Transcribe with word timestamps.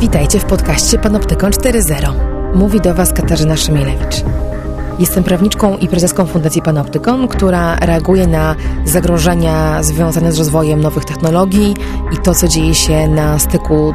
Witajcie 0.00 0.38
w 0.40 0.44
podcaście 0.44 0.98
Panoptykon 0.98 1.50
4.0. 1.50 2.14
Mówi 2.54 2.80
do 2.80 2.94
Was 2.94 3.12
Katarzyna 3.12 3.56
Szymielewicz. 3.56 4.24
Jestem 4.98 5.24
prawniczką 5.24 5.76
i 5.76 5.88
prezeską 5.88 6.26
Fundacji 6.26 6.62
Panoptykon, 6.62 7.28
która 7.28 7.76
reaguje 7.76 8.26
na 8.26 8.54
zagrożenia 8.84 9.82
związane 9.82 10.32
z 10.32 10.38
rozwojem 10.38 10.80
nowych 10.80 11.04
technologii 11.04 11.74
i 12.12 12.16
to, 12.16 12.34
co 12.34 12.48
dzieje 12.48 12.74
się 12.74 13.08
na 13.08 13.38
styku 13.38 13.94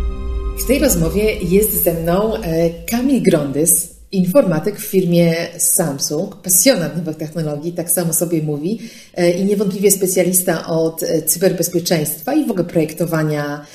W 0.63 0.67
tej 0.67 0.79
rozmowie 0.79 1.33
jest 1.33 1.83
ze 1.83 1.93
mną 1.93 2.35
e, 2.35 2.69
Kamil 2.69 3.21
Grondys, 3.21 3.95
informatyk 4.11 4.79
w 4.79 4.85
firmie 4.85 5.35
Samsung, 5.57 6.35
pasjonat 6.35 6.97
nowych 6.97 7.17
technologii, 7.17 7.73
tak 7.73 7.91
samo 7.91 8.13
sobie 8.13 8.41
mówi, 8.41 8.79
e, 9.15 9.31
i 9.31 9.45
niewątpliwie 9.45 9.91
specjalista 9.91 10.67
od 10.67 11.03
e, 11.03 11.21
cyberbezpieczeństwa 11.21 12.33
i 12.33 12.45
w 12.45 12.51
ogóle 12.51 12.63
projektowania 12.63 13.65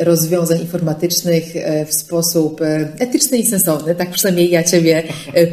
rozwiązań 0.00 0.60
informatycznych 0.60 1.44
w 1.86 1.94
sposób 1.94 2.60
etyczny 2.98 3.38
i 3.38 3.46
sensowny. 3.46 3.94
Tak 3.94 4.10
przynajmniej 4.10 4.50
ja 4.50 4.62
Ciebie 4.62 5.02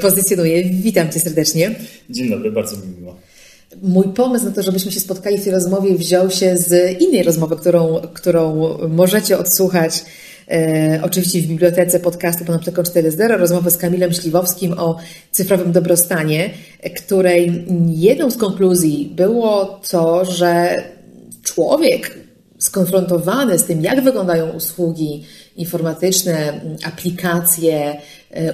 pozycjonuję. 0.02 0.64
Witam 0.64 1.12
Cię 1.12 1.20
serdecznie. 1.20 1.76
Dzień 2.10 2.30
dobry, 2.30 2.52
bardzo 2.52 2.78
mi 2.78 2.88
miło. 3.00 3.16
Mój 3.82 4.08
pomysł 4.08 4.46
na 4.46 4.52
to, 4.52 4.64
żebyśmy 4.64 4.92
się 4.92 5.00
spotkali 5.00 5.38
w 5.38 5.44
tej 5.44 5.54
rozmowie, 5.54 5.96
wziął 5.96 6.32
się 6.32 6.58
z 6.58 7.02
innej 7.02 7.24
rozmowy, 7.24 7.56
którą, 7.56 8.02
którą 8.14 8.78
możecie 8.88 9.38
odsłuchać 9.38 10.04
E, 10.52 11.00
oczywiście 11.04 11.42
w 11.42 11.46
bibliotece 11.48 12.00
podcastu 12.00 12.46
Panoptyką 12.46 12.82
4.0 12.82 13.38
rozmowę 13.38 13.72
z 13.72 13.78
Kamilem 13.78 14.14
Śliwowskim 14.14 14.74
o 14.80 14.98
cyfrowym 15.32 15.72
dobrostanie, 15.72 16.50
której 16.96 17.66
jedną 17.88 18.32
z 18.32 18.38
konkluzji 18.38 19.14
było 19.16 19.80
to, 19.92 20.26
że 20.26 20.84
człowiek 21.44 22.18
skonfrontowany 22.58 23.60
z 23.60 23.64
tym, 23.64 23.84
jak 23.84 24.04
wyglądają 24.04 24.50
usługi 24.50 25.24
informatyczne, 25.56 26.62
aplikacje, 26.86 28.02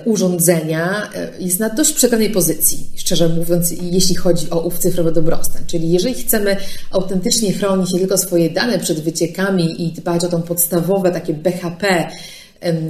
urządzenia, 0.05 1.09
e, 1.15 1.29
jest 1.39 1.59
na 1.59 1.69
dość 1.69 1.93
przegranej 1.93 2.29
pozycji, 2.29 2.89
szczerze 2.95 3.29
mówiąc, 3.29 3.73
jeśli 3.81 4.15
chodzi 4.15 4.49
o 4.49 4.61
ów 4.61 4.77
cyfrowy 4.77 5.11
dobrostan. 5.11 5.61
Czyli 5.67 5.91
jeżeli 5.91 6.15
chcemy 6.15 6.57
autentycznie 6.91 7.53
chronić 7.53 7.93
nie 7.93 7.99
tylko 7.99 8.17
swoje 8.17 8.49
dane 8.49 8.79
przed 8.79 8.99
wyciekami 8.99 9.87
i 9.87 9.91
dbać 9.91 10.23
o 10.23 10.27
to 10.27 10.39
podstawowe 10.39 11.11
takie 11.11 11.33
BHP, 11.33 12.07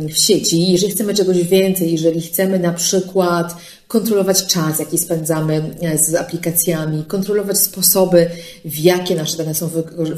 w 0.10 0.18
sieci. 0.18 0.72
Jeżeli 0.72 0.92
chcemy 0.92 1.14
czegoś 1.14 1.44
więcej, 1.44 1.92
jeżeli 1.92 2.22
chcemy 2.22 2.60
na 2.60 2.74
przykład 2.74 3.56
kontrolować 3.88 4.46
czas, 4.46 4.80
jaki 4.80 4.98
spędzamy 4.98 5.76
e, 5.82 5.98
z 5.98 6.16
aplikacjami, 6.16 7.06
kontrolować 7.06 7.60
sposoby, 7.60 8.30
w 8.66 8.78
jakie 8.80 9.16
nasze 9.16 9.38
dane 9.38 9.56
są 9.56 9.70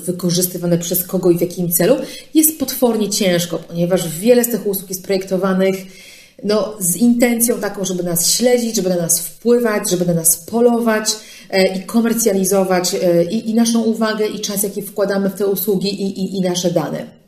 wykorzystywane 0.06 0.78
przez 0.78 1.04
kogo 1.04 1.32
i 1.32 1.38
w 1.38 1.42
jakim 1.42 1.72
celu, 1.72 1.96
jest 2.34 2.60
potwornie 2.60 3.10
ciężko, 3.10 3.58
ponieważ 3.58 4.10
wiele 4.10 4.44
z 4.44 4.50
tych 4.50 4.68
usług 4.68 4.90
jest 4.90 5.04
projektowanych 5.04 5.76
no, 6.44 6.74
z 6.80 6.96
intencją 6.96 7.60
taką, 7.60 7.86
żeby 7.86 8.04
nas 8.04 8.32
śledzić, 8.32 8.76
żeby 8.76 8.90
na 8.90 8.96
nas 8.96 9.20
wpływać, 9.20 9.90
żeby 9.90 10.06
na 10.06 10.14
nas 10.14 10.38
polować 10.38 11.16
e, 11.50 11.78
i 11.78 11.84
komercjalizować 11.84 12.96
e, 12.96 13.24
i, 13.24 13.50
i 13.50 13.54
naszą 13.54 13.82
uwagę, 13.82 14.28
i 14.28 14.40
czas, 14.40 14.64
jaki 14.64 14.82
wkładamy 14.82 15.30
w 15.30 15.34
te 15.34 15.48
usługi, 15.48 16.04
i, 16.04 16.20
i, 16.20 16.38
i 16.38 16.42
nasze 16.42 16.72
dane. 16.72 17.22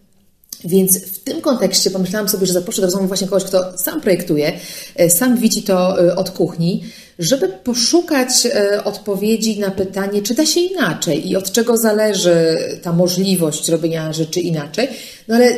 Więc 0.66 1.06
w 1.06 1.24
tym 1.24 1.42
kontekście 1.42 1.92
pomyślałam 1.92 2.30
sobie, 2.30 2.46
że 2.46 2.54
zaproszę 2.54 2.82
do 2.82 2.88
rozmowy 2.88 3.08
właśnie 3.08 3.28
kogoś, 3.28 3.44
kto 3.44 3.78
sam 3.78 4.02
projektuje, 4.02 4.54
e, 4.96 5.10
sam 5.10 5.38
widzi 5.38 5.64
to 5.64 5.96
od 6.16 6.30
kuchni, 6.30 6.84
żeby 7.20 7.48
poszukać 7.48 8.48
odpowiedzi 8.84 9.60
na 9.60 9.72
pytanie, 9.72 10.22
czy 10.22 10.34
da 10.34 10.46
się 10.46 10.60
inaczej 10.60 11.30
i 11.30 11.36
od 11.36 11.52
czego 11.52 11.78
zależy 11.78 12.58
ta 12.82 12.94
możliwość 12.94 13.70
robienia 13.70 14.14
rzeczy 14.14 14.40
inaczej. 14.40 14.88
No 15.28 15.36
ale 15.36 15.56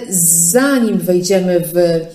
zanim 0.51 0.97
wejdziemy 0.97 1.63
w 1.73 2.05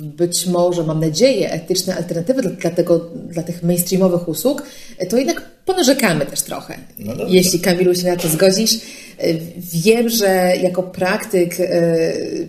być 0.00 0.46
może, 0.46 0.82
mam 0.82 1.00
nadzieję, 1.00 1.52
etyczne 1.52 1.96
alternatywy 1.96 2.42
dla, 2.42 2.70
tego, 2.70 2.98
dla 3.28 3.42
tych 3.42 3.62
mainstreamowych 3.62 4.28
usług, 4.28 4.62
to 5.08 5.16
jednak 5.16 5.42
ponarzekamy 5.64 6.26
też 6.26 6.42
trochę. 6.42 6.78
No 6.98 7.14
jeśli 7.28 7.60
Kamilu 7.60 7.94
się 7.94 8.06
na 8.06 8.16
to 8.16 8.28
zgodzisz. 8.28 8.70
Wiem, 9.56 10.08
że 10.08 10.52
jako 10.62 10.82
praktyk 10.82 11.60
e, 11.60 11.66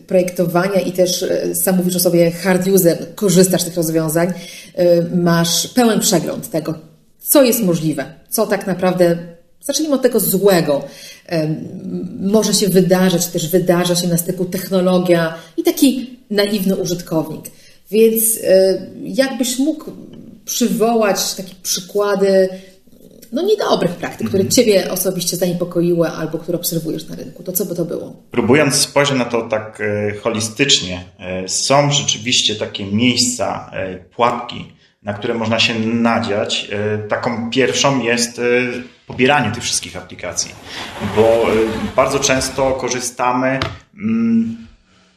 projektowania 0.07 0.79
i 0.79 0.91
też 0.91 1.23
e, 1.23 1.55
sam 1.55 1.77
mówisz 1.77 1.95
o 1.95 1.99
sobie 1.99 2.31
hard 2.31 2.67
user, 2.67 3.15
korzystasz 3.15 3.61
z 3.61 3.65
tych 3.65 3.75
rozwiązań, 3.75 4.33
e, 4.75 5.01
masz 5.15 5.67
pełen 5.67 5.99
przegląd 5.99 6.49
tego, 6.49 6.73
co 7.19 7.43
jest 7.43 7.63
możliwe, 7.63 8.05
co 8.29 8.47
tak 8.47 8.67
naprawdę, 8.67 9.17
zacznijmy 9.61 9.95
od 9.95 10.01
tego 10.01 10.19
złego, 10.19 10.83
może 12.19 12.53
się 12.53 12.69
wydarzyć, 12.69 13.25
też 13.25 13.49
wydarza 13.49 13.95
się 13.95 14.07
na 14.07 14.17
styku 14.17 14.45
technologia 14.45 15.35
i 15.57 15.63
taki 15.63 16.14
naiwny 16.29 16.75
użytkownik. 16.75 17.45
Więc 17.91 18.39
jakbyś 19.03 19.59
mógł 19.59 19.91
przywołać 20.45 21.33
takie 21.33 21.53
przykłady 21.63 22.49
no, 23.35 23.41
niedobrych 23.41 23.91
praktyk, 23.91 24.27
które 24.27 24.43
mhm. 24.43 24.51
Ciebie 24.51 24.91
osobiście 24.91 25.37
zaniepokoiły 25.37 26.09
albo 26.09 26.37
które 26.37 26.57
obserwujesz 26.57 27.07
na 27.07 27.15
rynku, 27.15 27.43
to 27.43 27.51
co 27.51 27.65
by 27.65 27.75
to 27.75 27.85
było? 27.85 28.15
Próbując 28.31 28.75
spojrzeć 28.75 29.17
na 29.17 29.25
to 29.25 29.41
tak 29.41 29.81
e, 29.81 30.15
holistycznie, 30.15 31.03
e, 31.19 31.47
są 31.47 31.91
rzeczywiście 31.91 32.55
takie 32.55 32.85
miejsca, 32.85 33.71
e, 33.73 33.95
pułapki, 33.95 34.71
na 35.03 35.13
które 35.13 35.33
można 35.33 35.59
się 35.59 35.79
nadziać. 35.79 36.69
Taką 37.09 37.49
pierwszą 37.49 38.03
jest 38.03 38.41
pobieranie 39.07 39.51
tych 39.51 39.63
wszystkich 39.63 39.97
aplikacji, 39.97 40.51
bo 41.15 41.45
bardzo 41.95 42.19
często 42.19 42.71
korzystamy, 42.71 43.59
mm, 43.93 44.67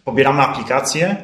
pobieramy 0.09 0.43
aplikację 0.43 1.17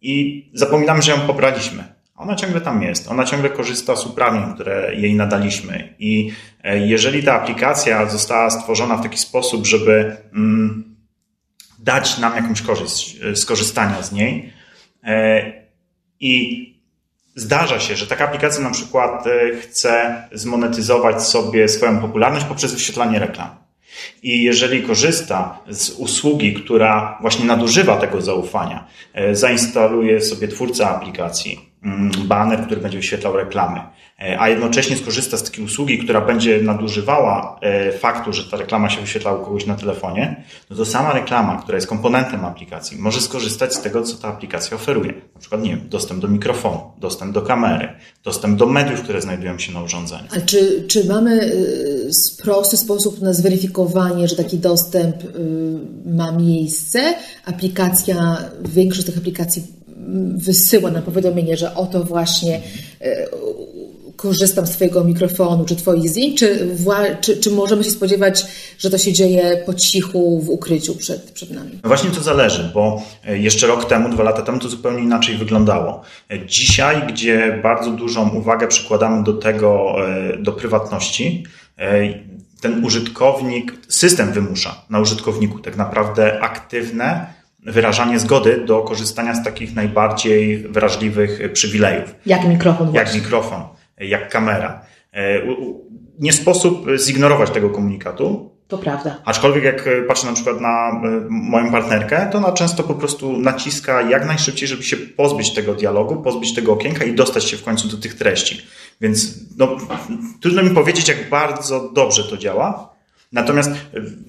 i 0.00 0.50
zapominamy, 0.54 1.02
że 1.02 1.12
ją 1.12 1.20
pobraliśmy. 1.20 1.84
Ona 2.18 2.34
ciągle 2.34 2.60
tam 2.60 2.82
jest, 2.82 3.08
ona 3.08 3.24
ciągle 3.24 3.50
korzysta 3.50 3.96
z 3.96 4.06
uprawnień, 4.06 4.54
które 4.54 4.94
jej 4.94 5.14
nadaliśmy. 5.14 5.94
I 5.98 6.32
e, 6.64 6.78
jeżeli 6.78 7.22
ta 7.22 7.34
aplikacja 7.34 8.06
została 8.06 8.50
stworzona 8.50 8.96
w 8.96 9.02
taki 9.02 9.18
sposób, 9.18 9.66
żeby 9.66 10.16
mm, 10.32 10.96
dać 11.78 12.18
nam 12.18 12.36
jakąś 12.36 12.62
korzyść 12.62 13.16
e, 13.22 13.36
z 13.36 13.46
korzystania 13.46 14.02
z 14.02 14.12
niej, 14.12 14.52
e, 15.04 15.52
i 16.20 16.64
zdarza 17.34 17.80
się, 17.80 17.96
że 17.96 18.06
taka 18.06 18.24
aplikacja 18.24 18.64
na 18.64 18.70
przykład 18.70 19.24
chce 19.62 20.22
zmonetyzować 20.32 21.22
sobie 21.22 21.68
swoją 21.68 22.00
popularność 22.00 22.44
poprzez 22.46 22.74
wyświetlanie 22.74 23.18
reklam. 23.18 23.67
I 24.22 24.42
jeżeli 24.42 24.82
korzysta 24.82 25.58
z 25.68 25.90
usługi, 25.90 26.54
która 26.54 27.18
właśnie 27.20 27.44
nadużywa 27.44 27.96
tego 27.96 28.22
zaufania, 28.22 28.86
zainstaluje 29.32 30.20
sobie 30.20 30.48
twórca 30.48 30.90
aplikacji, 30.90 31.67
baner, 32.24 32.66
który 32.66 32.80
będzie 32.80 32.98
wyświetlał 32.98 33.36
reklamy, 33.36 33.80
e, 34.20 34.40
a 34.40 34.48
jednocześnie 34.48 34.96
skorzysta 34.96 35.36
z 35.36 35.42
takiej 35.42 35.64
usługi, 35.64 35.98
która 35.98 36.20
będzie 36.20 36.62
nadużywała 36.62 37.58
e, 37.62 37.92
faktu, 37.92 38.32
że 38.32 38.50
ta 38.50 38.56
reklama 38.56 38.90
się 38.90 39.00
wyświetla 39.00 39.32
u 39.32 39.44
kogoś 39.44 39.66
na 39.66 39.74
telefonie, 39.74 40.44
no 40.70 40.76
to 40.76 40.84
sama 40.84 41.12
reklama, 41.12 41.62
która 41.62 41.76
jest 41.76 41.86
komponentem 41.86 42.44
aplikacji, 42.44 42.98
może 42.98 43.20
skorzystać 43.20 43.74
z 43.74 43.80
tego, 43.80 44.02
co 44.02 44.16
ta 44.16 44.28
aplikacja 44.28 44.76
oferuje. 44.76 45.12
Na 45.34 45.40
przykład, 45.40 45.62
nie 45.62 45.70
wiem, 45.70 45.88
dostęp 45.88 46.20
do 46.20 46.28
mikrofonu, 46.28 46.80
dostęp 46.98 47.32
do 47.32 47.42
kamery, 47.42 47.88
dostęp 48.24 48.58
do 48.58 48.66
mediów, 48.66 49.02
które 49.02 49.22
znajdują 49.22 49.58
się 49.58 49.72
na 49.72 49.82
urządzeniu. 49.82 50.28
A 50.36 50.40
czy, 50.40 50.84
czy 50.88 51.04
mamy 51.04 51.42
y, 51.42 52.10
prosty 52.42 52.76
sposób 52.76 53.20
na 53.20 53.32
zweryfikowanie, 53.32 54.28
że 54.28 54.36
taki 54.36 54.58
dostęp 54.58 55.24
y, 55.24 55.28
ma 56.06 56.32
miejsce? 56.32 57.14
Aplikacja, 57.46 58.38
większość 58.64 59.06
tych 59.06 59.18
aplikacji 59.18 59.78
wysyła 60.36 60.90
nam 60.90 61.02
powiadomienie, 61.02 61.56
że 61.56 61.74
oto 61.74 62.04
właśnie 62.04 62.60
korzystam 64.18 64.66
z 64.66 64.70
Twojego 64.70 65.04
mikrofonu 65.04 65.64
czy 65.64 65.76
Twoich 65.76 66.08
zdjęć, 66.08 66.38
czy, 66.38 66.68
czy, 67.20 67.36
czy, 67.36 67.50
możemy 67.50 67.84
się 67.84 67.90
spodziewać, 67.90 68.46
że 68.78 68.90
to 68.90 68.98
się 68.98 69.12
dzieje 69.12 69.62
po 69.66 69.74
cichu 69.74 70.40
w 70.40 70.48
ukryciu 70.50 70.94
przed, 70.94 71.32
przed 71.32 71.50
nami? 71.50 71.70
No 71.82 71.88
właśnie 71.88 72.10
to 72.10 72.22
zależy, 72.22 72.70
bo 72.74 73.02
e, 73.24 73.38
jeszcze 73.38 73.66
rok 73.66 73.84
temu, 73.84 74.08
dwa 74.08 74.22
lata 74.22 74.42
temu 74.42 74.58
to 74.58 74.68
zupełnie 74.68 75.02
inaczej 75.02 75.36
wyglądało. 75.36 76.02
E, 76.30 76.46
dzisiaj, 76.46 77.06
gdzie 77.08 77.60
bardzo 77.62 77.90
dużą 77.90 78.28
uwagę 78.28 78.68
przykładamy 78.68 79.24
do 79.24 79.32
tego, 79.32 79.96
e, 80.08 80.36
do 80.36 80.52
prywatności, 80.52 81.44
ten 82.60 82.84
użytkownik, 82.84 83.72
system 83.88 84.32
wymusza 84.32 84.82
na 84.90 85.00
użytkowniku 85.00 85.58
tak 85.58 85.76
naprawdę 85.76 86.40
aktywne 86.40 87.26
wyrażanie 87.58 88.18
zgody 88.18 88.64
do 88.66 88.82
korzystania 88.82 89.34
z 89.34 89.44
takich 89.44 89.74
najbardziej 89.74 90.58
wrażliwych 90.58 91.52
przywilejów. 91.52 92.14
Jak 92.26 92.48
mikrofon. 92.48 92.94
Jak 92.94 93.14
mikrofon 93.14 93.62
jak 94.00 94.28
kamera. 94.28 94.80
E, 95.12 95.40
nie 96.18 96.32
sposób 96.32 96.86
zignorować 96.98 97.50
tego 97.50 97.70
komunikatu. 97.70 98.50
To 98.68 98.78
prawda. 98.78 99.16
Aczkolwiek 99.24 99.64
jak 99.64 99.88
patrzę 100.08 100.26
na 100.26 100.32
przykład 100.32 100.60
na 100.60 100.90
e, 100.90 101.26
moją 101.28 101.70
partnerkę, 101.70 102.28
to 102.32 102.38
ona 102.38 102.52
często 102.52 102.82
po 102.82 102.94
prostu 102.94 103.38
naciska 103.38 104.02
jak 104.02 104.26
najszybciej, 104.26 104.68
żeby 104.68 104.82
się 104.82 104.96
pozbyć 104.96 105.54
tego 105.54 105.74
dialogu, 105.74 106.22
pozbyć 106.22 106.54
tego 106.54 106.72
okienka 106.72 107.04
i 107.04 107.14
dostać 107.14 107.44
się 107.44 107.56
w 107.56 107.64
końcu 107.64 107.88
do 107.88 107.96
tych 107.96 108.14
treści. 108.14 108.66
Więc 109.00 109.34
no, 109.56 109.76
trudno 110.40 110.62
mi 110.62 110.70
powiedzieć, 110.70 111.08
jak 111.08 111.28
bardzo 111.30 111.90
dobrze 111.92 112.24
to 112.24 112.36
działa, 112.36 112.97
Natomiast. 113.32 113.70
E, 113.70 113.74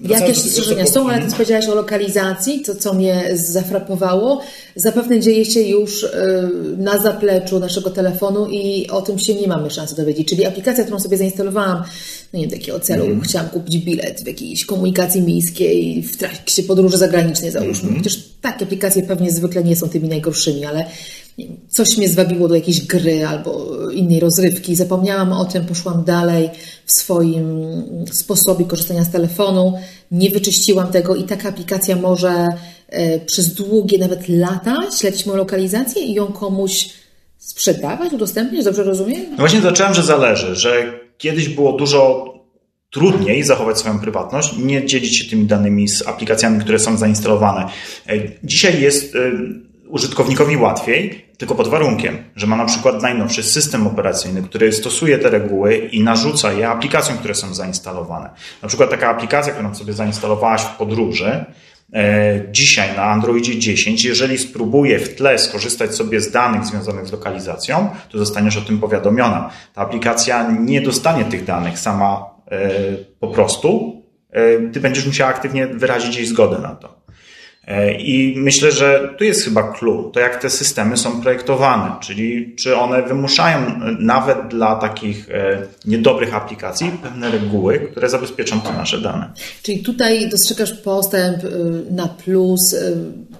Jakieś 0.08 0.38
strzeżenia 0.38 0.86
są, 0.86 1.10
ale 1.10 1.22
ty 1.26 1.32
powiedziałaś 1.32 1.68
o 1.68 1.74
lokalizacji, 1.74 2.60
to 2.60 2.74
co 2.74 2.94
mnie 2.94 3.30
zafrapowało. 3.34 4.40
Zapewne 4.76 5.20
dzieje 5.20 5.44
się 5.44 5.60
już 5.60 6.04
e, 6.04 6.48
na 6.76 6.98
zapleczu 6.98 7.58
naszego 7.58 7.90
telefonu 7.90 8.46
i 8.50 8.88
o 8.90 9.02
tym 9.02 9.18
się 9.18 9.34
nie 9.34 9.48
mamy 9.48 9.70
szansy 9.70 9.96
dowiedzieć. 9.96 10.28
Czyli 10.28 10.46
aplikacja, 10.46 10.84
którą 10.84 11.00
sobie 11.00 11.16
zainstalowałam, 11.16 11.82
no 12.32 12.38
nie 12.38 12.48
wiem, 12.48 12.58
takiego 12.58 12.80
celu, 12.80 13.04
mm. 13.04 13.20
chciałam 13.20 13.48
kupić 13.48 13.78
bilet 13.78 14.20
w 14.24 14.26
jakiejś 14.26 14.64
komunikacji 14.64 15.22
miejskiej, 15.22 16.02
w 16.02 16.16
trakcie 16.16 16.62
podróży 16.62 16.96
zagranicznej, 16.96 17.50
załóżmy. 17.50 17.88
Mm. 17.88 18.02
Chociaż 18.02 18.18
takie 18.40 18.64
aplikacje 18.64 19.02
pewnie 19.02 19.30
zwykle 19.30 19.64
nie 19.64 19.76
są 19.76 19.88
tymi 19.88 20.08
najgorszymi, 20.08 20.64
ale 20.64 20.86
coś 21.68 21.96
mnie 21.96 22.08
zwabiło 22.08 22.48
do 22.48 22.54
jakiejś 22.54 22.86
gry 22.86 23.26
albo 23.26 23.68
innej 23.90 24.20
rozrywki. 24.20 24.76
Zapomniałam 24.76 25.32
o 25.32 25.44
tym, 25.44 25.64
poszłam 25.64 26.04
dalej 26.04 26.50
w 26.86 26.92
swoim 26.92 27.46
sposobie 28.12 28.64
korzystania 28.64 29.04
z 29.04 29.10
telefonu, 29.10 29.72
nie 30.10 30.30
wyczyściłam 30.30 30.92
tego 30.92 31.16
i 31.16 31.24
taka 31.24 31.48
aplikacja 31.48 31.96
może 31.96 32.48
e, 32.88 33.18
przez 33.18 33.54
długie 33.54 33.98
nawet 33.98 34.28
lata 34.28 34.76
śledzić 34.98 35.26
moją 35.26 35.38
lokalizację 35.38 36.02
i 36.02 36.14
ją 36.14 36.26
komuś 36.26 36.90
sprzedawać, 37.38 38.12
udostępniać, 38.12 38.64
dobrze 38.64 38.82
rozumiem? 38.82 39.26
No 39.30 39.36
właśnie 39.36 39.60
zacząłem, 39.60 39.94
że 39.94 40.02
zależy, 40.02 40.56
że 40.56 41.00
kiedyś 41.18 41.48
było 41.48 41.72
dużo 41.72 42.30
trudniej 42.90 43.42
zachować 43.42 43.78
swoją 43.78 44.00
prywatność, 44.00 44.56
nie 44.58 44.86
dzielić 44.86 45.18
się 45.18 45.30
tymi 45.30 45.44
danymi 45.44 45.88
z 45.88 46.06
aplikacjami, 46.06 46.60
które 46.60 46.78
są 46.78 46.96
zainstalowane. 46.96 47.66
E, 48.08 48.12
dzisiaj 48.44 48.82
jest 48.82 49.16
e, 49.16 49.18
użytkownikowi 49.90 50.56
łatwiej, 50.56 51.24
tylko 51.38 51.54
pod 51.54 51.68
warunkiem, 51.68 52.18
że 52.36 52.46
ma 52.46 52.56
na 52.56 52.64
przykład 52.64 53.02
najnowszy 53.02 53.42
system 53.42 53.86
operacyjny, 53.86 54.42
który 54.42 54.72
stosuje 54.72 55.18
te 55.18 55.30
reguły 55.30 55.76
i 55.76 56.02
narzuca 56.02 56.52
je 56.52 56.68
aplikacjom, 56.68 57.18
które 57.18 57.34
są 57.34 57.54
zainstalowane. 57.54 58.30
Na 58.62 58.68
przykład 58.68 58.90
taka 58.90 59.08
aplikacja, 59.08 59.52
którą 59.52 59.74
sobie 59.74 59.92
zainstalowałaś 59.92 60.62
w 60.62 60.76
podróży, 60.76 61.44
e, 61.94 62.42
dzisiaj 62.50 62.96
na 62.96 63.02
Androidzie 63.02 63.58
10, 63.58 64.04
jeżeli 64.04 64.38
spróbuje 64.38 64.98
w 64.98 65.14
tle 65.14 65.38
skorzystać 65.38 65.94
sobie 65.94 66.20
z 66.20 66.30
danych 66.30 66.64
związanych 66.64 67.06
z 67.06 67.12
lokalizacją, 67.12 67.90
to 68.10 68.18
zostaniesz 68.18 68.56
o 68.56 68.60
tym 68.60 68.78
powiadomiona. 68.78 69.50
Ta 69.74 69.80
aplikacja 69.80 70.50
nie 70.50 70.80
dostanie 70.80 71.24
tych 71.24 71.44
danych 71.44 71.78
sama 71.78 72.24
e, 72.50 72.70
po 73.20 73.28
prostu. 73.28 74.00
E, 74.30 74.70
ty 74.72 74.80
będziesz 74.80 75.06
musiała 75.06 75.30
aktywnie 75.30 75.66
wyrazić 75.66 76.16
jej 76.16 76.26
zgodę 76.26 76.58
na 76.58 76.74
to. 76.74 76.99
E, 77.70 77.92
I 77.92 78.34
myślę, 78.36 78.72
że 78.72 79.14
tu 79.18 79.24
jest 79.24 79.44
chyba 79.44 79.72
clue, 79.72 80.10
to 80.12 80.20
jak 80.20 80.42
te 80.42 80.50
systemy 80.50 80.96
są 80.96 81.20
projektowane, 81.20 81.92
czyli 82.00 82.54
czy 82.56 82.76
one 82.76 83.02
wymuszają 83.02 83.58
e, 83.58 83.96
nawet 83.98 84.38
dla 84.48 84.76
takich 84.76 85.30
e, 85.30 85.62
niedobrych 85.84 86.34
aplikacji 86.34 86.90
pewne 87.02 87.30
reguły, 87.30 87.78
które 87.78 88.08
zabezpieczą 88.08 88.60
te 88.60 88.72
nasze 88.72 89.00
dane. 89.00 89.30
Czyli 89.62 89.78
tutaj 89.82 90.28
dostrzegasz 90.28 90.72
postęp 90.72 91.36
na 91.90 92.08
plus, 92.08 92.76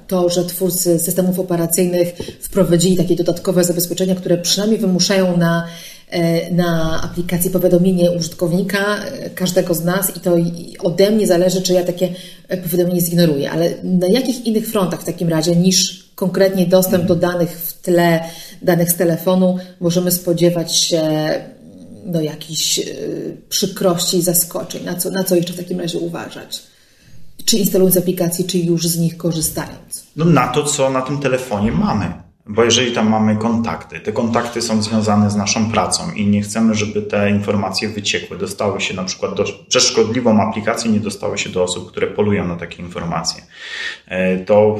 to, 0.06 0.28
że 0.28 0.44
twórcy 0.44 0.98
systemów 0.98 1.38
operacyjnych 1.38 2.08
wprowadzili 2.40 2.96
takie 2.96 3.16
dodatkowe 3.16 3.64
zabezpieczenia, 3.64 4.14
które 4.14 4.38
przynajmniej 4.38 4.80
wymuszają 4.80 5.36
na 5.36 5.66
na 6.50 7.00
aplikacji 7.02 7.50
powiadomienie 7.50 8.10
użytkownika, 8.10 9.04
e, 9.04 9.30
każdego 9.30 9.74
z 9.74 9.84
nas 9.84 10.16
i 10.16 10.20
to 10.20 10.36
ode 10.78 11.10
mnie 11.10 11.26
zależy, 11.26 11.62
czy 11.62 11.72
ja 11.72 11.84
takie 11.84 12.08
e, 12.48 12.56
powiadomienie 12.56 13.00
zignoruję. 13.00 13.50
Ale 13.50 13.70
na 13.82 14.08
jakich 14.08 14.46
innych 14.46 14.68
frontach 14.68 15.00
w 15.00 15.04
takim 15.04 15.28
razie 15.28 15.56
niż 15.56 16.10
konkretnie 16.14 16.66
dostęp 16.66 17.04
do 17.04 17.16
danych 17.16 17.50
w 17.50 17.82
tle, 17.82 18.20
danych 18.62 18.90
z 18.90 18.94
telefonu, 18.94 19.58
możemy 19.80 20.10
spodziewać 20.10 20.76
się 20.76 21.02
no, 22.06 22.20
jakichś 22.20 22.80
przykrości 23.48 24.16
i 24.16 24.22
zaskoczeń? 24.22 24.84
Na 24.84 24.94
co, 24.94 25.10
na 25.10 25.24
co 25.24 25.36
jeszcze 25.36 25.52
w 25.52 25.56
takim 25.56 25.80
razie 25.80 25.98
uważać? 25.98 26.62
Czy 27.44 27.56
instalując 27.56 27.96
aplikacje, 27.96 28.44
czy 28.44 28.58
już 28.58 28.88
z 28.88 28.98
nich 28.98 29.16
korzystając? 29.16 30.04
No 30.16 30.24
na 30.24 30.48
to, 30.48 30.64
co 30.64 30.90
na 30.90 31.02
tym 31.02 31.20
telefonie 31.20 31.72
mamy. 31.72 32.12
Bo 32.46 32.64
jeżeli 32.64 32.92
tam 32.92 33.08
mamy 33.08 33.36
kontakty, 33.36 34.00
te 34.00 34.12
kontakty 34.12 34.62
są 34.62 34.82
związane 34.82 35.30
z 35.30 35.36
naszą 35.36 35.70
pracą 35.70 36.12
i 36.12 36.26
nie 36.26 36.42
chcemy, 36.42 36.74
żeby 36.74 37.02
te 37.02 37.30
informacje 37.30 37.88
wyciekły, 37.88 38.38
dostały 38.38 38.80
się 38.80 38.94
na 38.94 39.04
przykład 39.04 39.34
do, 39.34 39.44
przez 39.68 39.84
szkodliwą 39.84 40.40
aplikację, 40.40 40.90
nie 40.90 41.00
dostały 41.00 41.38
się 41.38 41.50
do 41.50 41.62
osób, 41.62 41.90
które 41.90 42.06
polują 42.06 42.48
na 42.48 42.56
takie 42.56 42.82
informacje, 42.82 43.42
e, 44.06 44.38
to 44.38 44.78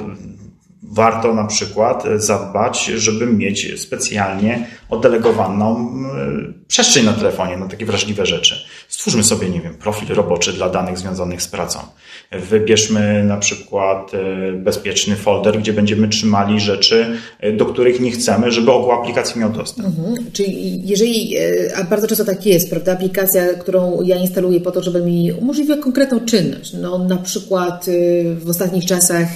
warto 0.91 1.35
na 1.35 1.45
przykład 1.45 2.05
zadbać, 2.17 2.85
żeby 2.85 3.27
mieć 3.27 3.81
specjalnie 3.81 4.67
oddelegowaną 4.89 5.77
e, 5.79 6.53
przestrzeń 6.69 7.05
na 7.05 7.13
telefonie 7.13 7.57
na 7.57 7.69
takie 7.69 7.87
wrażliwe 7.87 8.27
rzeczy. 8.27 8.55
Stwórzmy 8.89 9.25
sobie, 9.25 9.49
nie 9.49 9.61
wiem, 9.61 9.75
profil 9.75 10.09
roboczy 10.15 10.53
dla 10.53 10.69
danych 10.69 10.99
związanych 10.99 11.43
z 11.43 11.49
pracą. 11.49 11.79
Wybierzmy 12.33 13.25
na 13.25 13.37
przykład 13.37 14.13
e, 14.15 14.53
bezpieczny 14.53 15.17
folder, 15.17 15.59
gdzie 15.59 15.73
będziemy 15.73 16.09
trzymali 16.09 16.61
rzeczy, 16.61 17.07
e, 17.41 17.53
do 17.53 17.67
których 17.67 18.01
nie 18.01 18.11
chcemy, 18.11 18.53
żeby 18.53 18.73
ogół 18.73 18.93
aplikacji 18.93 19.41
miał 19.41 19.51
dostęp. 19.51 19.89
Mhm. 19.89 20.33
Czyli 20.33 20.89
jeżeli, 20.89 21.37
a 21.77 21.85
bardzo 21.85 22.07
często 22.07 22.25
tak 22.25 22.47
jest, 22.47 22.71
prawda, 22.71 22.93
aplikacja, 22.93 23.55
którą 23.55 24.03
ja 24.03 24.17
instaluję 24.17 24.61
po 24.61 24.71
to, 24.71 24.83
żeby 24.83 25.01
mi 25.01 25.33
umożliwiła 25.33 25.77
konkretną 25.77 26.21
czynność. 26.21 26.73
No 26.73 26.99
na 26.99 27.17
przykład 27.17 27.87
w 28.35 28.49
ostatnich 28.49 28.85
czasach 28.87 29.29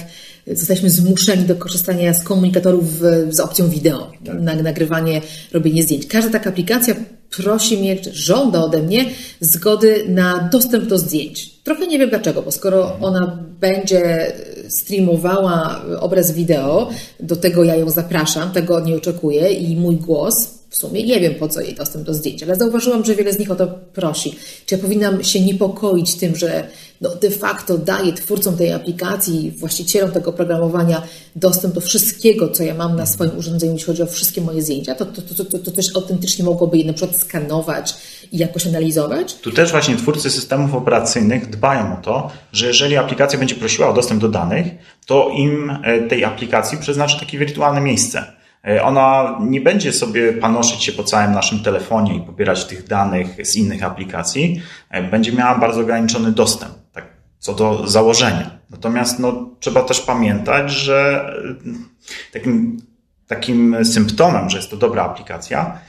zostaliśmy 0.47 0.89
zmuszeni 0.89 1.43
do 1.43 1.55
korzystania 1.55 2.13
z 2.13 2.23
komunikatorów 2.23 2.85
z 3.29 3.39
opcją 3.39 3.69
wideo, 3.69 4.11
tak. 4.25 4.41
na 4.41 4.55
nagrywanie, 4.55 5.21
robienie 5.53 5.83
zdjęć. 5.83 6.07
Każda 6.07 6.31
taka 6.31 6.49
aplikacja 6.49 6.95
prosi 7.37 7.77
mnie, 7.77 7.97
żąda 8.11 8.59
ode 8.63 8.81
mnie 8.81 9.05
zgody 9.39 10.05
na 10.07 10.49
dostęp 10.51 10.85
do 10.85 10.97
zdjęć. 10.97 11.49
Trochę 11.63 11.87
nie 11.87 11.99
wiem 11.99 12.09
dlaczego, 12.09 12.41
bo 12.41 12.51
skoro 12.51 12.97
ona 13.01 13.39
będzie 13.59 14.31
streamowała 14.69 15.81
obraz 15.99 16.31
wideo, 16.31 16.89
do 17.19 17.35
tego 17.35 17.63
ja 17.63 17.75
ją 17.75 17.89
zapraszam, 17.89 18.51
tego 18.51 18.79
nie 18.79 18.95
oczekuję 18.95 19.53
i 19.53 19.75
mój 19.75 19.95
głos 19.95 20.64
w 20.75 20.77
sumie 20.77 21.03
nie 21.03 21.19
wiem, 21.19 21.35
po 21.35 21.47
co 21.47 21.61
jej 21.61 21.75
dostęp 21.75 22.05
do 22.05 22.13
zdjęć, 22.13 22.43
ale 22.43 22.55
zauważyłam, 22.55 23.05
że 23.05 23.15
wiele 23.15 23.33
z 23.33 23.39
nich 23.39 23.51
o 23.51 23.55
to 23.55 23.67
prosi. 23.67 24.35
Czy 24.65 24.75
ja 24.75 24.81
powinnam 24.81 25.23
się 25.23 25.41
niepokoić 25.41 26.15
tym, 26.15 26.35
że 26.35 26.67
no 27.01 27.09
de 27.15 27.29
facto 27.29 27.77
daje 27.77 28.13
twórcom 28.13 28.57
tej 28.57 28.73
aplikacji, 28.73 29.51
właścicielom 29.57 30.11
tego 30.11 30.29
oprogramowania 30.29 31.01
dostęp 31.35 31.73
do 31.73 31.81
wszystkiego, 31.81 32.49
co 32.49 32.63
ja 32.63 32.73
mam 32.73 32.95
na 32.95 33.05
swoim 33.05 33.37
urządzeniu, 33.37 33.73
jeśli 33.73 33.85
chodzi 33.85 34.03
o 34.03 34.05
wszystkie 34.05 34.41
moje 34.41 34.61
zdjęcia, 34.61 34.95
to, 34.95 35.05
to, 35.05 35.21
to, 35.21 35.45
to, 35.45 35.59
to 35.59 35.71
też 35.71 35.95
autentycznie 35.95 36.45
mogłoby 36.45 36.77
je 36.77 36.85
na 36.85 36.93
przykład 36.93 37.21
skanować 37.21 37.95
i 38.31 38.37
jakoś 38.37 38.67
analizować? 38.67 39.33
Tu 39.33 39.51
też 39.51 39.71
właśnie 39.71 39.95
twórcy 39.95 40.29
systemów 40.29 40.75
operacyjnych 40.75 41.49
dbają 41.49 41.99
o 41.99 42.01
to, 42.01 42.31
że 42.53 42.67
jeżeli 42.67 42.97
aplikacja 42.97 43.39
będzie 43.39 43.55
prosiła 43.55 43.89
o 43.89 43.93
dostęp 43.93 44.21
do 44.21 44.29
danych, 44.29 44.67
to 45.05 45.29
im 45.37 45.77
e, 45.83 46.07
tej 46.07 46.23
aplikacji 46.23 46.77
przeznaczy 46.77 47.19
takie 47.19 47.37
wirtualne 47.37 47.81
miejsce 47.81 48.35
ona 48.83 49.37
nie 49.41 49.61
będzie 49.61 49.93
sobie 49.93 50.33
panoszyć 50.33 50.83
się 50.83 50.91
po 50.91 51.03
całym 51.03 51.31
naszym 51.31 51.63
telefonie 51.63 52.15
i 52.15 52.21
pobierać 52.21 52.65
tych 52.65 52.87
danych 52.87 53.47
z 53.47 53.55
innych 53.55 53.83
aplikacji. 53.83 54.61
E, 54.89 55.03
będzie 55.03 55.31
miała 55.31 55.59
bardzo 55.59 55.81
ograniczony 55.81 56.31
dostęp, 56.31 56.73
tak, 56.91 57.05
co 57.39 57.53
do 57.53 57.87
założenia. 57.87 58.49
Natomiast 58.69 59.19
no, 59.19 59.49
trzeba 59.59 59.81
też 59.81 60.01
pamiętać, 60.01 60.71
że 60.71 61.29
e, 61.65 62.33
takim, 62.33 62.81
takim 63.27 63.85
symptomem, 63.85 64.49
że 64.49 64.57
jest 64.57 64.71
to 64.71 64.77
dobra 64.77 65.03
aplikacja, 65.03 65.79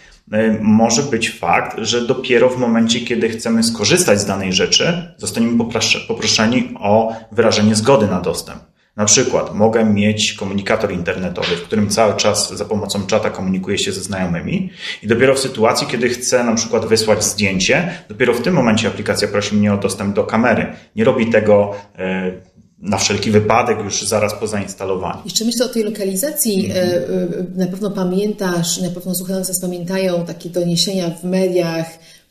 może 0.61 1.03
być 1.03 1.31
fakt, 1.31 1.79
że 1.79 2.07
dopiero 2.07 2.49
w 2.49 2.59
momencie, 2.59 3.01
kiedy 3.01 3.29
chcemy 3.29 3.63
skorzystać 3.63 4.21
z 4.21 4.25
danej 4.25 4.53
rzeczy, 4.53 5.15
zostaniemy 5.17 5.65
poproszeni 6.09 6.75
o 6.81 7.17
wyrażenie 7.33 7.75
zgody 7.75 8.07
na 8.07 8.21
dostęp. 8.21 8.76
Na 8.97 9.05
przykład 9.05 9.55
mogę 9.55 9.85
mieć 9.85 10.33
komunikator 10.33 10.93
internetowy, 10.93 11.57
w 11.57 11.63
którym 11.63 11.89
cały 11.89 12.17
czas 12.17 12.53
za 12.53 12.65
pomocą 12.65 13.07
czata 13.07 13.31
komunikuję 13.31 13.79
się 13.79 13.93
ze 13.93 14.01
znajomymi 14.01 14.71
i 15.03 15.07
dopiero 15.07 15.35
w 15.35 15.39
sytuacji, 15.39 15.87
kiedy 15.87 16.09
chcę 16.09 16.45
na 16.45 16.55
przykład 16.55 16.87
wysłać 16.87 17.25
zdjęcie, 17.25 17.89
dopiero 18.09 18.35
w 18.35 18.43
tym 18.43 18.55
momencie 18.55 18.89
aplikacja 18.89 19.29
prosi 19.29 19.57
mnie 19.57 19.75
o 19.75 19.77
dostęp 19.77 20.15
do 20.15 20.25
kamery. 20.25 20.67
Nie 20.97 21.05
robi 21.05 21.27
tego 21.31 21.75
e, 21.99 22.33
na 22.79 22.97
wszelki 22.99 23.31
wypadek 23.31 23.79
już 23.85 24.03
zaraz 24.03 24.35
po 24.35 24.47
zainstalowaniu. 24.47 25.21
Jeszcze 25.25 25.45
myślę 25.45 25.67
o 25.67 25.69
tej 25.69 25.85
lokalizacji. 25.85 26.67
Mhm. 26.67 27.53
Na 27.57 27.67
pewno 27.67 27.91
pamiętasz, 27.91 28.81
na 28.81 28.91
pewno 28.91 29.15
słuchający 29.15 29.51
nas 29.51 29.61
pamiętają 29.61 30.27
takie 30.27 30.51
doniesienia 30.51 31.11
w 31.11 31.25
mediach, 31.25 31.87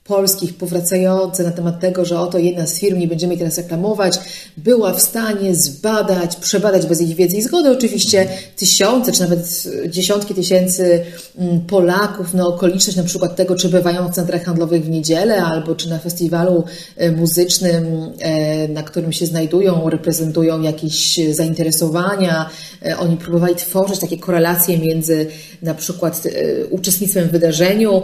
polskich 0.07 0.57
powracające 0.57 1.43
na 1.43 1.51
temat 1.51 1.79
tego, 1.79 2.05
że 2.05 2.19
oto 2.19 2.37
jedna 2.37 2.67
z 2.67 2.79
firm, 2.79 2.99
nie 2.99 3.07
będziemy 3.07 3.33
jej 3.33 3.39
teraz 3.39 3.57
reklamować, 3.57 4.19
była 4.57 4.93
w 4.93 5.01
stanie 5.01 5.55
zbadać, 5.55 6.35
przebadać 6.35 6.85
bez 6.85 7.01
ich 7.01 7.15
wiedzy 7.15 7.37
i 7.37 7.41
zgody 7.41 7.71
oczywiście 7.71 8.27
tysiące, 8.55 9.11
czy 9.11 9.21
nawet 9.21 9.63
dziesiątki 9.89 10.33
tysięcy 10.33 11.03
mm, 11.37 11.61
Polaków 11.61 12.33
na 12.33 12.47
okoliczność 12.47 12.97
na 12.97 13.03
przykład 13.03 13.35
tego, 13.35 13.55
czy 13.55 13.69
bywają 13.69 14.07
w 14.07 14.15
centrach 14.15 14.43
handlowych 14.43 14.85
w 14.85 14.89
niedzielę, 14.89 15.43
albo 15.43 15.75
czy 15.75 15.89
na 15.89 15.99
festiwalu 15.99 16.63
e, 16.97 17.11
muzycznym, 17.11 18.11
e, 18.19 18.67
na 18.67 18.83
którym 18.83 19.13
się 19.13 19.25
znajdują, 19.25 19.89
reprezentują 19.89 20.61
jakieś 20.61 21.19
zainteresowania. 21.31 22.49
E, 22.85 22.97
oni 22.97 23.17
próbowali 23.17 23.55
tworzyć 23.55 23.99
takie 23.99 24.17
korelacje 24.17 24.77
między 24.77 25.27
na 25.61 25.73
przykład 25.73 26.23
uczestnictwem 26.69 27.27
w 27.27 27.31
wydarzeniu, 27.31 28.01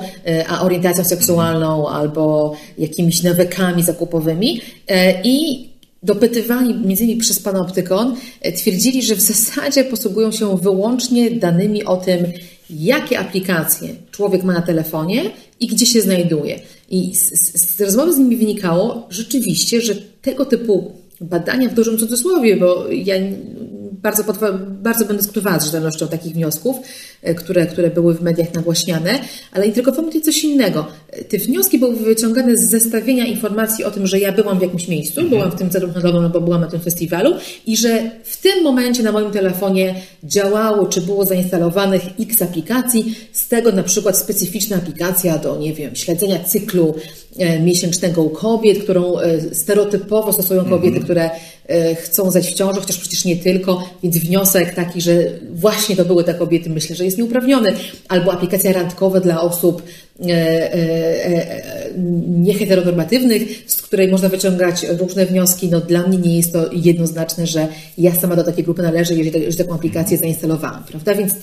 a 0.47 0.61
orientacją 0.61 1.03
seksualną, 1.03 1.90
albo 1.93 2.55
jakimiś 2.77 3.23
nawykami 3.23 3.83
zakupowymi 3.83 4.61
e, 4.87 5.21
i 5.23 5.69
dopytywani 6.03 6.73
między 6.73 7.03
innymi 7.03 7.21
przez 7.21 7.39
pana 7.39 7.59
Optykon 7.59 8.15
e, 8.41 8.51
twierdzili, 8.51 9.03
że 9.03 9.15
w 9.15 9.21
zasadzie 9.21 9.83
posługują 9.83 10.31
się 10.31 10.57
wyłącznie 10.57 11.31
danymi 11.31 11.83
o 11.83 11.97
tym, 11.97 12.25
jakie 12.69 13.19
aplikacje 13.19 13.89
człowiek 14.11 14.43
ma 14.43 14.53
na 14.53 14.61
telefonie 14.61 15.23
i 15.59 15.67
gdzie 15.67 15.85
się 15.85 16.01
znajduje. 16.01 16.59
I 16.89 17.15
z, 17.15 17.29
z, 17.29 17.75
z 17.75 17.81
rozmowy 17.81 18.13
z 18.13 18.17
nimi 18.17 18.37
wynikało 18.37 19.07
rzeczywiście, 19.09 19.81
że 19.81 19.95
tego 20.21 20.45
typu 20.45 20.91
badania 21.21 21.69
w 21.69 21.73
dużym 21.73 21.97
cudzysłowie, 21.97 22.57
bo 22.57 22.85
ja 22.89 23.15
bardzo, 23.91 24.23
bardzo 24.67 25.05
będę 25.05 25.21
dyskutowała 25.21 25.59
z 25.59 25.65
rzetelnością 25.65 26.07
takich 26.07 26.33
wniosków, 26.33 26.77
które, 27.37 27.65
które 27.65 27.89
były 27.89 28.13
w 28.13 28.21
mediach 28.21 28.53
nagłaśniane, 28.53 29.19
ale 29.51 29.65
interesowało 29.65 30.07
mnie 30.07 30.21
coś 30.21 30.43
innego. 30.43 30.87
Te 31.29 31.37
wnioski 31.37 31.79
były 31.79 31.95
wyciągane 31.95 32.57
z 32.57 32.69
zestawienia 32.69 33.25
informacji 33.25 33.83
o 33.83 33.91
tym, 33.91 34.07
że 34.07 34.19
ja 34.19 34.31
byłam 34.31 34.59
w 34.59 34.61
jakimś 34.61 34.87
miejscu, 34.87 35.21
mhm. 35.21 35.29
byłam 35.29 35.51
w 35.51 35.59
tym 35.59 35.69
centrum 35.69 35.93
handlowym, 35.93 36.23
albo 36.23 36.41
byłam 36.41 36.61
na 36.61 36.67
tym 36.67 36.79
festiwalu 36.79 37.33
i 37.65 37.77
że 37.77 38.11
w 38.23 38.41
tym 38.41 38.63
momencie 38.63 39.03
na 39.03 39.11
moim 39.11 39.31
telefonie 39.31 39.95
działało, 40.23 40.85
czy 40.85 41.01
było 41.01 41.25
zainstalowanych 41.25 42.01
x 42.19 42.41
aplikacji, 42.41 43.15
z 43.31 43.47
tego 43.47 43.71
na 43.71 43.83
przykład 43.83 44.17
specyficzna 44.17 44.77
aplikacja 44.77 45.37
do, 45.37 45.57
nie 45.57 45.73
wiem, 45.73 45.95
śledzenia 45.95 46.43
cyklu 46.43 46.95
e, 47.37 47.59
miesięcznego 47.59 48.23
u 48.23 48.29
kobiet, 48.29 48.83
którą 48.83 49.19
e, 49.19 49.55
stereotypowo 49.55 50.33
stosują 50.33 50.65
kobiety, 50.65 50.97
mhm. 50.97 51.03
które 51.03 51.29
chcą 51.95 52.31
zać 52.31 52.47
w 52.47 52.53
ciąży, 52.53 52.79
chociaż 52.79 52.97
przecież 52.97 53.25
nie 53.25 53.35
tylko, 53.35 53.89
więc 54.03 54.17
wniosek 54.17 54.75
taki, 54.75 55.01
że 55.01 55.13
właśnie 55.53 55.95
to 55.95 56.05
były 56.05 56.23
te 56.23 56.33
kobiety, 56.33 56.69
myślę, 56.69 56.95
że 56.95 57.05
jest 57.05 57.10
nieuprawniony. 57.17 57.73
Albo 58.09 58.33
aplikacja 58.33 58.73
randkowa 58.73 59.19
dla 59.19 59.41
osób 59.41 59.81
e, 59.81 60.25
e, 60.25 60.75
e, 61.25 61.61
nieheteronormatywnych, 62.27 63.63
z 63.67 63.81
której 63.81 64.07
można 64.07 64.29
wyciągać 64.29 64.85
różne 64.99 65.25
wnioski. 65.25 65.69
No, 65.69 65.81
dla 65.81 66.07
mnie 66.07 66.17
nie 66.17 66.37
jest 66.37 66.53
to 66.53 66.69
jednoznaczne, 66.73 67.47
że 67.47 67.67
ja 67.97 68.15
sama 68.15 68.35
do 68.35 68.43
takiej 68.43 68.63
grupy 68.63 68.81
należę, 68.81 69.13
jeżeli, 69.15 69.57
taką 69.57 69.73
aplikację 69.73 70.17
zainstalowałam. 70.17 70.83
Prawda? 70.83 71.15
Więc 71.15 71.33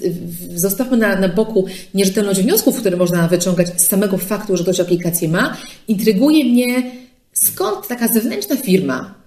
zostawmy 0.54 0.96
na, 0.96 1.20
na 1.20 1.28
boku 1.28 1.66
nierzetelność 1.94 2.40
wniosków, 2.40 2.80
które 2.80 2.96
można 2.96 3.28
wyciągać 3.28 3.68
z 3.76 3.88
samego 3.88 4.18
faktu, 4.18 4.56
że 4.56 4.62
ktoś 4.62 4.80
aplikację 4.80 5.28
ma. 5.28 5.56
Intryguje 5.88 6.44
mnie, 6.44 6.90
skąd 7.32 7.88
taka 7.88 8.08
zewnętrzna 8.08 8.56
firma 8.56 9.17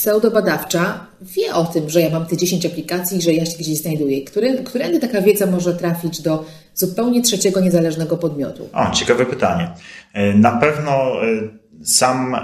pseudobadawcza 0.00 1.06
wie 1.22 1.54
o 1.54 1.64
tym, 1.64 1.90
że 1.90 2.00
ja 2.00 2.10
mam 2.10 2.26
te 2.26 2.36
10 2.36 2.66
aplikacji, 2.66 3.22
że 3.22 3.32
ja 3.32 3.46
się 3.46 3.58
gdzieś 3.58 3.78
znajduję. 3.78 4.24
Który, 4.24 4.58
którędy 4.64 5.00
taka 5.00 5.20
wiedza 5.20 5.46
może 5.46 5.74
trafić 5.74 6.22
do 6.22 6.44
zupełnie 6.74 7.22
trzeciego, 7.22 7.60
niezależnego 7.60 8.16
podmiotu? 8.16 8.68
O, 8.72 8.90
ciekawe 8.90 9.26
pytanie. 9.26 9.70
E, 10.12 10.34
na 10.34 10.52
pewno 10.52 10.92
e, 10.92 11.26
sam, 11.84 12.36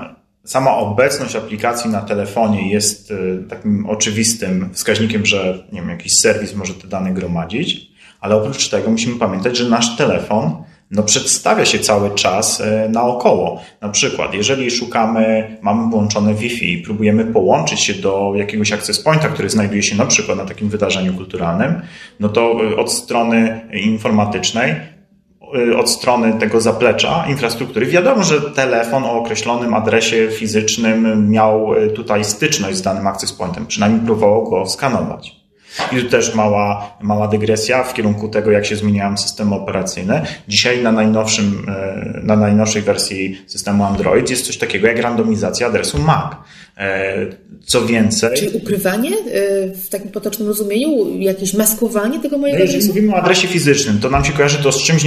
sama 0.45 0.77
obecność 0.77 1.37
aplikacji 1.37 1.91
na 1.91 2.01
telefonie 2.01 2.73
jest 2.73 3.11
e, 3.11 3.49
takim 3.49 3.87
oczywistym 3.87 4.71
wskaźnikiem, 4.73 5.27
że 5.27 5.67
nie 5.73 5.81
wiem, 5.81 5.91
jakiś 5.91 6.13
serwis 6.21 6.55
może 6.55 6.75
te 6.75 6.89
dane 6.89 7.15
gromadzić, 7.15 7.91
ale 8.21 8.37
oprócz 8.37 8.69
tego 8.69 8.91
musimy 8.91 9.19
pamiętać, 9.19 9.57
że 9.57 9.69
nasz 9.69 9.97
telefon 9.97 10.63
no 10.91 11.03
przedstawia 11.03 11.65
się 11.65 11.79
cały 11.79 12.11
czas 12.11 12.61
e, 12.61 12.89
naokoło. 12.89 13.63
Na 13.81 13.89
przykład, 13.89 14.35
jeżeli 14.35 14.71
szukamy, 14.71 15.57
mamy 15.63 15.91
włączone 15.91 16.35
Wi-Fi 16.35 16.73
i 16.73 16.83
próbujemy 16.83 17.25
połączyć 17.25 17.81
się 17.81 17.95
do 17.95 18.33
jakiegoś 18.37 18.73
access 18.73 19.01
pointa, 19.03 19.29
który 19.29 19.51
znajduje 19.51 19.83
się 19.83 19.97
na 19.97 20.07
przykład 20.07 20.39
na 20.39 20.45
takim 20.45 20.69
wydarzeniu 20.69 21.15
kulturalnym, 21.15 21.83
no 22.21 22.29
to 22.29 22.61
e, 22.73 22.77
od 22.77 22.93
strony 22.93 23.69
informatycznej 23.73 24.75
e, 25.71 25.77
od 25.77 25.91
strony 25.91 26.33
tego 26.39 26.61
zaplecza 26.61 27.25
infrastruktury. 27.29 27.87
Wiadomo, 27.87 28.23
że 28.23 28.41
telefon 28.41 29.05
o 29.05 29.13
określonym 29.13 29.75
adresie 29.75 30.29
fizycznym 30.31 31.31
miał 31.31 31.71
tutaj 31.95 32.25
styczność 32.25 32.77
z 32.77 32.83
danym 32.83 33.07
access 33.07 33.33
pointem, 33.33 33.67
przynajmniej 33.67 34.07
próbował 34.07 34.51
go 34.51 34.67
skanować. 34.67 35.46
I 35.93 36.03
tu 36.03 36.09
też 36.09 36.35
mała, 36.35 36.97
mała 37.01 37.29
dygresja 37.29 37.85
w 37.85 37.95
kierunku 37.95 38.29
tego, 38.29 38.51
jak 38.51 38.67
się 38.67 38.77
zmieniają 38.77 39.17
systemy 39.17 39.55
operacyjne. 39.55 40.27
Dzisiaj 40.49 40.83
na 40.83 40.93
najnowszym, 40.93 41.67
e, 41.69 42.21
na 42.23 42.37
najnowszej 42.37 42.83
wersji 42.83 43.41
systemu 43.47 43.85
Android 43.85 44.31
jest 44.31 44.47
coś 44.47 44.59
takiego 44.59 44.87
jak 44.87 44.99
randomizacja 44.99 45.67
adresu 45.67 45.99
MAC. 45.99 46.33
E, 46.77 47.27
co 47.65 47.87
więcej. 47.87 48.39
Czyli 48.39 48.57
ukrywanie 48.57 49.11
e, 49.11 49.69
w 49.69 49.89
takim 49.89 50.11
potocznym 50.11 50.49
rozumieniu, 50.49 51.19
jakieś 51.19 51.55
maskowanie 51.55 52.21
tego 52.21 52.39
mojego 52.39 52.59
no 52.59 52.65
Jeżeli 52.65 52.79
adresu? 52.79 52.95
mówimy 52.95 53.15
o 53.15 53.17
adresie 53.17 53.49
fizycznym, 53.49 53.99
to 54.01 54.11
nam 54.11 54.25
się 54.25 54.33
kojarzy 54.33 54.59
to 54.63 54.73
z 54.73 54.83
czymś 54.83 55.03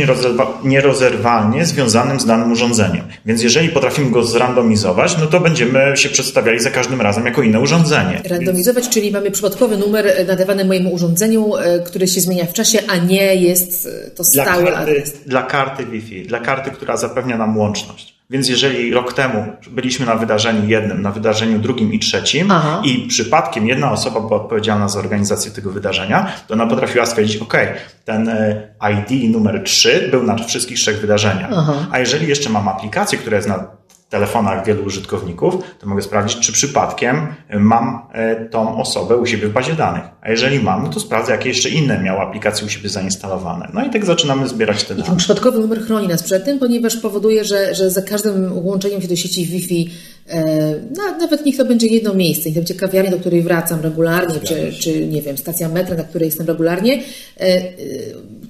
nierozerwalnie 0.64 1.66
związanym 1.66 2.20
z 2.20 2.26
danym 2.26 2.52
urządzeniem. 2.52 3.04
Więc 3.26 3.44
jeżeli 3.44 3.70
potrafimy 3.70 4.12
go 4.12 4.24
zrandomizować, 4.24 5.18
no 5.18 5.28
to 5.28 5.40
będziemy 5.40 5.98
się 5.98 6.10
przedstawiali 6.10 6.60
za 6.60 6.70
każdym 6.72 7.02
razem 7.02 7.26
jako 7.26 7.42
inne 7.42 7.60
urządzenie. 7.60 8.22
Randomizować, 8.26 8.84
Więc... 8.84 8.94
czyli 8.94 9.12
mamy 9.12 9.32
przypadkowy 9.32 9.78
numer 9.78 10.26
nadawany 10.28 10.66
mojemu 10.66 10.94
urządzeniu, 10.94 11.56
e, 11.56 11.80
który 11.80 12.08
się 12.08 12.22
zmienia 12.22 12.46
w 12.46 12.54
czasie, 12.54 12.80
a 12.88 12.98
nie 12.98 13.36
jest 13.36 13.90
to 14.16 14.24
stały 14.24 14.64
dla 14.64 14.72
karty, 14.72 14.78
adres. 14.78 15.14
Dla 15.26 15.44
karty 15.44 15.86
Wi-Fi, 15.86 16.28
dla 16.28 16.40
karty, 16.40 16.72
która 16.72 16.98
zapewnia 16.98 17.38
nam 17.38 17.58
łączność. 17.58 18.19
Więc 18.30 18.50
jeżeli 18.50 18.94
rok 18.94 19.14
temu 19.14 19.46
byliśmy 19.72 20.06
na 20.06 20.16
wydarzeniu 20.16 20.70
jednym, 20.70 21.02
na 21.02 21.12
wydarzeniu 21.12 21.60
drugim 21.60 21.94
i 21.94 22.00
trzecim 22.00 22.52
Aha. 22.52 22.82
i 22.86 23.08
przypadkiem 23.08 23.68
jedna 23.68 23.92
osoba 23.92 24.20
była 24.20 24.42
odpowiedzialna 24.42 24.90
za 24.90 25.00
organizację 25.00 25.52
tego 25.52 25.72
wydarzenia, 25.72 26.32
to 26.48 26.54
ona 26.54 26.68
potrafiła 26.68 27.06
stwierdzić, 27.06 27.42
ok, 27.42 27.54
ten 28.06 28.30
e, 28.30 28.70
ID 28.92 29.32
numer 29.34 29.64
3 29.64 30.08
był 30.12 30.24
na 30.24 30.36
wszystkich 30.36 30.78
trzech 30.78 31.02
wydarzeniach. 31.02 31.52
Aha. 31.56 31.74
A 31.92 32.00
jeżeli 32.00 32.28
jeszcze 32.28 32.50
mam 32.50 32.68
aplikację, 32.68 33.18
która 33.18 33.38
jest 33.38 33.48
na 33.48 33.68
telefonach 34.10 34.66
wielu 34.66 34.86
użytkowników, 34.86 35.56
to 35.80 35.88
mogę 35.88 36.02
sprawdzić, 36.02 36.40
czy 36.40 36.52
przypadkiem 36.52 37.28
mam 37.54 38.02
e, 38.12 38.46
tą 38.46 38.78
osobę 38.82 39.18
u 39.18 39.26
siebie 39.26 39.48
w 39.48 39.54
bazie 39.54 39.74
danych. 39.74 40.04
A 40.22 40.32
jeżeli 40.32 40.60
mam, 40.60 40.84
no 40.84 40.90
to 40.90 41.00
sprawdzę, 41.00 41.32
jakie 41.32 41.50
jeszcze 41.50 41.70
inne 41.70 42.04
miały 42.04 42.20
aplikacje 42.20 42.68
u 42.68 42.70
siebie 42.70 42.90
zainstalowane. 42.90 43.70
No 43.74 43.86
i 43.86 43.90
tak 43.90 44.06
zaczynamy 44.06 44.48
zbierać 44.48 44.84
te 44.84 44.96
dane. 44.96 45.06
I 45.06 45.10
ten 45.10 45.18
przypadkowy 45.18 45.60
numer 45.60 45.82
chroni 45.82 46.08
nas 46.08 46.24
przed 46.24 46.46
tym, 46.46 46.60
ponieważ 46.60 46.98
powoduje, 46.98 47.46
że, 47.46 47.76
że 47.76 47.90
za 47.90 48.02
każdym 48.02 48.66
łączeniem 48.66 49.02
się 49.02 49.08
do 49.08 49.16
sieci 49.16 49.46
Wi-Fi, 49.46 49.90
e, 50.28 50.76
no, 50.98 51.04
nawet 51.20 51.46
niech 51.46 51.58
to 51.58 51.66
będzie 51.66 51.88
jedno 51.88 52.14
miejsce, 52.14 52.50
niech 52.50 52.56
to 52.56 52.60
będzie 52.60 52.76
kawiarnia, 52.76 53.12
do 53.12 53.20
której 53.20 53.42
wracam 53.42 53.82
regularnie, 53.82 54.40
czy, 54.40 54.74
czy 54.80 55.08
nie 55.08 55.22
wiem, 55.22 55.38
stacja 55.38 55.70
metra, 55.70 55.96
na 55.96 56.04
której 56.04 56.26
jestem 56.26 56.48
regularnie, 56.48 57.04
e, 57.40 57.62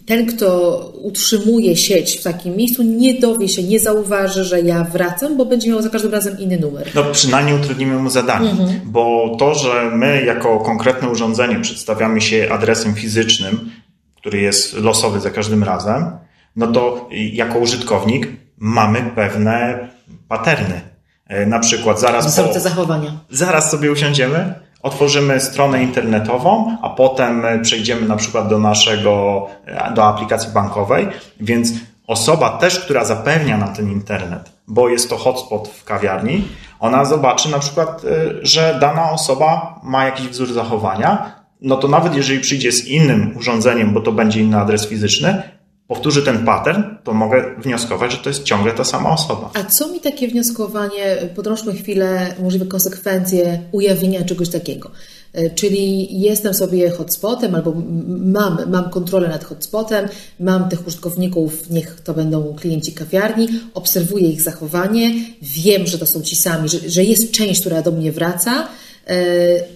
ten, 0.10 0.26
kto 0.26 0.80
utrzymuje 1.02 1.76
sieć 1.78 2.18
w 2.18 2.24
takim 2.24 2.56
miejscu, 2.56 2.84
nie 2.84 3.14
dowie 3.14 3.50
się, 3.50 3.64
nie 3.64 3.80
zauważy, 3.80 4.44
że 4.44 4.62
ja 4.62 4.84
wracam, 4.84 5.38
bo 5.38 5.46
będzie 5.46 5.70
miał 5.70 5.82
za 5.82 5.90
każdym 5.90 6.12
razem 6.12 6.40
inny 6.40 6.60
numer. 6.60 6.92
No 6.96 7.04
przynajmniej 7.04 7.56
utrudnimy 7.56 7.98
mu 7.98 8.10
zadanie, 8.10 8.50
mhm. 8.50 8.80
bo 8.86 9.36
to, 9.40 9.56
że 9.56 9.92
my 9.94 10.26
jako 10.26 10.60
konkretne 10.60 11.10
urządzenie 11.10 11.60
przedstawiamy 11.60 12.22
się 12.22 12.48
adresem 12.52 12.96
fizycznym, 12.96 13.72
który 14.16 14.42
jest 14.42 14.74
losowy 14.74 15.20
za 15.20 15.30
każdym 15.30 15.64
razem, 15.64 16.12
no 16.56 16.68
to 16.68 17.10
jako 17.12 17.60
użytkownik 17.60 18.28
mamy 18.58 19.12
pewne 19.16 19.88
paterny. 20.28 20.82
E, 21.28 21.46
na 21.46 21.60
przykład 21.60 22.00
zaraz. 22.00 22.28
Wzorce 22.28 22.60
zachowania. 22.60 23.20
Zaraz 23.30 23.72
sobie 23.72 23.92
usiądziemy, 23.92 24.54
otworzymy 24.82 25.40
stronę 25.40 25.84
internetową, 25.84 26.78
a 26.82 26.90
potem 26.90 27.44
przejdziemy 27.62 28.08
na 28.08 28.16
przykład 28.16 28.48
do 28.48 28.60
naszego, 28.60 29.48
do 29.96 30.06
aplikacji 30.06 30.54
bankowej, 30.54 31.08
więc 31.40 31.72
osoba 32.08 32.50
też, 32.50 32.80
która 32.80 33.06
zapewnia 33.06 33.58
nam 33.58 33.74
ten 33.74 33.92
internet, 33.92 34.52
bo 34.68 34.90
jest 34.90 35.10
to 35.10 35.18
hotspot 35.18 35.68
w 35.68 35.84
kawiarni, 35.84 36.48
ona 36.80 37.06
zobaczy 37.06 37.52
na 37.52 37.60
przykład, 37.60 38.04
y, 38.04 38.40
że 38.42 38.78
dana 38.82 39.12
osoba 39.12 39.80
ma 39.84 40.06
jakiś 40.06 40.28
wzór 40.28 40.54
zachowania, 40.54 41.40
no 41.62 41.78
to 41.78 41.88
nawet 41.88 42.16
jeżeli 42.16 42.40
przyjdzie 42.40 42.72
z 42.72 42.88
innym 42.88 43.38
urządzeniem, 43.38 43.94
bo 43.94 44.02
to 44.02 44.12
będzie 44.12 44.42
inny 44.42 44.58
adres 44.60 44.88
fizyczny, 44.88 45.44
powtórzy 45.90 46.22
ten 46.22 46.46
pattern, 46.46 46.84
to 47.04 47.14
mogę 47.14 47.56
wnioskować, 47.64 48.12
że 48.12 48.18
to 48.18 48.30
jest 48.30 48.44
ciągle 48.44 48.72
ta 48.72 48.84
sama 48.84 49.12
osoba. 49.12 49.52
A 49.54 49.64
co 49.64 49.88
mi 49.88 50.00
takie 50.00 50.28
wnioskowanie, 50.28 51.18
podrążmy 51.36 51.74
chwilę 51.74 52.36
możliwe 52.40 52.66
konsekwencje 52.66 53.60
ujawnienia 53.72 54.26
czegoś 54.26 54.50
takiego? 54.50 54.92
E, 55.34 55.50
czyli 55.50 56.20
jestem 56.22 56.54
sobie 56.54 56.90
hotspotem 56.90 57.56
albo 57.56 57.74
mam, 58.08 58.58
mam 58.68 58.90
kontrolę 58.90 59.28
nad 59.28 59.44
hotspotem, 59.44 60.08
mam 60.40 60.70
tych 60.70 60.88
użytkowników, 60.88 61.70
niech 61.70 62.02
to 62.02 62.14
będą 62.14 62.56
klienci 62.56 62.92
kawiarni, 62.92 63.48
obserwuję 63.74 64.30
ich 64.30 64.42
zachowanie, 64.42 65.12
wiem, 65.42 65.88
że 65.88 65.98
to 65.98 66.06
są 66.06 66.22
ci 66.22 66.36
sami, 66.36 66.70
że, 66.70 66.90
że 66.90 67.04
jest 67.04 67.32
część, 67.32 67.62
która 67.62 67.82
do 67.82 67.92
mnie 67.92 68.12
wraca, 68.12 68.68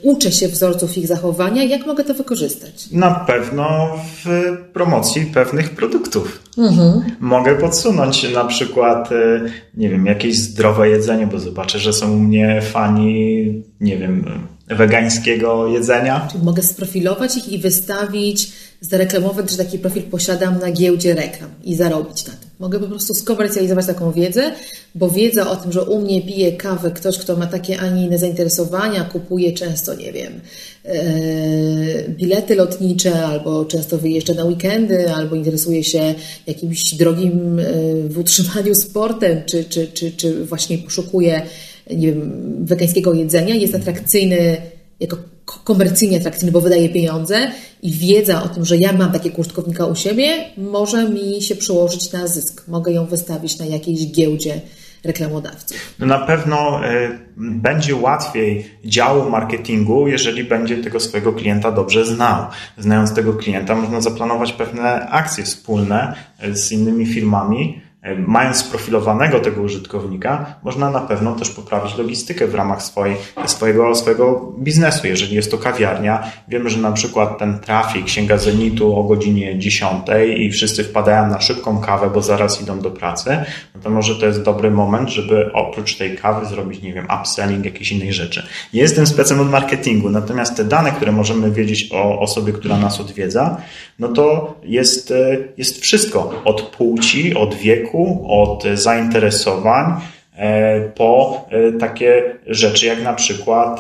uczę 0.01 0.31
się 0.31 0.47
wzorców 0.47 0.97
ich 0.97 1.07
zachowania, 1.07 1.63
jak 1.63 1.85
mogę 1.85 2.03
to 2.03 2.13
wykorzystać? 2.13 2.91
Na 2.91 3.11
pewno 3.11 3.95
w 4.23 4.27
promocji 4.73 5.25
pewnych 5.25 5.69
produktów. 5.69 6.39
Mhm. 6.57 7.01
Mogę 7.19 7.55
podsunąć 7.55 8.33
na 8.33 8.45
przykład, 8.45 9.11
e, 9.11 9.41
nie 9.77 9.89
wiem, 9.89 10.05
jakieś 10.05 10.39
zdrowe 10.39 10.89
jedzenie, 10.89 11.27
bo 11.27 11.39
zobaczę, 11.39 11.79
że 11.79 11.93
są 11.93 12.13
u 12.13 12.19
mnie 12.19 12.61
fani, 12.61 13.63
nie 13.81 13.97
wiem, 13.97 14.25
wegańskiego 14.67 15.67
jedzenia. 15.67 16.27
Czyli 16.31 16.43
mogę 16.43 16.63
sprofilować 16.63 17.37
ich 17.37 17.51
i 17.51 17.59
wystawić, 17.59 18.51
zareklamować, 18.81 19.51
że 19.51 19.57
taki 19.57 19.79
profil 19.79 20.03
posiadam 20.03 20.59
na 20.59 20.71
giełdzie 20.71 21.15
reklam 21.15 21.49
i 21.63 21.75
zarobić 21.75 22.27
na 22.27 22.33
tym. 22.33 22.42
Mogę 22.63 22.79
po 22.79 22.87
prostu 22.87 23.13
skomercjalizować 23.13 23.85
taką 23.85 24.11
wiedzę, 24.11 24.51
bo 24.95 25.09
wiedza 25.09 25.51
o 25.51 25.55
tym, 25.55 25.71
że 25.71 25.83
u 25.83 26.01
mnie 26.01 26.21
pije 26.21 26.51
kawę 26.51 26.91
ktoś, 26.91 27.17
kto 27.17 27.35
ma 27.37 27.47
takie, 27.47 27.79
a 27.79 27.89
nie 27.89 28.05
inne 28.05 28.17
zainteresowania, 28.17 29.03
kupuje 29.03 29.51
często, 29.51 29.95
nie 29.95 30.13
wiem, 30.13 30.41
yy, 30.85 30.93
bilety 32.09 32.55
lotnicze, 32.55 33.25
albo 33.25 33.65
często 33.65 33.97
wyjeżdża 33.97 34.33
na 34.33 34.45
weekendy, 34.45 35.11
albo 35.11 35.35
interesuje 35.35 35.83
się 35.83 36.15
jakimś 36.47 36.93
drogim 36.93 37.57
yy, 37.57 38.09
w 38.09 38.19
utrzymaniu 38.19 38.75
sportem, 38.75 39.41
czy, 39.45 39.63
czy, 39.63 39.87
czy, 39.87 40.11
czy 40.11 40.45
właśnie 40.45 40.77
poszukuje 40.77 41.41
nie 41.91 42.07
wiem, 42.07 42.31
wegańskiego 42.65 43.13
jedzenia 43.13 43.55
jest 43.55 43.75
atrakcyjny 43.75 44.57
jako 44.99 45.17
komercyjnie 45.45 46.17
atrakcyjny, 46.17 46.51
bo 46.51 46.61
wydaje 46.61 46.89
pieniądze 46.89 47.51
i 47.81 47.91
wiedza 47.91 48.43
o 48.43 48.47
tym, 48.47 48.65
że 48.65 48.77
ja 48.77 48.93
mam 48.93 49.11
takiego 49.11 49.37
użytkownika 49.37 49.85
u 49.85 49.95
siebie, 49.95 50.45
może 50.57 51.09
mi 51.09 51.41
się 51.41 51.55
przełożyć 51.55 52.11
na 52.11 52.27
zysk. 52.27 52.67
Mogę 52.67 52.91
ją 52.91 53.05
wystawić 53.05 53.59
na 53.59 53.65
jakiejś 53.65 54.11
giełdzie 54.11 54.61
reklamodawców. 55.03 55.77
No 55.99 56.05
na 56.05 56.19
pewno 56.19 56.85
y, 56.91 57.19
będzie 57.37 57.95
łatwiej 57.95 58.65
działu 58.85 59.29
marketingu, 59.29 60.07
jeżeli 60.07 60.43
będzie 60.43 60.77
tego 60.77 60.99
swojego 60.99 61.33
klienta 61.33 61.71
dobrze 61.71 62.05
znał. 62.05 62.45
Znając 62.77 63.13
tego 63.13 63.33
klienta, 63.33 63.75
można 63.75 64.01
zaplanować 64.01 64.53
pewne 64.53 65.09
akcje 65.09 65.43
wspólne 65.43 66.15
y, 66.43 66.55
z 66.55 66.71
innymi 66.71 67.05
firmami, 67.05 67.81
Mając 68.27 68.57
sprofilowanego 68.57 69.39
tego 69.39 69.61
użytkownika, 69.61 70.55
można 70.63 70.91
na 70.91 70.99
pewno 70.99 71.35
też 71.35 71.49
poprawić 71.49 71.97
logistykę 71.97 72.47
w 72.47 72.55
ramach 72.55 72.83
swojej, 72.83 73.15
swojego, 73.45 73.95
swojego 73.95 74.53
biznesu. 74.59 75.07
Jeżeli 75.07 75.35
jest 75.35 75.51
to 75.51 75.57
kawiarnia, 75.57 76.31
wiemy, 76.47 76.69
że 76.69 76.77
na 76.77 76.91
przykład 76.91 77.39
ten 77.39 77.59
trafik 77.59 78.09
sięga 78.09 78.37
zenitu 78.37 78.99
o 78.99 79.03
godzinie 79.03 79.59
10 79.59 79.91
i 80.37 80.51
wszyscy 80.51 80.83
wpadają 80.83 81.27
na 81.27 81.41
szybką 81.41 81.81
kawę, 81.81 82.09
bo 82.13 82.21
zaraz 82.21 82.61
idą 82.61 82.79
do 82.79 82.91
pracy, 82.91 83.37
no 83.75 83.81
to 83.81 83.89
może 83.89 84.15
to 84.15 84.25
jest 84.25 84.41
dobry 84.41 84.71
moment, 84.71 85.09
żeby 85.09 85.53
oprócz 85.53 85.97
tej 85.97 86.17
kawy 86.17 86.45
zrobić, 86.45 86.81
nie 86.81 86.93
wiem, 86.93 87.07
upselling 87.21 87.65
jakiejś 87.65 87.91
innej 87.91 88.13
rzeczy. 88.13 88.47
Jestem 88.73 89.07
specem 89.07 89.39
od 89.39 89.49
marketingu, 89.49 90.09
natomiast 90.09 90.57
te 90.57 90.63
dane, 90.63 90.91
które 90.91 91.11
możemy 91.11 91.51
wiedzieć 91.51 91.89
o 91.91 92.19
osobie, 92.19 92.53
która 92.53 92.77
nas 92.77 92.99
odwiedza, 92.99 93.57
no 93.99 94.07
to 94.07 94.55
jest, 94.63 95.11
e, 95.11 95.37
jest 95.57 95.81
wszystko. 95.81 96.41
Od 96.45 96.61
płci, 96.61 97.35
od 97.35 97.55
wieku, 97.55 97.92
od 98.27 98.63
zainteresowań, 98.73 100.01
e, 100.35 100.89
po 100.89 101.45
e, 101.49 101.71
takie 101.71 102.39
rzeczy 102.47 102.85
jak 102.85 103.03
na 103.03 103.13
przykład 103.13 103.79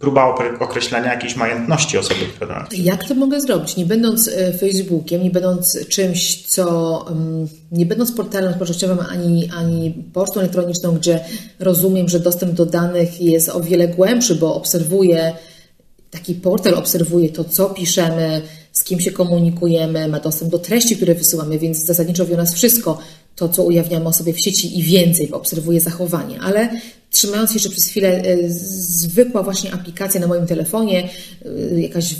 próba 0.00 0.34
określenia 0.60 1.12
jakiejś 1.12 1.36
majętności 1.36 1.98
osoby, 1.98 2.20
Jak 2.72 3.04
to 3.04 3.14
mogę 3.14 3.40
zrobić? 3.40 3.76
Nie 3.76 3.86
będąc 3.86 4.30
Facebookiem, 4.60 5.22
nie 5.22 5.30
będąc 5.30 5.88
czymś, 5.88 6.46
co 6.46 7.04
mm, 7.10 7.48
nie 7.72 7.86
będąc 7.86 8.12
portalem 8.12 8.52
społecznościowym 8.52 8.98
ani, 9.10 9.50
ani 9.56 10.04
pocztą 10.12 10.40
elektroniczną, 10.40 10.94
gdzie 10.94 11.20
rozumiem, 11.58 12.08
że 12.08 12.20
dostęp 12.20 12.52
do 12.52 12.66
danych 12.66 13.20
jest 13.20 13.48
o 13.48 13.60
wiele 13.60 13.88
głębszy, 13.88 14.34
bo 14.34 14.54
obserwuję 14.54 15.32
taki 16.10 16.34
portal 16.34 16.74
obserwuje 16.74 17.28
to, 17.28 17.44
co 17.44 17.70
piszemy, 17.70 18.42
z 18.72 18.84
kim 18.84 19.00
się 19.00 19.10
komunikujemy, 19.10 20.08
ma 20.08 20.20
dostęp 20.20 20.50
do 20.50 20.58
treści, 20.58 20.96
które 20.96 21.14
wysyłamy, 21.14 21.58
więc 21.58 21.84
zasadniczo 21.84 22.26
wie 22.26 22.34
o 22.34 22.36
nas 22.36 22.54
wszystko, 22.54 22.98
to, 23.36 23.48
co 23.48 23.64
ujawniamy 23.64 24.06
o 24.06 24.12
sobie 24.12 24.32
w 24.32 24.40
sieci 24.40 24.78
i 24.78 24.82
więcej, 24.82 25.32
obserwuje 25.32 25.80
zachowanie. 25.80 26.40
Ale 26.40 26.68
trzymając 27.10 27.54
jeszcze 27.54 27.70
przez 27.70 27.86
chwilę 27.86 28.22
e, 28.22 28.48
zwykła 28.48 29.42
właśnie 29.42 29.72
aplikacja 29.72 30.20
na 30.20 30.26
moim 30.26 30.46
telefonie, 30.46 31.08
e, 31.74 31.80
jakaś 31.80 32.14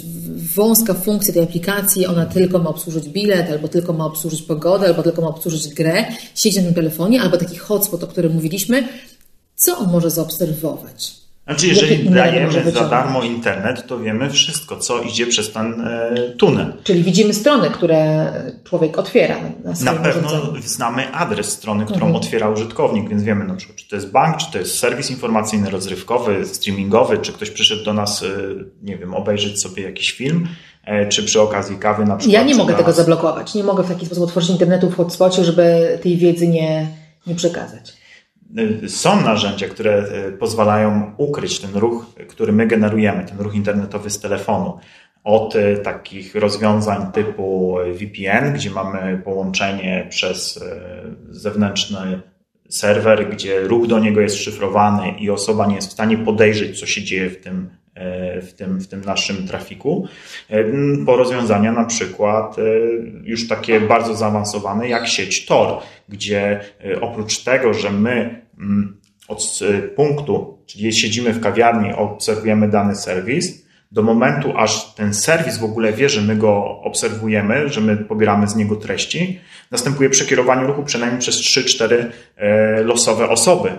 wąska 0.56 0.94
funkcja 0.94 1.34
tej 1.34 1.42
aplikacji, 1.42 2.06
ona 2.06 2.26
tylko 2.26 2.58
ma 2.58 2.70
obsłużyć 2.70 3.08
bilet, 3.08 3.50
albo 3.50 3.68
tylko 3.68 3.92
ma 3.92 4.04
obsłużyć 4.04 4.42
pogodę, 4.42 4.86
albo 4.86 5.02
tylko 5.02 5.22
ma 5.22 5.28
obsłużyć 5.28 5.68
grę, 5.68 6.04
siedzi 6.34 6.58
na 6.58 6.64
tym 6.64 6.74
telefonie, 6.74 7.20
albo 7.20 7.36
taki 7.36 7.56
hotspot, 7.56 8.04
o 8.04 8.06
którym 8.06 8.32
mówiliśmy, 8.32 8.88
co 9.56 9.78
on 9.78 9.90
może 9.92 10.10
zaobserwować? 10.10 11.19
Znaczy, 11.50 11.66
jeżeli 11.66 12.10
dajemy 12.10 12.70
za 12.72 12.88
darmo 12.88 13.22
internet, 13.22 13.86
to 13.86 13.98
wiemy 13.98 14.30
wszystko, 14.30 14.76
co 14.76 15.00
idzie 15.02 15.26
przez 15.26 15.52
ten 15.52 15.80
e, 15.80 16.14
tunel. 16.38 16.72
Czyli 16.84 17.02
widzimy 17.02 17.34
strony, 17.34 17.70
które 17.70 18.32
człowiek 18.64 18.98
otwiera. 18.98 19.36
Na, 19.64 19.92
na 19.92 20.00
pewno 20.00 20.30
znamy 20.64 21.12
adres 21.12 21.52
strony, 21.52 21.84
którą 21.84 22.06
mhm. 22.06 22.16
otwiera 22.16 22.50
użytkownik, 22.50 23.08
więc 23.08 23.22
wiemy 23.22 23.44
na 23.44 23.54
przykład, 23.54 23.78
czy 23.78 23.88
to 23.88 23.96
jest 23.96 24.10
bank, 24.10 24.36
czy 24.36 24.52
to 24.52 24.58
jest 24.58 24.78
serwis 24.78 25.10
informacyjny, 25.10 25.70
rozrywkowy, 25.70 26.46
streamingowy, 26.46 27.18
czy 27.18 27.32
ktoś 27.32 27.50
przyszedł 27.50 27.84
do 27.84 27.92
nas, 27.92 28.22
e, 28.22 28.26
nie 28.82 28.98
wiem, 28.98 29.14
obejrzeć 29.14 29.60
sobie 29.60 29.82
jakiś 29.82 30.12
film, 30.12 30.48
e, 30.84 31.08
czy 31.08 31.22
przy 31.22 31.40
okazji 31.40 31.76
kawy 31.76 32.04
na 32.04 32.16
przykład. 32.16 32.34
Ja 32.34 32.42
nie 32.42 32.54
mogę 32.54 32.74
tego 32.74 32.92
zablokować. 32.92 33.54
Nie 33.54 33.64
mogę 33.64 33.82
w 33.82 33.88
taki 33.88 34.06
sposób 34.06 34.24
otworzyć 34.24 34.50
internetu 34.50 34.90
w 34.90 34.96
hotspocie, 34.96 35.44
żeby 35.44 35.98
tej 36.02 36.16
wiedzy 36.16 36.48
nie, 36.48 36.86
nie 37.26 37.34
przekazać. 37.34 37.99
Są 38.86 39.20
narzędzia, 39.20 39.68
które 39.68 39.92
e, 39.92 40.32
pozwalają 40.32 41.14
ukryć 41.16 41.60
ten 41.60 41.74
ruch, 41.74 42.06
który 42.28 42.52
my 42.52 42.66
generujemy, 42.66 43.24
ten 43.24 43.38
ruch 43.38 43.54
internetowy 43.54 44.10
z 44.10 44.20
telefonu. 44.20 44.78
Od 45.24 45.56
e, 45.56 45.76
takich 45.76 46.34
rozwiązań 46.34 47.12
typu 47.12 47.76
VPN, 47.94 48.52
gdzie 48.54 48.70
mamy 48.70 49.22
połączenie 49.24 50.06
przez 50.10 50.64
zewnętrzny 51.30 52.20
serwer, 52.68 53.30
gdzie 53.30 53.60
ruch 53.60 53.86
do 53.86 53.98
niego 53.98 54.20
jest 54.20 54.36
szyfrowany 54.36 55.10
i 55.18 55.30
osoba 55.30 55.66
nie 55.66 55.74
jest 55.74 55.88
w 55.88 55.92
stanie 55.92 56.18
podejrzeć, 56.18 56.80
co 56.80 56.86
się 56.86 57.02
dzieje 57.02 57.30
w 57.30 57.40
tym 57.40 57.70
w 58.42 58.52
tym, 58.56 58.78
w 58.78 58.88
tym 58.88 59.00
naszym 59.00 59.46
trafiku, 59.46 60.08
e, 60.50 60.64
po 61.06 61.16
rozwiązania 61.16 61.72
na 61.72 61.84
przykład 61.84 62.58
e, 62.58 62.62
już 63.24 63.48
takie 63.48 63.80
bardzo 63.80 64.14
zaawansowane 64.14 64.88
jak 64.88 65.08
sieć 65.08 65.46
Tor, 65.46 65.82
gdzie 66.08 66.60
oprócz 67.00 67.38
tego, 67.38 67.74
że 67.74 67.90
my 67.90 68.42
od 69.28 69.58
punktu, 69.96 70.58
czyli 70.66 70.92
siedzimy 70.92 71.32
w 71.32 71.40
kawiarni, 71.40 71.92
obserwujemy 71.92 72.68
dany 72.68 72.94
serwis, 72.94 73.66
do 73.92 74.02
momentu, 74.02 74.52
aż 74.56 74.94
ten 74.94 75.14
serwis 75.14 75.58
w 75.58 75.64
ogóle 75.64 75.92
wie, 75.92 76.08
że 76.08 76.20
my 76.20 76.36
go 76.36 76.80
obserwujemy, 76.80 77.68
że 77.68 77.80
my 77.80 77.96
pobieramy 77.96 78.48
z 78.48 78.56
niego 78.56 78.76
treści, 78.76 79.40
następuje 79.70 80.10
przekierowanie 80.10 80.66
ruchu 80.66 80.82
przynajmniej 80.82 81.20
przez 81.20 81.36
3-4 81.36 82.04
losowe 82.84 83.28
osoby. 83.28 83.70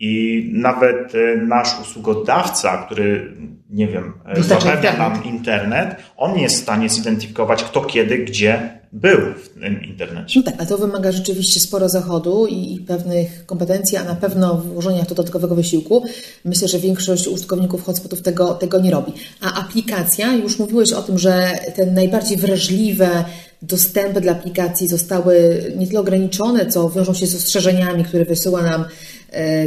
I 0.00 0.44
nawet 0.52 1.14
e, 1.14 1.36
nasz 1.36 1.80
usługodawca, 1.80 2.86
który, 2.86 3.36
nie 3.70 3.88
wiem, 3.88 4.12
e, 4.26 4.42
zapewnia 4.42 4.96
nam 4.96 5.24
internet, 5.24 5.96
on 6.16 6.36
nie 6.36 6.42
jest 6.42 6.56
w 6.56 6.62
stanie 6.62 6.88
zidentyfikować, 6.88 7.64
kto 7.64 7.80
kiedy, 7.80 8.18
gdzie 8.18 8.84
był 8.94 9.18
w 9.44 9.48
tym 9.48 9.82
internecie. 9.82 10.40
No 10.40 10.52
tak, 10.52 10.62
a 10.62 10.66
to 10.66 10.78
wymaga 10.78 11.12
rzeczywiście 11.12 11.60
sporo 11.60 11.88
zachodu 11.88 12.46
i 12.46 12.84
pewnych 12.88 13.46
kompetencji, 13.46 13.98
a 13.98 14.04
na 14.04 14.14
pewno 14.14 14.54
włożenia 14.54 15.04
to 15.04 15.14
dodatkowego 15.14 15.54
wysiłku. 15.54 16.04
Myślę, 16.44 16.68
że 16.68 16.78
większość 16.78 17.28
użytkowników 17.28 17.84
hotspotów 17.84 18.22
tego, 18.22 18.54
tego 18.54 18.80
nie 18.80 18.90
robi. 18.90 19.12
A 19.40 19.60
aplikacja, 19.60 20.34
już 20.36 20.58
mówiłeś 20.58 20.92
o 20.92 21.02
tym, 21.02 21.18
że 21.18 21.58
te 21.76 21.86
najbardziej 21.86 22.36
wrażliwe 22.36 23.24
dostępy 23.62 24.20
dla 24.20 24.32
aplikacji 24.32 24.88
zostały 24.88 25.64
nie 25.76 25.86
tyle 25.86 26.00
ograniczone, 26.00 26.66
co 26.66 26.90
wiążą 26.90 27.14
się 27.14 27.26
z 27.26 27.34
ostrzeżeniami, 27.34 28.04
które 28.04 28.24
wysyła 28.24 28.62
nam 28.62 28.84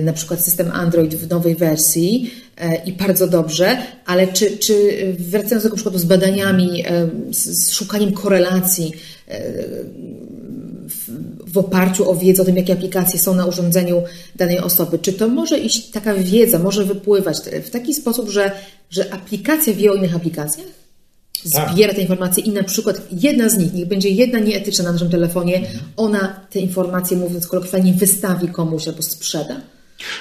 na 0.01 0.13
przykład 0.13 0.45
system 0.45 0.71
Android 0.71 1.15
w 1.15 1.29
nowej 1.29 1.55
wersji 1.55 2.31
e, 2.57 2.85
i 2.85 2.93
bardzo 2.93 3.27
dobrze, 3.27 3.77
ale 4.05 4.27
czy, 4.27 4.57
czy 4.57 4.75
wracając 5.19 5.63
do 5.63 5.71
przykładu 5.71 5.97
z 5.97 6.05
badaniami, 6.05 6.83
e, 6.87 7.09
z 7.31 7.71
szukaniem 7.71 8.11
korelacji 8.11 8.93
w, 10.89 11.11
w 11.53 11.57
oparciu 11.57 12.09
o 12.09 12.15
wiedzę 12.15 12.41
o 12.41 12.45
tym, 12.45 12.57
jakie 12.57 12.73
aplikacje 12.73 13.19
są 13.19 13.35
na 13.35 13.45
urządzeniu 13.45 14.03
danej 14.35 14.59
osoby. 14.59 14.99
Czy 14.99 15.13
to 15.13 15.27
może 15.27 15.59
iść, 15.59 15.91
taka 15.91 16.13
wiedza 16.13 16.59
może 16.59 16.85
wypływać 16.85 17.37
w 17.63 17.69
taki 17.69 17.93
sposób, 17.93 18.29
że, 18.29 18.51
że 18.89 19.13
aplikacja 19.13 19.73
wie 19.73 19.91
o 19.91 19.95
innych 19.95 20.15
aplikacjach? 20.15 20.86
Tak. 21.53 21.69
Zbiera 21.69 21.93
te 21.93 22.01
informacje 22.01 22.43
i 22.43 22.49
na 22.49 22.63
przykład 22.63 23.01
jedna 23.11 23.49
z 23.49 23.57
nich, 23.57 23.73
niech 23.73 23.87
będzie 23.87 24.09
jedna 24.09 24.39
nieetyczna 24.39 24.83
na 24.83 24.91
naszym 24.91 25.09
telefonie, 25.09 25.61
ona 25.97 26.39
te 26.49 26.59
informacje, 26.59 27.17
mówiąc 27.17 27.47
kolokwialnie, 27.47 27.93
wystawi 27.93 28.47
komuś 28.47 28.87
albo 28.87 29.01
sprzeda? 29.01 29.55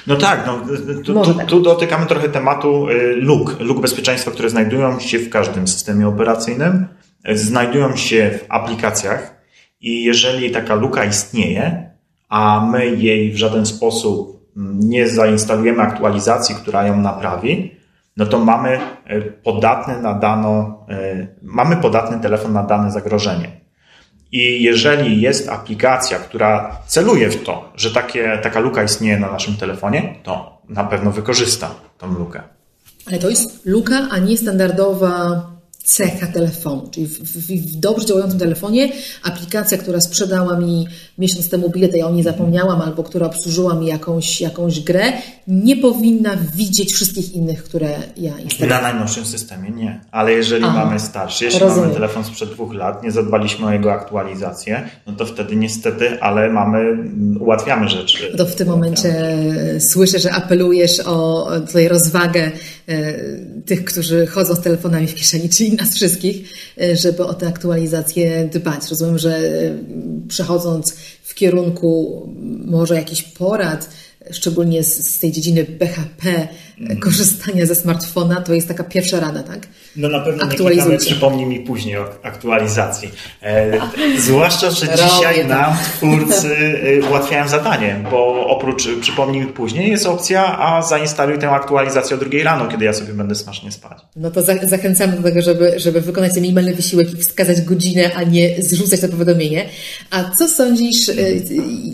No 0.06 0.16
tak, 0.16 0.46
no, 0.46 0.60
tu, 1.04 1.24
tu, 1.24 1.34
tak. 1.34 1.46
tu 1.46 1.60
dotykamy 1.60 2.06
trochę 2.06 2.28
tematu 2.28 2.88
y, 2.88 3.16
luk, 3.16 3.60
luk 3.60 3.80
bezpieczeństwa, 3.80 4.30
które 4.30 4.50
znajdują 4.50 5.00
się 5.00 5.18
w 5.18 5.30
każdym 5.30 5.68
systemie 5.68 6.08
operacyjnym, 6.08 6.86
y, 7.28 7.38
znajdują 7.38 7.96
się 7.96 8.38
w 8.38 8.44
aplikacjach 8.48 9.36
i 9.80 10.04
jeżeli 10.04 10.50
taka 10.50 10.74
luka 10.74 11.04
istnieje, 11.04 11.90
a 12.28 12.68
my 12.72 12.96
jej 12.96 13.32
w 13.32 13.36
żaden 13.36 13.66
sposób 13.66 14.50
mm, 14.56 14.80
nie 14.80 15.08
zainstalujemy 15.08 15.82
aktualizacji, 15.82 16.54
która 16.54 16.86
ją 16.86 17.00
naprawi, 17.00 17.76
no 18.16 18.26
to 18.26 18.38
mamy 18.38 18.80
y, 19.10 19.32
podatny 19.42 20.02
na 20.02 20.14
dano, 20.14 20.84
y, 20.90 21.28
mamy 21.42 21.76
podatny 21.76 22.20
telefon 22.20 22.52
na 22.52 22.62
dane 22.62 22.90
zagrożenie. 22.90 23.60
I 24.32 24.62
jeżeli 24.62 25.20
jest 25.20 25.48
aplikacja, 25.48 26.18
która 26.18 26.76
celuje 26.86 27.30
w 27.30 27.44
to, 27.44 27.72
że 27.74 27.90
takie, 27.90 28.38
taka 28.42 28.60
luka 28.60 28.82
istnieje 28.82 29.18
na 29.18 29.32
naszym 29.32 29.56
telefonie, 29.56 30.14
to 30.22 30.62
na 30.68 30.84
pewno 30.84 31.10
wykorzysta 31.10 31.70
tą 31.98 32.14
lukę. 32.14 32.42
Ale 33.06 33.18
to 33.18 33.30
jest 33.30 33.66
luka, 33.66 34.08
a 34.10 34.18
nie 34.18 34.36
standardowa 34.36 35.42
cecha 35.86 36.26
telefonu. 36.26 36.88
Czyli 36.90 37.06
w, 37.06 37.18
w, 37.18 37.46
w 37.72 37.76
dobrze 37.76 38.06
działającym 38.06 38.38
telefonie 38.38 38.92
aplikacja, 39.22 39.78
która 39.78 40.00
sprzedała 40.00 40.58
mi 40.58 40.86
miesiąc 41.18 41.48
temu 41.48 41.70
bilet, 41.70 41.94
a 41.94 41.96
ja 41.96 42.06
o 42.06 42.12
niej 42.12 42.22
zapomniałam, 42.22 42.80
albo 42.80 43.02
która 43.02 43.26
obsłużyła 43.26 43.74
mi 43.74 43.86
jakąś, 43.86 44.40
jakąś 44.40 44.80
grę, 44.80 45.12
nie 45.48 45.76
powinna 45.76 46.36
widzieć 46.54 46.92
wszystkich 46.92 47.34
innych, 47.34 47.64
które 47.64 47.88
ja 48.16 48.38
instaluję. 48.38 48.76
Na 48.76 48.82
najnowszym 48.82 49.24
systemie 49.24 49.70
nie. 49.70 50.00
Ale 50.10 50.32
jeżeli 50.32 50.64
Aha. 50.64 50.84
mamy 50.84 51.00
starszy, 51.00 51.44
jeśli 51.44 51.60
Rozumiem. 51.60 51.82
mamy 51.82 51.94
telefon 51.94 52.24
sprzed 52.24 52.50
dwóch 52.50 52.74
lat, 52.74 53.02
nie 53.02 53.10
zadbaliśmy 53.10 53.66
o 53.66 53.72
jego 53.72 53.92
aktualizację, 53.92 54.88
no 55.06 55.12
to 55.12 55.26
wtedy 55.26 55.56
niestety, 55.56 56.22
ale 56.22 56.50
mamy, 56.50 56.78
mm, 56.78 57.42
ułatwiamy 57.42 57.88
rzeczy. 57.88 58.34
To 58.36 58.46
w 58.46 58.54
tym 58.54 58.68
momencie 58.68 59.08
e, 59.08 59.80
słyszę, 59.80 60.18
że 60.18 60.32
apelujesz 60.32 61.00
o 61.00 61.48
tutaj 61.66 61.88
rozwagę 61.88 62.50
e, 62.88 63.14
tych, 63.66 63.84
którzy 63.84 64.26
chodzą 64.26 64.54
z 64.54 64.60
telefonami 64.60 65.06
w 65.06 65.14
kieszeni, 65.14 65.48
czyli 65.48 65.75
nas 65.76 65.94
wszystkich, 65.94 66.52
e, 66.80 66.96
żeby 66.96 67.24
o 67.24 67.34
tę 67.34 67.46
aktualizację 67.46 68.48
dbać. 68.52 68.90
Rozumiem, 68.90 69.18
że 69.18 69.36
e, 69.36 69.78
przechodząc 70.28 70.96
w 71.22 71.34
kierunku 71.34 72.22
może 72.64 72.94
jakichś 72.94 73.22
porad, 73.22 73.90
szczególnie 74.30 74.84
z, 74.84 75.14
z 75.14 75.18
tej 75.18 75.32
dziedziny 75.32 75.64
BHP, 75.64 76.30
e, 76.30 76.48
korzystania 77.04 77.66
ze 77.66 77.74
smartfona, 77.74 78.40
to 78.40 78.54
jest 78.54 78.68
taka 78.68 78.84
pierwsza 78.84 79.20
rada, 79.20 79.42
tak? 79.42 79.68
No 79.96 80.08
na 80.08 80.20
pewno 80.20 80.46
nie 80.90 80.98
przypomnij 80.98 81.46
mi 81.46 81.60
później 81.60 81.96
o 81.96 82.04
aktualizacji. 82.22 83.10
E, 83.42 83.80
zwłaszcza, 84.18 84.70
że 84.70 84.86
Robię 84.86 85.02
dzisiaj 85.02 85.42
to. 85.42 85.48
nam 85.48 85.76
twórcy 85.96 86.56
e, 87.04 87.08
ułatwiają 87.08 87.48
zadanie, 87.48 88.04
bo 88.10 88.46
oprócz 88.46 88.86
e, 88.86 89.00
przypomnij 89.00 89.40
mi 89.40 89.46
później 89.46 89.90
jest 89.90 90.06
opcja, 90.06 90.58
a 90.58 90.82
zainstaluj 90.82 91.38
tę 91.38 91.50
aktualizację 91.50 92.16
o 92.16 92.18
drugiej 92.18 92.42
rano, 92.42 92.68
kiedy 92.68 92.84
ja 92.84 92.92
sobie 92.92 93.12
będę 93.12 93.34
smacznie 93.34 93.72
spać. 93.72 93.98
No 94.16 94.30
to 94.30 94.42
za, 94.42 94.54
zachęcamy 94.62 95.16
do 95.16 95.22
tego, 95.22 95.42
żeby, 95.42 95.74
żeby 95.76 96.00
wykonać 96.00 96.34
ten 96.34 96.42
minimalny 96.42 96.74
wysiłek 96.74 97.12
i 97.12 97.16
wskazać 97.16 97.62
godzinę, 97.62 98.10
a 98.14 98.22
nie 98.22 98.62
zrzucać 98.62 99.00
to 99.00 99.08
powiadomienie. 99.08 99.68
A 100.10 100.30
co 100.38 100.48
sądzisz, 100.48 101.08
y, 101.08 101.42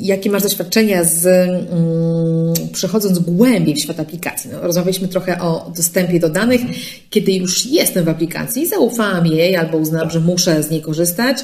jakie 0.01 0.31
masz 0.31 0.43
doświadczenia 0.43 1.05
z 1.05 1.27
mm, 1.27 2.71
przechodząc 2.73 3.19
głębiej 3.19 3.75
w 3.75 3.79
świat 3.79 4.01
aplikacji? 4.01 4.51
No, 4.53 4.72
rozmawialiśmy 4.73 5.09
trochę 5.09 5.41
o 5.41 5.73
dostępie 5.77 6.21
do 6.21 6.29
danych. 6.29 6.61
Kiedy 7.11 7.33
już 7.33 7.67
jestem 7.67 8.05
w 8.05 8.09
aplikacji, 8.09 8.67
zaufałam 8.67 9.27
jej 9.27 9.57
albo 9.57 9.79
uznałam, 9.79 10.11
że 10.11 10.21
muszę 10.21 10.63
z 10.63 10.71
niej 10.71 10.81
korzystać, 10.81 11.39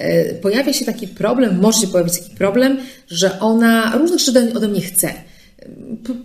y, 0.00 0.38
pojawia 0.42 0.72
się 0.72 0.84
taki 0.84 1.08
problem, 1.08 1.60
może 1.60 1.80
się 1.80 1.86
pojawić 1.86 2.18
taki 2.18 2.36
problem, 2.36 2.78
że 3.08 3.40
ona 3.40 3.98
różnych 3.98 4.20
rzeczy 4.20 4.52
ode 4.54 4.68
mnie 4.68 4.80
chce 4.80 5.14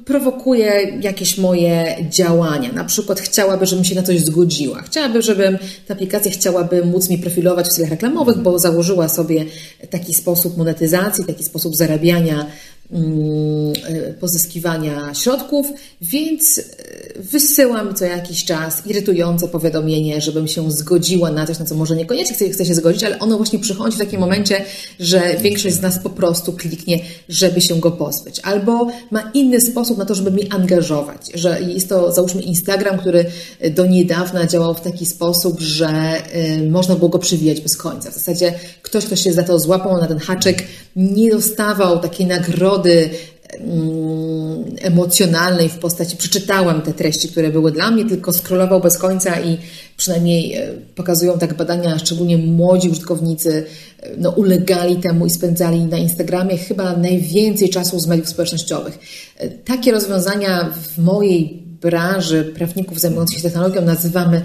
prowokuje 0.05 0.99
jakieś 1.01 1.37
moje 1.37 1.95
działania. 2.09 2.71
Na 2.71 2.85
przykład 2.85 3.19
chciałaby, 3.19 3.65
żebym 3.65 3.85
się 3.85 3.95
na 3.95 4.03
coś 4.03 4.19
zgodziła. 4.19 4.81
Chciałaby, 4.81 5.21
żebym 5.21 5.57
ta 5.87 5.93
aplikacja 5.93 6.31
chciałaby 6.31 6.85
móc 6.85 7.09
mi 7.09 7.17
profilować 7.17 7.67
w 7.67 7.73
celach 7.73 7.91
reklamowych, 7.91 8.37
bo 8.37 8.59
założyła 8.59 9.09
sobie 9.09 9.45
taki 9.89 10.13
sposób 10.13 10.57
monetyzacji, 10.57 11.25
taki 11.25 11.43
sposób 11.43 11.75
zarabiania, 11.75 12.39
e, 12.41 12.45
pozyskiwania 14.19 15.13
środków, 15.13 15.67
więc 16.01 16.59
e, 16.59 17.21
wysyłam 17.21 17.95
co 17.95 18.05
jakiś 18.05 18.45
czas 18.45 18.87
irytujące 18.87 19.47
powiadomienie, 19.47 20.21
żebym 20.21 20.47
się 20.47 20.71
zgodziła 20.71 21.31
na 21.31 21.47
coś, 21.47 21.59
na 21.59 21.65
co 21.65 21.75
może 21.75 21.95
niekoniecznie 21.95 22.49
chcę, 22.49 22.65
się 22.65 22.75
zgodzić, 22.75 23.03
ale 23.03 23.19
ono 23.19 23.37
właśnie 23.37 23.59
przychodzi 23.59 23.95
w 23.95 23.99
takim 23.99 24.19
momencie, 24.19 24.61
że 24.99 25.35
większość 25.41 25.75
z 25.75 25.81
nas 25.81 25.99
po 25.99 26.09
prostu 26.09 26.53
kliknie, 26.53 26.99
żeby 27.29 27.61
się 27.61 27.79
go 27.79 27.91
pozbyć. 27.91 28.39
Albo 28.39 28.87
ma 29.11 29.31
inny 29.33 29.61
sposób 29.61 29.97
na 29.97 30.05
to, 30.05 30.15
żeby 30.15 30.31
mnie 30.31 30.53
angażować, 30.53 31.31
że 31.33 31.61
jest 31.61 31.89
to 31.89 32.11
załóżmy 32.11 32.41
Instagram, 32.41 32.97
który 32.97 33.25
do 33.71 33.85
niedawna 33.85 34.47
działał 34.47 34.73
w 34.73 34.81
taki 34.81 35.05
sposób, 35.05 35.59
że 35.59 36.21
y, 36.35 36.69
można 36.69 36.95
było 36.95 37.09
go 37.09 37.19
przywijać 37.19 37.61
bez 37.61 37.77
końca. 37.77 38.11
W 38.11 38.13
zasadzie 38.13 38.53
ktoś, 38.81 39.05
kto 39.05 39.15
się 39.15 39.33
za 39.33 39.43
to 39.43 39.59
złapał 39.59 39.97
na 39.97 40.07
ten 40.07 40.19
haczyk, 40.19 40.63
nie 40.95 41.31
dostawał 41.31 41.99
takiej 41.99 42.25
nagrody 42.25 42.74
mm, 42.83 44.75
emocjonalnej 44.81 45.69
w 45.69 45.77
postaci 45.77 46.17
przeczytałam 46.17 46.81
te 46.81 46.93
treści, 46.93 47.27
które 47.27 47.49
były 47.49 47.71
dla 47.71 47.91
mnie, 47.91 48.05
tylko 48.05 48.33
scrollował 48.33 48.81
bez 48.81 48.97
końca 48.97 49.39
i 49.41 49.57
przynajmniej 49.97 50.53
e, 50.53 50.67
pokazują 50.95 51.39
tak 51.39 51.53
badania, 51.53 51.99
szczególnie 51.99 52.37
młodzi 52.37 52.89
użytkownicy 52.89 53.65
e, 53.99 54.09
no, 54.17 54.29
ulegali 54.29 54.95
temu 54.95 55.25
i 55.25 55.29
spędzali 55.29 55.79
na 55.79 55.97
Instagramie 55.97 56.57
chyba 56.57 56.97
najwięcej 56.97 57.69
czasu 57.69 57.99
z 57.99 58.07
mediów 58.07 58.29
społecznościowych. 58.29 58.99
E, 59.37 59.49
Takie 59.49 59.91
rozwiązania 59.91 60.69
w 60.81 60.97
mojej 60.97 61.65
branży 61.81 62.53
prawników 62.55 62.99
zajmujących 62.99 63.37
się 63.37 63.43
technologią 63.43 63.81
nazywamy 63.81 64.41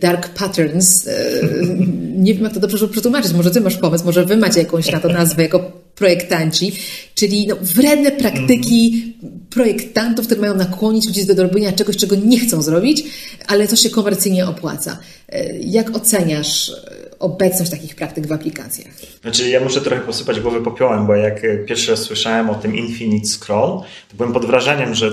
dark 0.00 0.28
patterns. 0.28 1.08
Nie 2.16 2.34
wiem, 2.34 2.44
jak 2.44 2.54
to 2.54 2.60
dobrze 2.60 2.88
przetłumaczyć. 2.88 3.32
Może 3.32 3.50
ty 3.50 3.60
masz 3.60 3.76
pomysł, 3.76 4.04
może 4.04 4.24
wy 4.24 4.36
macie 4.36 4.60
jakąś 4.60 4.92
na 4.92 5.00
to 5.00 5.08
nazwę 5.08 5.42
jako 5.42 5.79
projektanci, 5.94 6.72
czyli 7.14 7.46
no, 7.46 7.56
wredne 7.60 8.12
praktyki 8.12 9.14
projektantów, 9.50 10.26
które 10.26 10.40
mają 10.40 10.54
nakłonić 10.56 11.06
ludzi 11.06 11.26
do 11.26 11.42
robienia 11.42 11.72
czegoś, 11.72 11.96
czego 11.96 12.16
nie 12.16 12.40
chcą 12.40 12.62
zrobić, 12.62 13.04
ale 13.46 13.68
to 13.68 13.76
się 13.76 13.90
komercyjnie 13.90 14.46
opłaca. 14.46 14.98
E, 15.28 15.58
Jak 15.58 15.96
oceniasz 15.96 16.68
e, 16.70 17.18
obecność 17.18 17.70
takich 17.70 17.94
praktyk 17.94 18.26
w 18.26 18.32
aplikacjach? 18.32 18.94
Znaczy, 19.22 19.48
ja 19.48 19.60
muszę 19.60 19.80
trochę 19.80 20.02
posypać 20.02 20.40
głowę 20.40 20.62
popiołem, 20.62 21.06
bo 21.06 21.14
jak 21.14 21.44
e, 21.44 21.56
pierwszy 21.58 21.90
raz 21.90 22.00
słyszałem 22.00 22.50
o 22.50 22.54
tym 22.54 22.76
Infinite 22.76 23.26
Scroll, 23.26 23.80
to 24.10 24.16
byłem 24.16 24.32
pod 24.32 24.46
wrażeniem, 24.46 24.94
że 24.94 25.10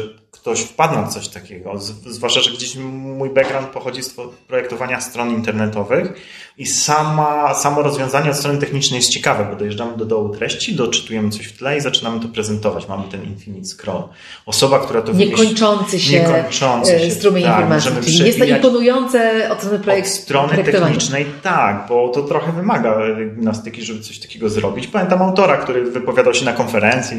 ktoś 0.48 0.62
wpadł 0.62 0.96
na 0.96 1.08
coś 1.08 1.28
takiego. 1.28 1.74
Zwłaszcza, 2.06 2.42
że 2.42 2.52
gdzieś 2.52 2.76
mój 2.76 3.30
background 3.30 3.68
pochodzi 3.68 4.04
z 4.04 4.16
projektowania 4.48 5.02
stron 5.02 5.30
internetowych 5.30 6.14
i 6.58 6.66
sama, 6.66 7.54
samo 7.54 7.82
rozwiązanie 7.82 8.30
od 8.30 8.36
strony 8.36 8.60
technicznej 8.60 8.98
jest 8.98 9.10
ciekawe, 9.10 9.48
bo 9.52 9.56
dojeżdżamy 9.56 9.98
do 9.98 10.06
dołu 10.06 10.30
treści, 10.30 10.76
doczytujemy 10.76 11.30
coś 11.30 11.46
w 11.46 11.58
tle 11.58 11.78
i 11.78 11.82
zaczynamy 11.82 12.20
to 12.20 12.28
prezentować. 12.28 12.88
Mamy 12.88 13.04
ten 13.12 13.24
Infinite 13.24 13.68
Scroll. 13.68 14.04
Osoba, 14.46 14.80
która 14.80 15.02
to 15.02 15.14
wymyśli- 15.14 15.30
Niekończący 15.30 16.00
się, 16.00 16.20
Niekończący 16.20 16.96
e, 16.96 17.00
się 17.00 17.12
strumień 17.12 17.44
tak, 17.44 17.62
informacji. 17.62 18.14
Czyli 18.14 18.26
jest 18.26 18.40
to 18.40 18.46
imponujące 18.46 19.50
od 19.52 19.60
strony, 19.60 19.80
projekt, 19.80 20.08
od 20.08 20.14
strony 20.14 20.64
technicznej 20.64 21.26
tak, 21.44 21.86
bo 21.90 22.10
to 22.10 22.22
trochę 22.22 22.52
wymaga 22.52 22.98
gimnastyki, 23.36 23.82
żeby 23.82 24.00
coś 24.00 24.20
takiego 24.20 24.50
zrobić. 24.50 24.88
Pamiętam 24.88 25.22
autora, 25.22 25.58
który 25.58 25.92
wypowiadał 25.92 26.34
się 26.34 26.46
na 26.46 26.54
konferencji, 26.54 27.18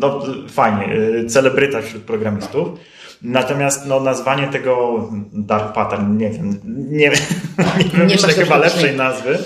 no 0.00 0.20
fajnie, 0.48 0.88
celebryta 1.28 1.82
wśród 1.82 2.02
programistów. 2.02 2.57
Natomiast 3.22 3.86
no, 3.86 4.00
nazwanie 4.00 4.48
tego 4.48 5.04
dark 5.32 5.72
pattern, 5.74 6.16
nie 6.18 6.30
wiem, 6.30 6.60
nie, 6.90 7.08
nie 7.78 7.84
wymyślę 7.94 8.26
masz 8.28 8.36
chyba 8.36 8.56
lepszej. 8.58 8.96
nazwy. 8.96 9.38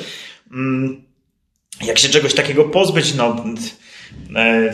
Mm, 0.52 1.02
Jak 1.86 1.98
się 1.98 2.08
czegoś 2.08 2.34
takiego 2.34 2.64
pozbyć, 2.64 3.14
no 3.14 3.36
e, 4.36 4.72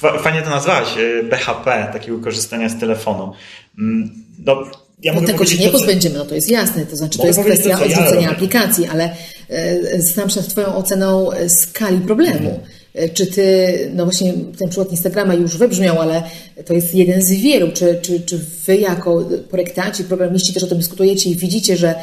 fa- 0.00 0.18
fajnie 0.18 0.42
to 0.42 0.50
nazwałeś, 0.50 0.88
e, 0.98 1.22
BHP, 1.22 1.88
takiego 1.92 2.18
korzystania 2.18 2.68
z 2.68 2.80
telefonu. 2.80 3.32
Mm, 3.78 4.10
No, 4.46 4.62
ja 5.02 5.12
No 5.12 5.20
tego 5.20 5.32
się 5.32 5.36
powiedzieć 5.36 5.60
nie 5.60 5.68
pozbędziemy, 5.68 6.18
no 6.18 6.24
to 6.24 6.34
jest 6.34 6.50
jasne, 6.50 6.86
to 6.86 6.96
znaczy 6.96 7.18
to 7.18 7.26
jest 7.26 7.40
kwestia 7.40 7.76
to, 7.76 7.84
ja 7.84 7.98
odrzucenia 7.98 8.14
robię. 8.14 8.28
aplikacji, 8.30 8.86
ale 8.88 9.16
e, 9.48 10.00
znam 10.00 10.30
się 10.30 10.40
nad 10.40 10.48
Twoją 10.48 10.74
oceną 10.76 11.28
skali 11.48 11.98
problemu. 12.00 12.48
E, 12.50 12.79
Czy 13.14 13.26
Ty, 13.26 13.90
no 13.94 14.04
właśnie 14.04 14.32
ten 14.58 14.68
przykład 14.68 14.90
Instagrama 14.90 15.34
już 15.34 15.56
wybrzmiał, 15.56 16.00
ale 16.00 16.22
to 16.64 16.74
jest 16.74 16.94
jeden 16.94 17.22
z 17.22 17.30
wielu. 17.30 17.72
Czy, 17.72 17.98
czy, 18.02 18.20
czy 18.20 18.40
Wy 18.66 18.76
jako 18.76 19.28
projektanci, 19.50 20.04
programiści 20.04 20.54
też 20.54 20.62
o 20.62 20.66
tym 20.66 20.78
dyskutujecie 20.78 21.30
i 21.30 21.36
widzicie, 21.36 21.76
że 21.76 21.94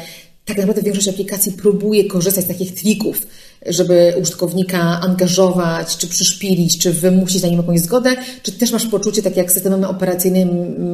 tak 0.48 0.58
naprawdę 0.58 0.82
większość 0.82 1.08
aplikacji 1.08 1.52
próbuje 1.52 2.04
korzystać 2.04 2.44
z 2.44 2.48
takich 2.48 2.74
trików, 2.74 3.26
żeby 3.66 4.14
użytkownika 4.20 5.00
angażować, 5.00 5.96
czy 5.96 6.06
przyszpilić, 6.06 6.78
czy 6.78 6.92
wymusić 6.92 7.42
na 7.42 7.48
nim 7.48 7.56
jakąś 7.56 7.80
zgodę, 7.80 8.16
czy 8.42 8.52
też 8.52 8.72
masz 8.72 8.86
poczucie, 8.86 9.22
tak 9.22 9.36
jak 9.36 9.50
z 9.50 9.54
systemem 9.54 9.84
operacyjnym, 9.84 10.48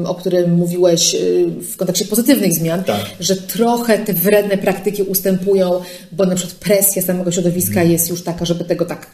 o 0.07 0.14
którym 0.14 0.54
mówiłeś 0.54 1.14
y, 1.14 1.46
w 1.72 1.76
kontekście 1.76 2.04
pozytywnych 2.04 2.54
zmian, 2.54 2.85
tak. 2.85 3.00
że 3.20 3.37
trochę 3.37 3.98
te 3.98 4.12
wredne 4.12 4.59
praktyki 4.59 5.02
ustępują, 5.02 5.80
bo 6.12 6.26
na 6.26 6.35
przykład 6.35 6.57
presja 6.57 7.02
samego 7.02 7.33
środowiska 7.33 7.74
hmm. 7.74 7.92
jest 7.92 8.11
już 8.11 8.22
taka, 8.22 8.44
żeby 8.44 8.64
tego 8.64 8.85
tak 8.85 9.07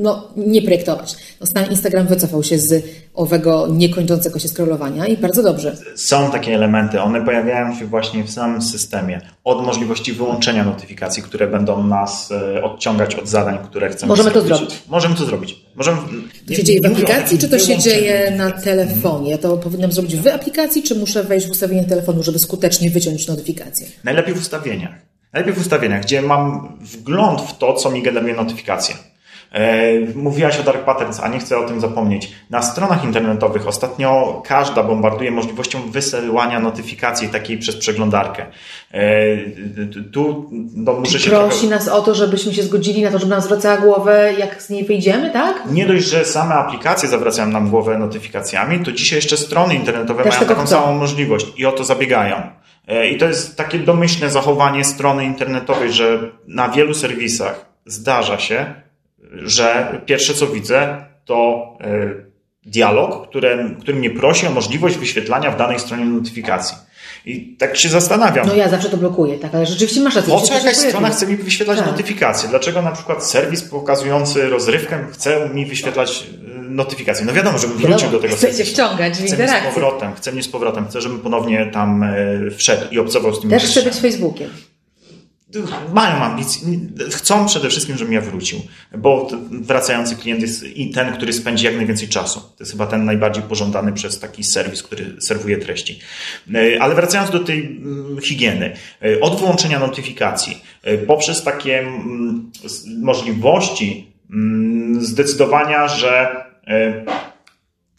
no, 0.00 0.28
nie 0.36 0.62
projektować. 0.62 1.16
No, 1.40 1.46
stan 1.46 1.70
Instagram 1.70 2.06
wycofał 2.06 2.42
się 2.42 2.58
z 2.58 2.84
owego 3.14 3.68
niekończącego 3.70 4.38
się 4.38 4.48
scrollowania 4.48 5.06
i 5.06 5.16
bardzo 5.16 5.42
dobrze. 5.42 5.76
Są 5.96 6.30
takie 6.30 6.54
elementy, 6.54 7.00
one 7.00 7.24
pojawiają 7.24 7.78
się 7.78 7.86
właśnie 7.86 8.24
w 8.24 8.30
samym 8.30 8.62
systemie. 8.62 9.20
Od 9.44 9.66
możliwości 9.66 10.12
wyłączenia 10.12 10.64
notyfikacji, 10.64 11.22
które 11.22 11.46
będą 11.46 11.84
nas 11.84 12.32
e, 12.32 12.62
odciągać 12.62 13.14
od 13.14 13.28
zadań, 13.28 13.58
które 13.64 13.90
chcemy 13.90 14.10
Możemy 14.10 14.30
zrobić. 14.30 14.50
to 14.50 14.56
zrobić. 14.56 14.82
Możemy 14.88 15.14
to 15.14 15.24
zrobić. 15.24 15.56
Możemy, 15.74 15.98
to 16.48 16.54
się 16.54 16.64
dzieje 16.64 16.80
w 16.80 16.86
aplikacji, 16.86 17.38
czy 17.38 17.48
to 17.48 17.58
się 17.58 17.78
dzieje 17.78 18.30
na 18.30 18.50
telefonie? 18.50 19.30
Ja 19.30 19.38
to 19.38 19.56
powinnam 19.56 19.92
zrobić 19.92 20.16
w 20.16 20.26
aplikacji, 20.26 20.82
czy 20.82 20.94
muszę 20.94 21.24
wejść 21.24 21.46
w 21.46 21.50
ustawienie 21.50 21.84
telefonu, 21.84 22.22
żeby 22.22 22.38
skutecznie 22.38 22.90
wyciąć 22.90 23.28
notyfikację? 23.28 23.86
Najlepiej 24.04 24.34
w 24.34 24.38
ustawieniach. 24.38 25.10
Najlepiej 25.32 25.54
w 25.54 25.60
ustawieniach, 25.60 26.02
gdzie 26.02 26.22
mam 26.22 26.76
wgląd 26.80 27.40
w 27.40 27.58
to, 27.58 27.74
co 27.74 27.90
mi 27.90 28.02
generuje 28.02 28.34
notyfikacje. 28.34 28.94
E, 29.52 29.92
mówiłaś 30.14 30.60
o 30.60 30.62
Dark 30.62 30.84
Patterns, 30.84 31.20
a 31.20 31.28
nie 31.28 31.38
chcę 31.38 31.58
o 31.58 31.66
tym 31.66 31.80
zapomnieć. 31.80 32.32
Na 32.50 32.62
stronach 32.62 33.04
internetowych 33.04 33.68
ostatnio 33.68 34.42
każda 34.46 34.82
bombarduje 34.82 35.30
możliwością 35.30 35.90
wysyłania 35.90 36.60
notyfikacji 36.60 37.28
takiej 37.28 37.58
przez 37.58 37.76
przeglądarkę. 37.76 38.46
E, 38.94 39.00
tu 40.12 40.50
no, 40.74 40.92
muszę 40.92 41.18
się 41.18 41.30
Prosi 41.30 41.60
trochę... 41.60 41.74
nas 41.74 41.88
o 41.88 42.02
to, 42.02 42.14
żebyśmy 42.14 42.54
się 42.54 42.62
zgodzili 42.62 43.02
na 43.02 43.10
to, 43.10 43.18
żeby 43.18 43.30
nam 43.30 43.40
zwracała 43.40 43.76
głowę, 43.76 44.32
jak 44.38 44.62
z 44.62 44.70
niej 44.70 44.84
wyjdziemy, 44.84 45.30
tak? 45.30 45.62
Nie 45.70 45.86
dość, 45.86 46.04
że 46.04 46.24
same 46.24 46.54
aplikacje 46.54 47.08
zawracają 47.08 47.48
nam 47.48 47.70
głowę 47.70 47.98
notyfikacjami, 47.98 48.84
to 48.84 48.92
dzisiaj 48.92 49.16
jeszcze 49.16 49.36
strony 49.36 49.74
internetowe 49.74 50.22
Też 50.24 50.34
mają 50.34 50.48
taką 50.48 50.60
chcą. 50.64 50.80
samą 50.80 50.98
możliwość 50.98 51.46
i 51.56 51.66
o 51.66 51.72
to 51.72 51.84
zabiegają. 51.84 52.42
E, 52.88 53.08
I 53.08 53.18
to 53.18 53.26
jest 53.26 53.56
takie 53.56 53.78
domyślne 53.78 54.30
zachowanie 54.30 54.84
strony 54.84 55.24
internetowej, 55.24 55.92
że 55.92 56.18
na 56.48 56.68
wielu 56.68 56.94
serwisach 56.94 57.66
zdarza 57.86 58.38
się, 58.38 58.74
że 59.32 60.00
pierwsze 60.06 60.34
co 60.34 60.46
widzę 60.46 61.04
to 61.24 61.68
e, 61.80 62.30
dialog, 62.66 63.28
który, 63.28 63.76
który 63.80 63.98
mnie 63.98 64.10
prosi 64.10 64.46
o 64.46 64.50
możliwość 64.50 64.96
wyświetlania 64.96 65.50
w 65.50 65.56
danej 65.56 65.80
stronie 65.80 66.04
notyfikacji. 66.04 66.76
I 67.26 67.56
tak 67.56 67.76
się 67.76 67.88
zastanawiam. 67.88 68.46
No 68.46 68.54
ja 68.54 68.68
zawsze 68.68 68.90
to 68.90 68.96
blokuję, 68.96 69.38
tak, 69.38 69.54
ale 69.54 69.66
rzeczywiście 69.66 70.00
masz 70.00 70.16
rację. 70.16 70.32
Po 70.32 70.40
co 70.40 70.54
jakaś 70.54 70.76
strona 70.76 71.10
chce 71.10 71.26
mi 71.26 71.36
wyświetlać 71.36 71.78
tak. 71.78 71.86
notyfikacje? 71.86 72.48
Dlaczego 72.48 72.82
na 72.82 72.92
przykład 72.92 73.26
serwis 73.26 73.62
pokazujący 73.62 74.48
rozrywkę 74.48 75.04
chce 75.12 75.48
mi 75.48 75.66
wyświetlać 75.66 76.26
e, 76.56 76.60
notyfikacje? 76.62 77.26
No 77.26 77.32
wiadomo, 77.32 77.58
żebym 77.58 77.76
wrócił 77.76 77.96
wiadomo, 77.96 78.12
do 78.12 78.18
tego 78.18 78.36
serwisu. 78.36 78.62
Chcę 78.62 78.72
ściągać 78.72 79.16
w 79.16 79.20
interakcji. 79.20 79.60
Chcę 79.60 79.70
z 79.70 79.74
powrotem, 79.74 80.14
chcę 80.14 80.32
mnie 80.32 80.42
z 80.42 80.48
powrotem, 80.48 80.88
chcę, 80.88 81.00
żebym 81.00 81.20
ponownie 81.20 81.70
tam 81.72 82.02
e, 82.02 82.50
wszedł 82.56 82.86
i 82.90 82.98
obcował 82.98 83.34
z 83.34 83.40
tym. 83.40 83.50
Też 83.50 83.64
chcę 83.64 83.82
być 83.82 83.94
Facebookiem 83.94 84.50
mają 85.92 86.14
ambicje, 86.16 86.68
chcą 87.10 87.46
przede 87.46 87.68
wszystkim, 87.68 87.96
żebym 87.96 88.14
ja 88.14 88.20
wrócił, 88.20 88.58
bo 88.98 89.28
wracający 89.50 90.16
klient 90.16 90.40
jest 90.40 90.64
i 90.64 90.90
ten, 90.90 91.12
który 91.12 91.32
spędzi 91.32 91.64
jak 91.64 91.76
najwięcej 91.76 92.08
czasu. 92.08 92.40
To 92.40 92.56
jest 92.60 92.72
chyba 92.72 92.86
ten 92.86 93.04
najbardziej 93.04 93.42
pożądany 93.42 93.92
przez 93.92 94.18
taki 94.18 94.44
serwis, 94.44 94.82
który 94.82 95.16
serwuje 95.20 95.58
treści. 95.58 95.98
E, 96.54 96.82
ale 96.82 96.94
wracając 96.94 97.30
do 97.30 97.40
tej 97.40 97.66
mm, 97.66 98.20
higieny, 98.20 98.76
e, 99.02 99.20
od 99.20 99.38
wyłączenia 99.40 99.78
notyfikacji, 99.78 100.62
e, 100.82 100.98
poprzez 100.98 101.42
takie 101.42 101.78
mm, 101.78 102.50
możliwości 103.02 104.12
mm, 104.30 105.04
zdecydowania, 105.04 105.88
że 105.88 106.44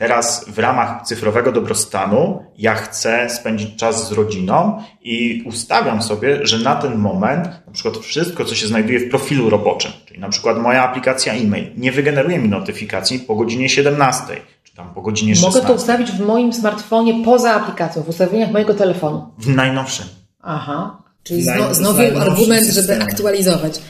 Teraz 0.02 0.46
w 0.48 0.60
ramach 0.60 1.04
cyfrowego 1.04 1.52
dobrostanu 1.52 2.44
ja 2.58 2.76
chcę 2.76 3.30
spędzić 3.30 3.76
czas 3.76 4.10
z 4.10 4.12
rodziną 4.12 4.84
i 5.02 5.44
ustawiam 5.46 6.02
sobie, 6.02 6.40
że 6.46 6.60
na 6.60 6.76
ten 6.76 6.96
moment 6.96 7.46
na 7.68 7.74
przykład 7.74 7.98
wszystko, 7.98 8.46
co 8.46 8.56
się 8.56 8.68
znajduje 8.68 9.00
w 9.00 9.10
profilu 9.10 9.50
roboczym, 9.50 9.92
czyli 10.06 10.20
na 10.20 10.30
przykład 10.30 10.58
moja 10.58 10.84
aplikacja 10.84 11.34
e-mail, 11.34 11.68
nie 11.78 11.92
wygeneruje 11.92 12.40
mi 12.40 12.50
notyfikacji 12.50 13.20
po 13.20 13.36
godzinie 13.36 13.70
17, 13.70 14.24
czy 14.64 14.76
tam 14.76 14.94
po 14.94 15.02
godzinie 15.02 15.36
16. 15.36 15.60
Mogę 15.60 15.68
to 15.68 15.74
ustawić 15.74 16.12
w 16.12 16.20
moim 16.20 16.54
smartfonie 16.54 17.26
poza 17.26 17.54
aplikacją, 17.54 18.04
w 18.04 18.10
ustawieniach 18.10 18.52
mojego 18.52 18.74
telefonu. 18.74 19.34
W 19.38 19.48
najnowszym. 19.48 20.06
Aha. 20.42 20.98
Czyli 21.24 21.42
zno, 21.42 21.74
znowu 21.74 22.02
argument, 22.02 22.66
systemie. 22.66 23.02
żeby 23.02 23.04
aktualizować. 23.04 23.82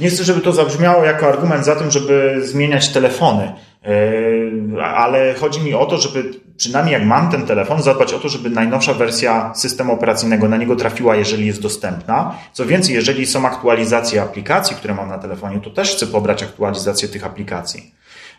Nie 0.00 0.10
chcę, 0.10 0.24
żeby 0.24 0.40
to 0.40 0.52
zabrzmiało 0.52 1.04
jako 1.04 1.28
argument 1.28 1.64
za 1.64 1.76
tym, 1.76 1.90
żeby 1.90 2.40
zmieniać 2.44 2.88
telefony. 2.88 3.52
Yy, 3.86 4.84
ale 4.84 5.34
chodzi 5.34 5.60
mi 5.60 5.74
o 5.74 5.86
to, 5.86 5.98
żeby 5.98 6.24
przynajmniej 6.56 6.92
jak 6.92 7.04
mam 7.04 7.30
ten 7.30 7.46
telefon, 7.46 7.82
zadbać 7.82 8.12
o 8.12 8.18
to, 8.18 8.28
żeby 8.28 8.50
najnowsza 8.50 8.94
wersja 8.94 9.52
systemu 9.54 9.92
operacyjnego 9.92 10.48
na 10.48 10.56
niego 10.56 10.76
trafiła, 10.76 11.16
jeżeli 11.16 11.46
jest 11.46 11.62
dostępna. 11.62 12.38
Co 12.52 12.66
więcej, 12.66 12.94
jeżeli 12.94 13.26
są 13.26 13.46
aktualizacje 13.46 14.22
aplikacji, 14.22 14.76
które 14.76 14.94
mam 14.94 15.08
na 15.08 15.18
telefonie, 15.18 15.60
to 15.60 15.70
też 15.70 15.96
chcę 15.96 16.06
pobrać 16.06 16.42
aktualizację 16.42 17.08
tych 17.08 17.26
aplikacji. 17.26 17.94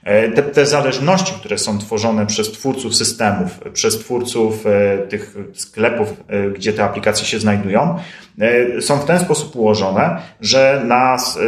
Yy, 0.06 0.32
te, 0.32 0.44
te, 0.44 0.66
zależności, 0.66 1.34
które 1.34 1.58
są 1.58 1.78
tworzone 1.78 2.26
przez 2.26 2.52
twórców 2.52 2.96
systemów, 2.96 3.60
przez 3.74 4.00
twórców 4.00 4.66
yy, 4.66 5.08
tych 5.08 5.36
sklepów, 5.54 6.14
gdzie 6.56 6.74
te 6.74 6.84
aplikacje 6.84 7.26
się 7.26 7.40
znajdują, 7.40 8.00
są 8.82 8.98
w 8.98 9.06
ten 9.06 9.20
sposób 9.20 9.56
ułożone, 9.56 10.22
że 10.42 10.84
nas 10.86 11.40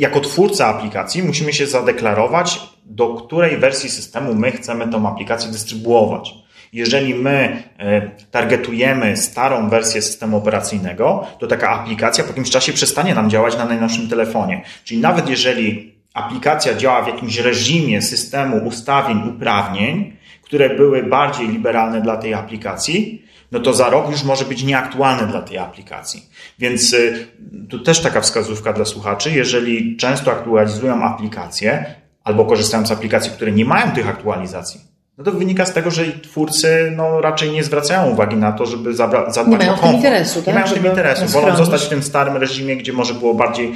jako 0.00 0.20
twórca 0.20 0.66
aplikacji 0.66 1.22
musimy 1.22 1.52
się 1.52 1.66
zadeklarować, 1.66 2.60
do 2.84 3.14
której 3.14 3.56
wersji 3.56 3.90
systemu 3.90 4.34
my 4.34 4.52
chcemy 4.52 4.88
tą 4.88 5.08
aplikację 5.08 5.52
dystrybuować. 5.52 6.34
Jeżeli 6.72 7.14
my 7.14 7.62
e, 7.78 8.10
targetujemy 8.30 9.16
starą 9.16 9.68
wersję 9.68 10.02
systemu 10.02 10.36
operacyjnego, 10.36 11.26
to 11.38 11.46
taka 11.46 11.70
aplikacja 11.70 12.24
po 12.24 12.30
jakimś 12.30 12.50
czasie 12.50 12.72
przestanie 12.72 13.14
nam 13.14 13.30
działać 13.30 13.58
na 13.58 13.64
najnowszym 13.64 14.08
telefonie. 14.08 14.64
Czyli 14.84 15.00
nawet 15.00 15.28
jeżeli 15.28 15.94
aplikacja 16.14 16.74
działa 16.74 17.02
w 17.02 17.06
jakimś 17.06 17.38
reżimie 17.38 18.02
systemu 18.02 18.56
ustawień, 18.56 19.28
uprawnień, 19.28 20.16
które 20.42 20.76
były 20.76 21.02
bardziej 21.02 21.48
liberalne 21.48 22.00
dla 22.00 22.16
tej 22.16 22.34
aplikacji, 22.34 23.22
no 23.52 23.60
to 23.60 23.74
za 23.74 23.90
rok 23.90 24.10
już 24.10 24.22
może 24.22 24.44
być 24.44 24.62
nieaktualne 24.62 25.26
dla 25.26 25.42
tej 25.42 25.58
aplikacji. 25.58 26.26
Więc 26.58 26.92
y, 26.92 27.26
tu 27.68 27.78
też 27.78 28.00
taka 28.00 28.20
wskazówka 28.20 28.72
dla 28.72 28.84
słuchaczy, 28.84 29.30
jeżeli 29.30 29.96
często 29.96 30.32
aktualizują 30.32 31.02
aplikacje 31.02 31.94
albo 32.24 32.44
korzystają 32.44 32.86
z 32.86 32.92
aplikacji, 32.92 33.32
które 33.32 33.52
nie 33.52 33.64
mają 33.64 33.90
tych 33.90 34.08
aktualizacji, 34.08 34.80
no 35.18 35.24
to 35.24 35.32
wynika 35.32 35.66
z 35.66 35.72
tego, 35.72 35.90
że 35.90 36.04
twórcy 36.22 36.92
no, 36.96 37.20
raczej 37.20 37.50
nie 37.50 37.64
zwracają 37.64 38.10
uwagi 38.10 38.36
na 38.36 38.52
to, 38.52 38.66
żeby 38.66 38.94
zadbać 38.94 39.36
nie 39.36 39.56
mają 39.56 39.72
o 39.72 39.74
komfort. 39.74 39.96
interesu, 39.96 40.42
tak? 40.42 40.46
Nie 40.46 40.54
mają 40.54 40.66
w 40.66 40.74
tym 40.74 40.86
interesu. 40.86 41.26
Wolą 41.26 41.56
zostać 41.56 41.84
w 41.84 41.88
tym 41.88 42.02
starym 42.02 42.36
reżimie, 42.36 42.76
gdzie 42.76 42.92
może 42.92 43.14
było 43.14 43.34
bardziej, 43.34 43.74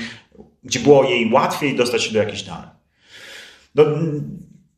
gdzie 0.65 0.81
było 0.81 1.05
jej 1.05 1.33
łatwiej 1.33 1.77
dostać 1.77 2.03
się 2.03 2.13
do 2.13 2.19
jakichś 2.19 2.43
danych. 2.43 2.71
Do, 3.75 3.87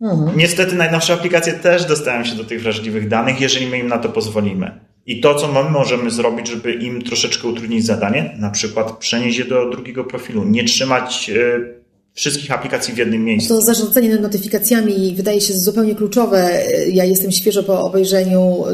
Mhm. 0.01 0.39
Niestety 0.39 0.77
najnowsze 0.77 1.13
aplikacje 1.13 1.53
też 1.53 1.85
dostają 1.85 2.25
się 2.25 2.35
do 2.35 2.45
tych 2.45 2.63
wrażliwych 2.63 3.09
danych, 3.09 3.41
jeżeli 3.41 3.67
my 3.67 3.79
im 3.79 3.89
na 3.89 3.99
to 3.99 4.09
pozwolimy. 4.09 4.81
I 5.07 5.21
to, 5.21 5.35
co 5.35 5.49
my 5.53 5.71
możemy 5.71 6.11
zrobić, 6.11 6.49
żeby 6.49 6.73
im 6.73 7.03
troszeczkę 7.03 7.49
utrudnić 7.49 7.87
zadanie, 7.87 8.37
na 8.39 8.51
przykład 8.51 8.93
przenieść 8.93 9.39
je 9.39 9.45
do 9.45 9.71
drugiego 9.71 10.05
profilu, 10.05 10.45
nie 10.45 10.65
trzymać 10.65 11.31
e, 11.31 11.61
wszystkich 12.17 12.53
aplikacji 12.53 12.95
w 12.95 12.99
jednym 12.99 13.25
miejscu. 13.25 13.55
To 13.55 13.61
zarządzanie 13.61 14.17
notyfikacjami 14.17 15.15
wydaje 15.17 15.41
się 15.41 15.55
zupełnie 15.55 15.95
kluczowe. 15.95 16.63
Ja 16.89 17.05
jestem 17.05 17.33
świeżo 17.33 17.63
po 17.63 17.81
obejrzeniu 17.81 18.65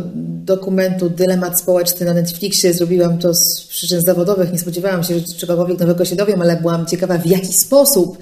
dokumentu 0.44 1.10
Dylemat 1.10 1.60
Społeczny 1.60 2.06
na 2.06 2.14
Netflixie. 2.14 2.72
Zrobiłam 2.72 3.18
to 3.18 3.34
z 3.34 3.64
przyczyn 3.64 4.00
zawodowych. 4.00 4.52
Nie 4.52 4.58
spodziewałam 4.58 5.04
się, 5.04 5.18
że 5.18 5.34
czegokolwiek 5.34 5.78
nowego 5.78 6.04
się 6.04 6.16
dowiem, 6.16 6.42
ale 6.42 6.56
byłam 6.56 6.86
ciekawa, 6.86 7.18
w 7.18 7.26
jaki 7.26 7.52
sposób 7.52 8.18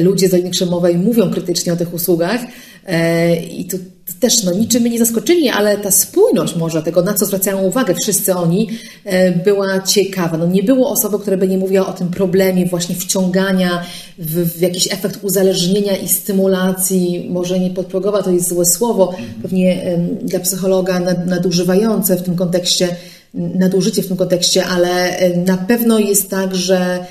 ludzie 0.00 0.28
z 0.28 0.32
linii 0.32 0.50
krzemowej 0.50 0.98
mówią 0.98 1.30
krytycznie 1.30 1.72
o 1.72 1.76
tych 1.76 1.94
usługach. 1.94 2.40
E, 2.86 3.36
I 3.36 3.64
tu 3.64 3.78
też 4.20 4.42
no, 4.42 4.52
niczym 4.52 4.82
mnie 4.82 4.90
nie 4.90 4.98
zaskoczyli, 4.98 5.48
ale 5.48 5.78
ta 5.78 5.90
spójność 5.90 6.56
może 6.56 6.82
tego, 6.82 7.02
na 7.02 7.14
co 7.14 7.26
zwracają 7.26 7.62
uwagę 7.62 7.94
wszyscy 7.94 8.34
oni, 8.34 8.68
e, 9.04 9.32
była 9.32 9.80
ciekawa. 9.80 10.36
No, 10.36 10.46
nie 10.46 10.62
było 10.62 10.90
osoby, 10.90 11.18
która 11.18 11.36
by 11.36 11.48
nie 11.48 11.58
mówiła 11.58 11.86
o 11.86 11.92
tym 11.92 12.08
problemie 12.08 12.66
właśnie 12.66 12.94
wciągania 12.94 13.84
w, 14.18 14.58
w 14.58 14.60
jakiś 14.60 14.92
efekt 14.92 15.24
uzależnienia 15.24 15.96
i 15.96 16.08
stymulacji, 16.08 17.26
może 17.30 17.60
nie 17.60 17.70
podprogowa, 17.70 18.22
to 18.22 18.30
jest 18.30 18.48
złe 18.48 18.64
słowo, 18.64 19.14
pewnie 19.42 19.96
dla 20.22 20.40
psychologa 20.40 21.00
nadużywające 21.26 22.16
w 22.16 22.22
tym 22.22 22.36
kontekście, 22.36 22.96
nadużycie 23.34 24.02
w 24.02 24.08
tym 24.08 24.16
kontekście, 24.16 24.66
ale 24.66 25.18
na 25.46 25.56
pewno 25.56 25.98
jest 25.98 26.30
tak, 26.30 26.54
że 26.54 27.06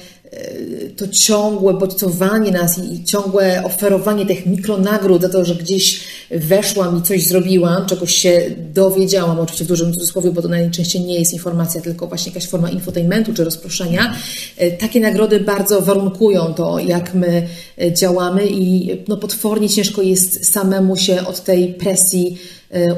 to 0.97 1.07
ciągłe 1.07 1.73
bodźcowanie 1.73 2.51
nas 2.51 2.79
i 2.91 3.03
ciągłe 3.03 3.63
oferowanie 3.65 4.25
tych 4.25 4.45
mikronagród 4.45 5.21
za 5.21 5.29
to, 5.29 5.45
że 5.45 5.55
gdzieś 5.55 5.99
weszłam 6.31 6.99
i 6.99 7.01
coś 7.01 7.23
zrobiłam, 7.23 7.85
czegoś 7.85 8.15
się 8.15 8.41
dowiedziałam, 8.73 9.39
oczywiście 9.39 9.65
w 9.65 9.67
dużym 9.67 9.93
cudzysłowie, 9.93 10.31
bo 10.31 10.41
to 10.41 10.47
najczęściej 10.47 11.01
nie 11.01 11.19
jest 11.19 11.33
informacja, 11.33 11.81
tylko 11.81 12.07
właśnie 12.07 12.31
jakaś 12.31 12.47
forma 12.47 12.69
infotainmentu 12.69 13.33
czy 13.33 13.43
rozproszenia. 13.43 14.15
E, 14.57 14.71
takie 14.71 14.99
nagrody 14.99 15.39
bardzo 15.39 15.81
warunkują 15.81 16.53
to, 16.53 16.79
jak 16.79 17.13
my 17.13 17.47
e, 17.81 17.93
działamy 17.93 18.47
i 18.47 18.97
no, 19.07 19.17
potwornie 19.17 19.69
ciężko 19.69 20.01
jest 20.01 20.53
samemu 20.53 20.97
się 20.97 21.27
od 21.27 21.43
tej 21.43 21.73
presji 21.73 22.37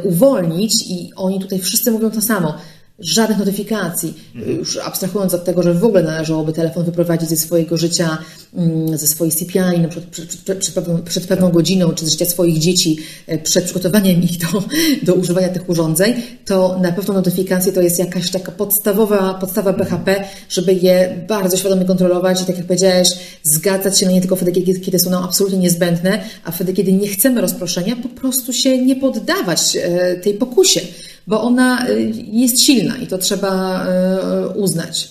uwolnić 0.03 0.73
i 0.89 1.09
oni 1.15 1.39
tutaj 1.39 1.59
wszyscy 1.59 1.91
mówią 1.91 2.11
to 2.11 2.21
samo 2.21 2.53
żadnych 2.99 3.37
notyfikacji. 3.37 4.13
Mhm. 4.35 4.57
Już 4.57 4.77
abstrahując 4.77 5.33
od 5.33 5.43
tego, 5.45 5.63
że 5.63 5.73
w 5.73 5.83
ogóle 5.83 6.03
należałoby 6.03 6.53
telefon 6.53 6.85
wyprowadzić 6.85 7.29
ze 7.29 7.37
swojego 7.37 7.77
życia, 7.77 8.17
mm, 8.53 8.97
ze 8.97 9.07
swojej 9.07 9.31
sypialni, 9.31 9.79
na 9.79 9.87
przykład 9.87 10.11
przed, 10.11 10.27
przed, 10.27 10.57
przed, 10.57 10.75
pewną, 10.75 11.01
przed 11.01 11.27
pewną 11.27 11.49
godziną, 11.49 11.91
czy 11.91 12.05
z 12.05 12.11
życia 12.11 12.25
swoich 12.25 12.57
dzieci, 12.57 12.97
e, 13.27 13.37
przed 13.37 13.63
przygotowaniem 13.63 14.23
ich 14.23 14.37
do, 14.37 14.63
do 15.03 15.13
używania 15.13 15.49
tych 15.49 15.69
urządzeń, 15.69 16.13
to 16.45 16.79
na 16.81 16.91
pewno 16.91 17.13
notyfikacje 17.13 17.71
to 17.73 17.81
jest 17.81 17.99
jakaś 17.99 18.31
taka 18.31 18.51
podstawowa, 18.51 19.33
podstawa 19.33 19.73
BHP, 19.73 20.23
żeby 20.49 20.73
je 20.73 21.25
bardzo 21.27 21.57
świadomie 21.57 21.85
kontrolować 21.85 22.41
i 22.41 22.45
tak 22.45 22.57
jak 22.57 22.65
powiedziałeś, 22.65 23.09
zgadzać 23.43 23.99
się 23.99 24.05
na 24.05 24.11
nie 24.11 24.21
tylko 24.21 24.35
wtedy, 24.35 24.51
kiedy, 24.51 24.79
kiedy 24.79 24.99
są 24.99 25.09
nam 25.09 25.23
absolutnie 25.23 25.59
niezbędne, 25.59 26.23
a 26.43 26.51
wtedy, 26.51 26.73
kiedy 26.73 26.93
nie 26.93 27.07
chcemy 27.07 27.41
rozproszenia, 27.41 27.95
po 27.95 28.09
prostu 28.09 28.53
się 28.53 28.85
nie 28.85 28.95
poddawać 28.95 29.75
e, 29.75 30.15
tej 30.15 30.33
pokusie 30.33 30.81
bo 31.27 31.41
ona 31.41 31.89
y, 31.89 32.11
jest 32.15 32.61
silna 32.61 32.97
i 32.97 33.07
to 33.07 33.17
trzeba 33.17 33.83
y, 33.85 34.47
uznać. 34.49 35.09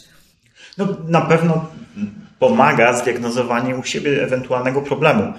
No, 0.79 0.87
na 1.09 1.20
pewno 1.20 1.66
pomaga 2.38 2.92
zdiagnozowanie 2.92 3.77
u 3.77 3.83
siebie 3.83 4.22
ewentualnego 4.22 4.83
problemu. 4.83 5.33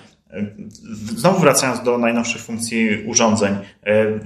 Znowu 1.15 1.39
wracając 1.39 1.83
do 1.83 1.97
najnowszych 1.97 2.41
funkcji 2.41 3.03
urządzeń, 3.05 3.55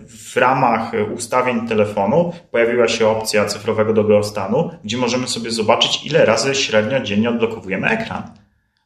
w 0.08 0.38
ramach 0.38 0.92
ustawień 1.16 1.68
telefonu 1.68 2.34
pojawiła 2.52 2.88
się 2.88 3.08
opcja 3.08 3.46
cyfrowego 3.46 3.94
dobrostanu, 3.94 4.72
gdzie 4.84 4.98
możemy 4.98 5.28
sobie 5.28 5.52
zobaczyć, 5.52 6.06
ile 6.06 6.26
razy 6.26 6.56
średnio 6.56 7.00
dziennie 7.00 7.30
odblokowujemy 7.30 7.88
ekran. 7.88 8.24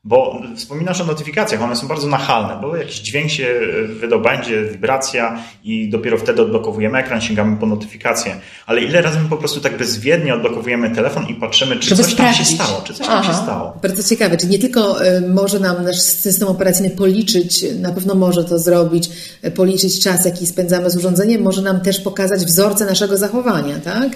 Bo 0.06 0.42
wspominasz 0.56 1.02
o 1.02 1.06
notyfikacjach, 1.06 1.62
one 1.62 1.76
są 1.76 1.88
bardzo 1.88 2.08
nachalne, 2.08 2.62
bo 2.62 2.76
jakiś 2.76 3.00
dźwięk 3.00 3.32
się 3.32 3.48
e, 3.48 3.88
wydobędzie, 3.88 4.63
wibracja 4.63 5.44
i 5.63 5.89
dopiero 5.89 6.18
wtedy 6.18 6.42
odblokowujemy 6.42 6.98
ekran, 6.98 7.22
sięgamy 7.22 7.58
po 7.58 7.66
notyfikację. 7.66 8.36
Ale 8.66 8.82
ile 8.82 9.02
razy 9.02 9.20
my 9.20 9.30
po 9.30 9.38
prostu 9.38 9.60
tak 9.60 9.78
bezwiednie 9.78 10.34
odblokowujemy 10.34 10.96
telefon 10.96 11.28
i 11.28 11.34
patrzymy, 11.34 11.76
czy 11.76 11.89
Żeby 11.89 12.04
coś 12.04 12.12
sprawdzić. 12.12 12.38
tam 12.38 12.58
się 12.58 12.63
stało, 12.63 12.82
czy 12.82 12.94
coś 12.94 13.08
Aha, 13.10 13.22
tam 13.22 13.34
się 13.34 13.42
stało. 13.44 13.78
Bardzo 13.82 14.04
ciekawe, 14.04 14.38
czy 14.38 14.48
nie 14.48 14.60
tylko 14.60 15.06
e, 15.06 15.22
może 15.22 15.60
nam 15.60 15.84
nasz 15.84 16.00
system 16.00 16.48
operacyjny 16.48 16.89
policzyć, 16.89 17.66
na 17.80 17.92
pewno 17.92 18.16
może 18.16 18.44
to 18.44 18.60
zrobić, 18.60 19.10
e, 19.42 19.52
policzyć 19.52 20.04
czas, 20.04 20.26
jaki 20.26 20.48
spędzamy 20.48 20.89
z 20.89 20.98
urządzeniem, 20.98 21.42
może 21.42 21.62
nam 21.62 21.82
też 21.82 22.00
pokazać 22.00 22.46
wzorce 22.46 22.86
naszego 22.86 23.18
zachowania, 23.18 23.80
tak? 23.80 24.10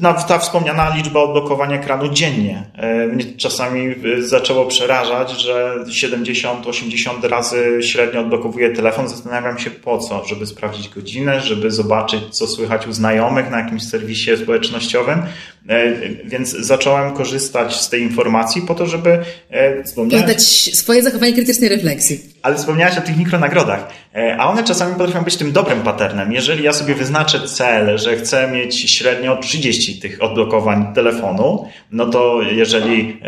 No, 0.00 0.14
ta 0.28 0.38
wspomniana 0.38 0.96
liczba 0.96 1.20
odblokowania 1.20 1.76
ekranu 1.76 2.08
dziennie 2.08 2.66
mnie 3.12 3.24
czasami 3.36 3.94
zaczęło 4.18 4.66
przerażać, 4.66 5.05
że 5.40 5.84
70-80 5.86 7.28
razy 7.28 7.78
średnio 7.82 8.20
odblokowuję 8.20 8.70
telefon. 8.70 9.08
Zastanawiam 9.08 9.58
się 9.58 9.70
po 9.70 9.98
co, 9.98 10.24
żeby 10.24 10.46
sprawdzić 10.46 10.88
godzinę, 10.88 11.40
żeby 11.40 11.70
zobaczyć, 11.70 12.20
co 12.30 12.46
słychać 12.46 12.86
u 12.86 12.92
znajomych 12.92 13.50
na 13.50 13.60
jakimś 13.60 13.82
serwisie 13.82 14.36
społecznościowym. 14.36 15.22
E, 15.68 15.92
więc 16.24 16.50
zacząłem 16.50 17.14
korzystać 17.14 17.80
z 17.80 17.88
tej 17.88 18.02
informacji 18.02 18.62
po 18.62 18.74
to, 18.74 18.86
żeby 18.86 19.18
e, 19.50 19.84
wspomnieć. 19.84 20.74
swoje 20.74 21.02
zachowanie 21.02 21.32
krytycznej 21.32 21.68
refleksji. 21.68 22.20
Ale 22.42 22.56
wspomniałaś 22.56 22.98
o 22.98 23.00
tych 23.00 23.16
mikronagrodach, 23.16 23.88
e, 24.14 24.36
a 24.38 24.46
one 24.46 24.64
czasami 24.64 24.94
potrafią 24.94 25.24
być 25.24 25.36
tym 25.36 25.52
dobrym 25.52 25.80
paternem. 25.80 26.32
Jeżeli 26.32 26.64
ja 26.64 26.72
sobie 26.72 26.94
wyznaczę 26.94 27.40
cel, 27.48 27.98
że 27.98 28.16
chcę 28.16 28.50
mieć 28.52 28.90
średnio 28.90 29.36
30 29.36 30.00
tych 30.00 30.22
odblokowań 30.22 30.94
telefonu, 30.94 31.68
no 31.90 32.06
to 32.06 32.42
jeżeli 32.42 33.20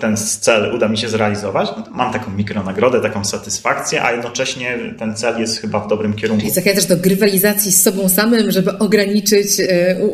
ten 0.00 0.16
cel 0.16 0.74
uda 0.74 0.88
mi 0.88 0.98
się 0.98 1.08
zrealizować, 1.08 1.68
no 1.76 1.82
to 1.82 1.90
mam 1.90 2.12
taką 2.12 2.30
mikronagrodę, 2.30 3.00
taką 3.00 3.24
satysfakcję, 3.24 4.02
a 4.02 4.12
jednocześnie 4.12 4.78
ten 4.98 5.16
cel 5.16 5.40
jest 5.40 5.60
chyba 5.60 5.80
w 5.80 5.88
dobrym 5.88 6.12
kierunku. 6.12 6.40
Czyli 6.40 6.54
zachęcasz 6.54 6.86
do 6.86 6.96
grywalizacji 6.96 7.72
z 7.72 7.82
sobą 7.82 8.08
samym, 8.08 8.50
żeby 8.50 8.78
ograniczyć 8.78 9.48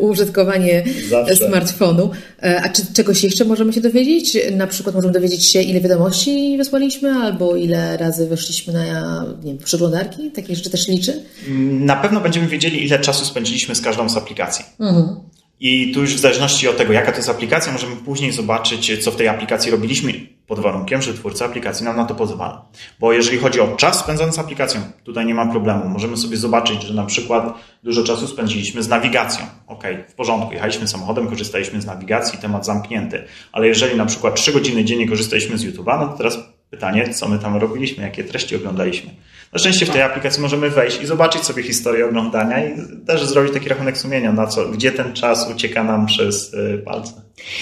użytkowanie 0.01 0.85
Zawsze 1.09 1.40
smartfonu. 1.47 2.11
E, 2.43 2.63
a 2.63 2.69
czy 2.69 2.83
czegoś 2.95 3.25
jeszcze 3.25 3.45
możemy 3.45 3.73
się 3.73 3.81
dowiedzieć? 3.81 4.39
Na 4.53 4.67
przykład 4.67 4.95
możemy 4.95 5.13
dowiedzieć 5.13 5.47
się, 5.47 5.63
ile 5.63 5.81
wiadomości 5.81 6.57
wysłaliśmy, 6.59 7.13
albo 7.13 7.57
ile 7.57 7.97
razy 7.97 8.27
weszliśmy 8.27 8.73
na 8.73 9.25
nie 9.45 9.53
wiem, 9.53 9.59
przeglądarki? 9.65 10.31
Takie 10.31 10.57
rzeczy 10.57 10.71
też 10.71 10.89
liczy? 10.89 11.23
Na 11.71 11.97
pewno 11.97 12.21
będziemy 12.21 12.47
wiedzieli, 12.47 12.85
ile 12.85 12.99
czasu 12.99 13.25
spędziliśmy 13.25 13.75
z 13.75 13.81
każdą 13.81 14.09
z 14.09 14.17
aplikacji. 14.17 14.65
Mhm. 14.81 15.17
I 15.61 15.93
tu 15.93 16.01
już 16.01 16.15
w 16.15 16.19
zależności 16.19 16.69
od 16.69 16.77
tego, 16.77 16.93
jaka 16.93 17.13
to 17.13 17.17
jest 17.17 17.29
aplikacja, 17.29 17.73
możemy 17.73 17.97
później 17.97 18.33
zobaczyć, 18.33 19.05
co 19.05 19.11
w 19.11 19.17
tej 19.17 19.29
aplikacji 19.29 19.71
robiliśmy, 19.71 20.13
pod 20.51 20.61
warunkiem, 20.61 21.03
że 21.03 21.15
twórca 21.15 21.45
aplikacji 21.45 21.85
nam 21.85 21.97
na 21.97 22.05
to 22.05 22.15
pozwala. 22.15 22.65
Bo 23.01 23.13
jeżeli 23.13 23.39
chodzi 23.39 23.61
o 23.61 23.77
czas 23.77 23.99
spędzony 23.99 24.33
z 24.33 24.39
aplikacją, 24.39 24.81
tutaj 25.05 25.27
nie 25.27 25.35
ma 25.35 25.47
problemu. 25.47 25.89
Możemy 25.89 26.17
sobie 26.17 26.37
zobaczyć, 26.37 26.83
że 26.83 26.95
na 26.95 27.07
przykład 27.07 27.55
dużo 27.83 28.05
czasu 28.05 28.27
spędziliśmy 28.27 28.83
z 28.83 28.89
nawigacją. 28.89 29.45
Ok, 29.67 29.85
w 30.09 30.15
porządku, 30.15 30.53
jechaliśmy 30.53 30.89
samochodem, 30.89 31.29
korzystaliśmy 31.29 31.81
z 31.81 31.87
nawigacji, 31.87 32.39
temat 32.39 32.67
zamknięty. 32.67 33.25
Ale 33.53 33.69
jeżeli 33.69 33.97
na 33.97 34.07
przykład 34.07 34.35
3 34.35 34.53
godziny 34.53 34.85
dziennie 34.85 35.09
korzystaliśmy 35.09 35.59
z 35.59 35.65
YouTube'a, 35.65 36.01
no 36.01 36.09
to 36.09 36.17
teraz 36.17 36.39
pytanie, 36.71 37.15
co 37.15 37.29
my 37.29 37.39
tam 37.39 37.57
robiliśmy, 37.57 38.05
jakie 38.05 38.25
treści 38.25 38.57
oglądaliśmy. 38.57 39.11
Na 39.53 39.59
szczęście 39.59 39.87
w 39.87 39.91
tej 39.91 40.03
aplikacji 40.03 40.43
możemy 40.43 40.71
wejść 40.71 41.03
i 41.03 41.07
zobaczyć 41.07 41.45
sobie 41.45 41.63
historię 41.63 42.07
oglądania 42.07 42.65
i 42.65 42.77
też 43.07 43.27
zrobić 43.27 43.53
taki 43.53 43.69
rachunek 43.69 43.99
sumienia, 43.99 44.33
na 44.33 44.47
co, 44.47 44.69
gdzie 44.69 44.93
ten 44.93 45.13
czas 45.13 45.51
ucieka 45.51 45.85
nam 45.85 46.07
przez 46.07 46.55
y, 46.55 46.83
palce. 46.85 47.13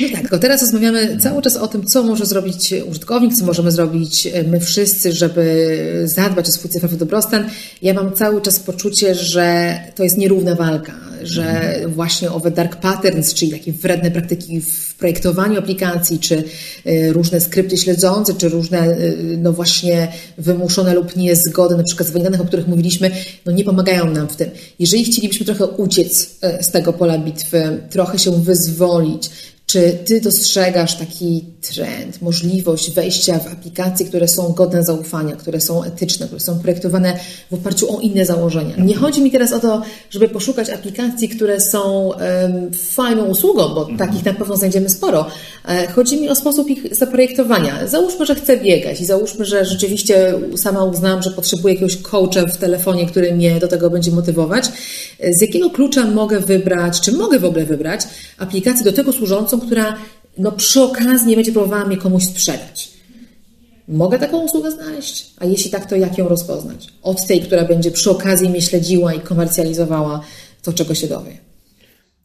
No 0.00 0.08
tak, 0.08 0.20
tylko 0.20 0.38
teraz 0.38 0.60
rozmawiamy 0.60 1.16
cały 1.16 1.42
czas 1.42 1.56
o 1.56 1.68
tym, 1.68 1.84
co 1.84 2.02
może 2.02 2.26
zrobić 2.26 2.74
użytkownik, 2.90 3.34
co 3.34 3.44
możemy 3.44 3.70
zrobić 3.70 4.26
y, 4.26 4.44
my 4.48 4.60
wszyscy, 4.60 5.12
żeby 5.12 6.02
zadbać 6.04 6.48
o 6.48 6.52
swój 6.52 6.70
cyfrowy 6.70 6.96
dobrostan. 6.96 7.50
Ja 7.82 7.94
mam 7.94 8.12
cały 8.12 8.42
czas 8.42 8.60
poczucie, 8.60 9.14
że 9.14 9.74
to 9.94 10.02
jest 10.02 10.18
nierówna 10.18 10.54
walka, 10.54 10.94
że 11.22 11.74
właśnie 11.86 12.30
owe 12.30 12.50
dark 12.50 12.76
patterns, 12.76 13.34
czyli 13.34 13.50
takie 13.50 13.72
wredne 13.72 14.10
praktyki 14.10 14.60
w 14.60 14.87
projektowaniu 14.98 15.58
aplikacji, 15.58 16.18
czy 16.18 16.44
y, 16.86 17.12
różne 17.12 17.40
skrypty 17.40 17.76
śledzące, 17.76 18.34
czy 18.34 18.48
różne, 18.48 18.96
no 19.38 19.52
właśnie 19.52 20.12
wymuszone 20.38 20.94
lub 20.94 21.16
niezgody 21.16 21.76
na 21.76 21.82
z 22.04 22.12
danych, 22.12 22.40
o 22.40 22.44
których 22.44 22.68
mówiliśmy, 22.68 23.10
no 23.46 23.52
nie 23.52 23.64
pomagają 23.64 24.10
nam 24.10 24.28
w 24.28 24.36
tym. 24.36 24.50
Jeżeli 24.78 25.04
chcielibyśmy 25.04 25.46
trochę 25.46 25.66
uciec 25.66 26.30
e, 26.42 26.62
z 26.62 26.70
tego 26.70 26.92
pola 26.92 27.18
bitwy, 27.18 27.80
trochę 27.90 28.18
się 28.18 28.42
wyzwolić, 28.42 29.30
czy 29.68 29.98
ty 30.04 30.20
dostrzegasz 30.20 30.96
taki 30.96 31.44
trend, 31.74 32.22
możliwość 32.22 32.90
wejścia 32.90 33.38
w 33.38 33.46
aplikacje, 33.46 34.06
które 34.06 34.28
są 34.28 34.52
godne 34.52 34.82
zaufania, 34.82 35.36
które 35.36 35.60
są 35.60 35.84
etyczne, 35.84 36.26
które 36.26 36.40
są 36.40 36.58
projektowane 36.58 37.18
w 37.50 37.54
oparciu 37.54 37.96
o 37.96 38.00
inne 38.00 38.26
założenia? 38.26 38.74
Nie 38.78 38.94
chodzi 38.94 39.22
mi 39.22 39.30
teraz 39.30 39.52
o 39.52 39.60
to, 39.60 39.82
żeby 40.10 40.28
poszukać 40.28 40.70
aplikacji, 40.70 41.28
które 41.28 41.60
są 41.60 42.08
um, 42.08 42.72
fajną 42.72 43.24
usługą, 43.24 43.74
bo 43.74 43.80
mhm. 43.80 43.98
takich 43.98 44.24
na 44.24 44.34
pewno 44.34 44.56
znajdziemy 44.56 44.90
sporo. 44.90 45.26
E, 45.68 45.86
chodzi 45.86 46.20
mi 46.20 46.28
o 46.28 46.34
sposób 46.34 46.70
ich 46.70 46.96
zaprojektowania. 46.96 47.86
Załóżmy, 47.86 48.26
że 48.26 48.34
chcę 48.34 48.56
biegać 48.56 49.00
i 49.00 49.04
załóżmy, 49.04 49.44
że 49.44 49.64
rzeczywiście 49.64 50.34
sama 50.56 50.84
uznałam, 50.84 51.22
że 51.22 51.30
potrzebuję 51.30 51.74
jakiegoś 51.74 51.96
coacha 51.96 52.46
w 52.46 52.56
telefonie, 52.56 53.06
który 53.06 53.34
mnie 53.34 53.60
do 53.60 53.68
tego 53.68 53.90
będzie 53.90 54.10
motywować. 54.10 54.64
E, 55.20 55.32
z 55.32 55.42
jakiego 55.42 55.70
klucza 55.70 56.04
mogę 56.04 56.40
wybrać, 56.40 57.00
czy 57.00 57.12
mogę 57.12 57.38
w 57.38 57.44
ogóle 57.44 57.64
wybrać 57.64 58.00
aplikację 58.38 58.84
do 58.84 58.92
tego 58.92 59.12
służącą, 59.12 59.57
która 59.60 59.96
no, 60.38 60.52
przy 60.52 60.82
okazji 60.82 61.36
będzie 61.36 61.52
próbowała 61.52 61.84
mnie 61.84 61.96
komuś 61.96 62.24
sprzedać. 62.24 62.90
Mogę 63.88 64.18
taką 64.18 64.40
usługę 64.40 64.70
znaleźć? 64.70 65.26
A 65.38 65.44
jeśli 65.44 65.70
tak, 65.70 65.86
to 65.86 65.96
jak 65.96 66.18
ją 66.18 66.28
rozpoznać? 66.28 66.88
Od 67.02 67.26
tej, 67.26 67.40
która 67.40 67.64
będzie 67.64 67.90
przy 67.90 68.10
okazji 68.10 68.50
mnie 68.50 68.62
śledziła 68.62 69.14
i 69.14 69.20
komercjalizowała 69.20 70.20
to, 70.62 70.72
czego 70.72 70.94
się 70.94 71.06
dowie. 71.06 71.38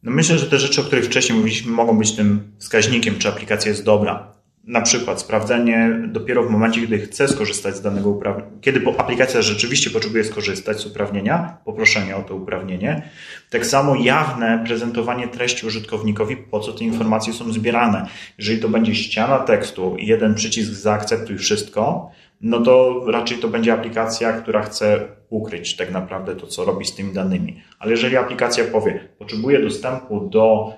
No 0.02 0.10
myślę, 0.10 0.38
że 0.38 0.46
te 0.46 0.58
rzeczy, 0.58 0.80
o 0.80 0.84
których 0.84 1.04
wcześniej 1.04 1.38
mówiliśmy, 1.38 1.72
mogą 1.72 1.98
być 1.98 2.12
tym 2.12 2.52
wskaźnikiem, 2.58 3.18
czy 3.18 3.28
aplikacja 3.28 3.70
jest 3.70 3.84
dobra. 3.84 4.33
Na 4.66 4.80
przykład 4.80 5.20
sprawdzenie 5.20 6.00
dopiero 6.06 6.42
w 6.42 6.50
momencie, 6.50 6.80
kiedy 6.80 6.98
chcę 6.98 7.28
skorzystać 7.28 7.76
z 7.76 7.80
danego 7.80 8.10
uprawnienia, 8.10 8.50
kiedy 8.60 8.80
aplikacja 8.98 9.42
rzeczywiście 9.42 9.90
potrzebuje 9.90 10.24
skorzystać 10.24 10.80
z 10.80 10.86
uprawnienia, 10.86 11.56
poproszenie 11.64 12.16
o 12.16 12.22
to 12.22 12.34
uprawnienie. 12.34 13.08
Tak 13.50 13.66
samo 13.66 13.94
jawne 13.94 14.62
prezentowanie 14.66 15.28
treści 15.28 15.66
użytkownikowi, 15.66 16.36
po 16.36 16.60
co 16.60 16.72
te 16.72 16.84
informacje 16.84 17.32
są 17.32 17.52
zbierane. 17.52 18.06
Jeżeli 18.38 18.60
to 18.60 18.68
będzie 18.68 18.94
ściana 18.94 19.38
tekstu 19.38 19.96
i 19.96 20.06
jeden 20.06 20.34
przycisk 20.34 20.72
zaakceptuj 20.72 21.38
wszystko, 21.38 22.10
no 22.40 22.60
to 22.60 23.04
raczej 23.06 23.38
to 23.38 23.48
będzie 23.48 23.72
aplikacja, 23.72 24.32
która 24.32 24.62
chce 24.62 25.08
ukryć 25.30 25.76
tak 25.76 25.92
naprawdę 25.92 26.36
to, 26.36 26.46
co 26.46 26.64
robi 26.64 26.84
z 26.84 26.94
tymi 26.94 27.12
danymi. 27.12 27.62
Ale 27.78 27.90
jeżeli 27.90 28.16
aplikacja 28.16 28.64
powie, 28.64 29.08
potrzebuję 29.18 29.62
dostępu 29.62 30.20
do 30.20 30.72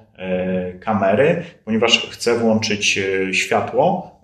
kamery, 0.81 1.43
ponieważ 1.65 2.11
chcę 2.11 2.39
włączyć 2.39 3.01
światło 3.33 4.21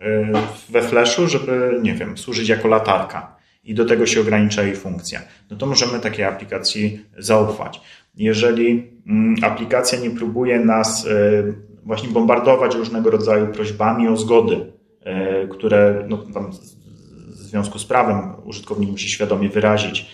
we 0.70 0.82
flashu, 0.82 1.28
żeby, 1.28 1.78
nie 1.82 1.94
wiem, 1.94 2.18
służyć 2.18 2.48
jako 2.48 2.68
latarka 2.68 3.36
i 3.64 3.74
do 3.74 3.84
tego 3.84 4.06
się 4.06 4.20
ogranicza 4.20 4.62
jej 4.62 4.76
funkcja. 4.76 5.20
No 5.50 5.56
to 5.56 5.66
możemy 5.66 6.00
takiej 6.00 6.24
aplikacji 6.24 7.00
zaufać. 7.18 7.80
Jeżeli 8.16 8.90
mm, 9.06 9.34
aplikacja 9.42 9.98
nie 9.98 10.10
próbuje 10.10 10.60
nas 10.60 11.08
właśnie 11.84 12.08
bombardować 12.08 12.74
różnego 12.74 13.10
rodzaju 13.10 13.46
prośbami 13.46 14.08
o 14.08 14.16
zgody, 14.16 14.72
które 15.50 16.04
no, 16.08 16.18
tam 16.18 16.52
w 16.52 17.34
związku 17.34 17.78
z 17.78 17.84
prawem 17.84 18.32
użytkownik 18.44 18.90
musi 18.90 19.08
świadomie 19.08 19.48
wyrazić, 19.48 20.10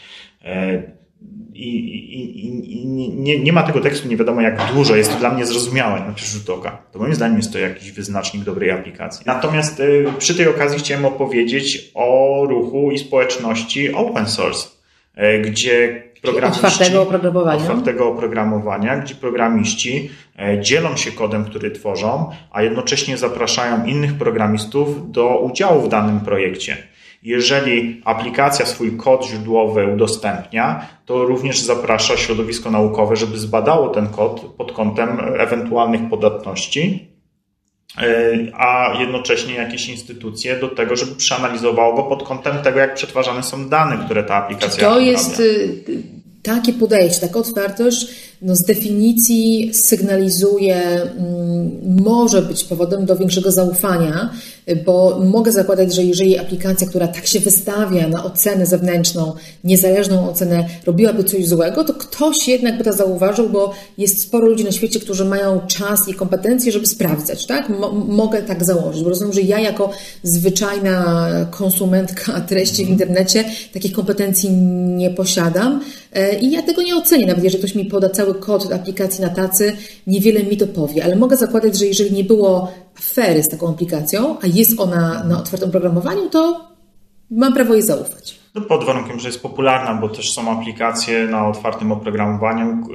i, 1.58 1.76
i, 2.20 2.82
i, 2.82 2.86
nie, 3.16 3.38
nie 3.38 3.52
ma 3.52 3.62
tego 3.62 3.80
tekstu, 3.80 4.08
nie 4.08 4.16
wiadomo 4.16 4.40
jak 4.40 4.72
dużo, 4.74 4.96
jest 4.96 5.12
to 5.12 5.18
dla 5.18 5.30
mnie 5.30 5.46
zrozumiałe 5.46 6.00
na 6.00 6.06
pierwszy 6.06 6.38
rzut 6.38 6.50
oka. 6.50 6.82
To 6.92 6.98
moim 6.98 7.14
zdaniem 7.14 7.36
jest 7.36 7.52
to 7.52 7.58
jakiś 7.58 7.92
wyznacznik 7.92 8.44
dobrej 8.44 8.70
aplikacji. 8.70 9.22
Natomiast 9.26 9.80
y, 9.80 10.06
przy 10.18 10.34
tej 10.34 10.48
okazji 10.48 10.78
chciałem 10.78 11.04
opowiedzieć 11.04 11.90
o 11.94 12.44
ruchu 12.48 12.90
i 12.90 12.98
społeczności 12.98 13.92
open 13.92 14.26
source, 14.26 14.68
y, 15.18 15.38
gdzie 15.40 16.02
programiści, 16.22 16.66
otwartego 16.66 17.02
oprogramowania. 17.02 17.60
otwartego 17.60 18.08
oprogramowania, 18.08 18.96
gdzie 18.96 19.14
programiści 19.14 20.10
y, 20.56 20.60
dzielą 20.60 20.96
się 20.96 21.12
kodem, 21.12 21.44
który 21.44 21.70
tworzą, 21.70 22.30
a 22.50 22.62
jednocześnie 22.62 23.16
zapraszają 23.16 23.86
innych 23.86 24.14
programistów 24.14 25.12
do 25.12 25.38
udziału 25.38 25.82
w 25.82 25.88
danym 25.88 26.20
projekcie. 26.20 26.76
Jeżeli 27.22 28.02
aplikacja 28.04 28.66
swój 28.66 28.96
kod 28.96 29.26
źródłowy 29.26 29.86
udostępnia, 29.94 30.86
to 31.06 31.24
również 31.24 31.60
zaprasza 31.60 32.16
środowisko 32.16 32.70
naukowe, 32.70 33.16
żeby 33.16 33.38
zbadało 33.38 33.88
ten 33.88 34.08
kod 34.08 34.40
pod 34.40 34.72
kątem 34.72 35.20
ewentualnych 35.38 36.00
podatności, 36.10 37.08
e, 37.98 38.32
a 38.54 38.96
jednocześnie 39.00 39.54
jakieś 39.54 39.88
instytucje 39.88 40.56
do 40.56 40.68
tego, 40.68 40.96
żeby 40.96 41.14
przeanalizowało 41.14 41.96
go 41.96 42.02
pod 42.02 42.22
kątem 42.22 42.62
tego, 42.62 42.78
jak 42.78 42.94
przetwarzane 42.94 43.42
są 43.42 43.68
dane, 43.68 44.04
które 44.04 44.24
ta 44.24 44.34
aplikacja 44.34 44.88
To 44.88 45.00
jest 45.00 45.40
y, 45.40 45.84
takie 46.42 46.72
podejście, 46.72 47.20
taka 47.20 47.38
otwartość 47.38 48.06
no 48.42 48.56
z 48.56 48.64
definicji 48.64 49.70
sygnalizuje, 49.74 50.76
mm, 50.76 51.70
może 52.04 52.42
być 52.42 52.64
powodem 52.64 53.06
do 53.06 53.16
większego 53.16 53.50
zaufania, 53.50 54.30
bo 54.76 55.20
mogę 55.24 55.52
zakładać, 55.52 55.94
że 55.94 56.04
jeżeli 56.04 56.38
aplikacja, 56.38 56.86
która 56.86 57.08
tak 57.08 57.26
się 57.26 57.40
wystawia 57.40 58.08
na 58.08 58.24
ocenę 58.24 58.66
zewnętrzną, 58.66 59.32
niezależną 59.64 60.30
ocenę, 60.30 60.68
robiłaby 60.86 61.24
coś 61.24 61.46
złego, 61.46 61.84
to 61.84 61.94
ktoś 61.94 62.48
jednak 62.48 62.78
by 62.78 62.84
to 62.84 62.92
zauważył, 62.92 63.48
bo 63.48 63.74
jest 63.98 64.22
sporo 64.22 64.46
ludzi 64.46 64.64
na 64.64 64.72
świecie, 64.72 65.00
którzy 65.00 65.24
mają 65.24 65.60
czas 65.66 66.08
i 66.08 66.14
kompetencje, 66.14 66.72
żeby 66.72 66.86
sprawdzać, 66.86 67.46
tak? 67.46 67.68
mogę 68.08 68.42
tak 68.42 68.64
założyć, 68.64 69.02
bo 69.02 69.08
rozumiem, 69.08 69.32
że 69.32 69.40
ja 69.40 69.60
jako 69.60 69.90
zwyczajna 70.22 71.28
konsumentka 71.50 72.40
treści 72.40 72.84
w 72.84 72.88
internecie 72.88 73.44
takich 73.72 73.92
kompetencji 73.92 74.50
nie 74.96 75.10
posiadam 75.10 75.80
e, 76.12 76.38
i 76.38 76.50
ja 76.50 76.62
tego 76.62 76.82
nie 76.82 76.96
ocenię, 76.96 77.26
nawet 77.26 77.44
jeżeli 77.44 77.64
ktoś 77.64 77.74
mi 77.74 77.84
poda 77.84 78.08
cały 78.08 78.34
kod 78.34 78.72
aplikacji 78.72 79.22
na 79.24 79.28
tacy, 79.28 79.72
niewiele 80.06 80.44
mi 80.44 80.56
to 80.56 80.66
powie, 80.66 81.04
ale 81.04 81.16
mogę 81.16 81.36
zakładać, 81.36 81.78
że 81.78 81.86
jeżeli 81.86 82.12
nie 82.12 82.24
było 82.24 82.72
afery 82.98 83.42
z 83.42 83.48
taką 83.48 83.68
aplikacją, 83.68 84.36
a 84.42 84.46
jest 84.46 84.80
ona 84.80 85.24
na 85.24 85.38
otwartym 85.38 85.70
programowaniu, 85.70 86.30
to 86.30 86.68
mam 87.30 87.54
prawo 87.54 87.74
jej 87.74 87.82
zaufać. 87.82 88.38
No 88.54 88.60
pod 88.60 88.84
warunkiem, 88.84 89.20
że 89.20 89.28
jest 89.28 89.42
popularna, 89.42 89.94
bo 89.94 90.08
też 90.08 90.32
są 90.32 90.58
aplikacje 90.58 91.26
na 91.26 91.48
otwartym 91.48 91.92
oprogramowaniu, 91.92 92.86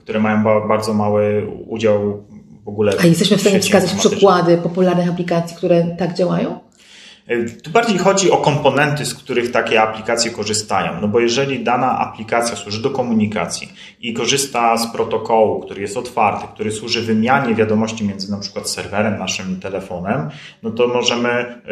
które 0.00 0.20
mają 0.20 0.44
bardzo 0.68 0.94
mały 0.94 1.46
udział 1.68 2.24
w 2.64 2.68
ogóle. 2.68 2.92
A 3.00 3.06
jesteśmy 3.06 3.36
w 3.36 3.40
stanie 3.40 3.60
wskazać 3.60 3.94
przykłady 3.94 4.58
popularnych 4.58 5.08
aplikacji, 5.08 5.56
które 5.56 5.96
tak 5.98 6.14
działają? 6.14 6.58
E, 7.26 7.44
tu 7.44 7.70
bardziej 7.70 7.98
chodzi 7.98 8.30
o 8.30 8.36
komponenty, 8.36 9.06
z 9.06 9.14
których 9.14 9.50
takie 9.50 9.82
aplikacje 9.82 10.30
korzystają. 10.30 11.00
No 11.00 11.08
bo 11.08 11.20
jeżeli 11.20 11.64
dana 11.64 11.98
aplikacja 11.98 12.56
służy 12.56 12.82
do 12.82 12.90
komunikacji 12.90 13.72
i 14.00 14.12
korzysta 14.14 14.76
z 14.76 14.92
protokołu, 14.92 15.60
który 15.60 15.82
jest 15.82 15.96
otwarty, 15.96 16.46
który 16.54 16.72
służy 16.72 17.02
wymianie 17.02 17.54
wiadomości 17.54 18.04
między 18.04 18.30
na 18.30 18.38
przykład 18.38 18.70
serwerem 18.70 19.18
naszym 19.18 19.60
telefonem, 19.60 20.30
no 20.62 20.70
to 20.70 20.88
możemy 20.88 21.30
e, 21.30 21.62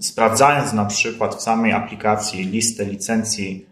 sprawdzając 0.00 0.72
na 0.72 0.84
przykład 0.84 1.34
w 1.34 1.42
samej 1.42 1.72
aplikacji 1.72 2.44
listę 2.44 2.84
licencji 2.84 3.69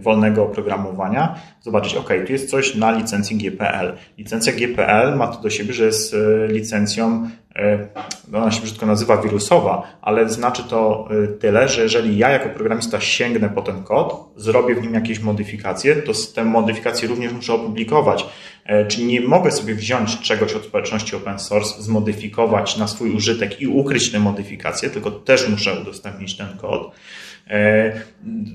wolnego 0.00 0.44
oprogramowania, 0.44 1.34
zobaczyć, 1.60 1.94
ok, 1.94 2.08
tu 2.26 2.32
jest 2.32 2.50
coś 2.50 2.74
na 2.74 2.90
licencji 2.90 3.36
GPL. 3.36 3.92
Licencja 4.18 4.52
GPL 4.52 5.16
ma 5.16 5.26
to 5.26 5.42
do 5.42 5.50
siebie, 5.50 5.72
że 5.72 5.84
jest 5.84 6.16
licencją 6.48 7.28
E, 7.56 7.88
ona 8.32 8.50
się 8.50 8.62
brzydko 8.62 8.86
nazywa 8.86 9.22
wirusowa, 9.22 9.98
ale 10.02 10.28
znaczy 10.28 10.62
to 10.64 11.08
e, 11.24 11.26
tyle, 11.28 11.68
że 11.68 11.82
jeżeli 11.82 12.18
ja 12.18 12.30
jako 12.30 12.48
programista 12.48 13.00
sięgnę 13.00 13.48
po 13.48 13.62
ten 13.62 13.82
kod, 13.82 14.32
zrobię 14.36 14.74
w 14.74 14.82
nim 14.82 14.94
jakieś 14.94 15.20
modyfikacje, 15.20 15.96
to 15.96 16.12
tę 16.34 16.44
modyfikację 16.44 17.08
również 17.08 17.32
muszę 17.32 17.54
opublikować. 17.54 18.26
E, 18.64 18.86
czyli 18.86 19.06
nie 19.06 19.20
mogę 19.20 19.50
sobie 19.50 19.74
wziąć 19.74 20.20
czegoś 20.20 20.54
od 20.54 20.64
społeczności 20.64 21.16
open 21.16 21.38
source, 21.38 21.82
zmodyfikować 21.82 22.76
na 22.76 22.88
swój 22.88 23.10
użytek 23.14 23.60
i 23.60 23.66
ukryć 23.66 24.12
te 24.12 24.18
modyfikacje, 24.18 24.90
tylko 24.90 25.10
też 25.10 25.48
muszę 25.48 25.80
udostępnić 25.80 26.36
ten 26.36 26.58
kod. 26.58 26.90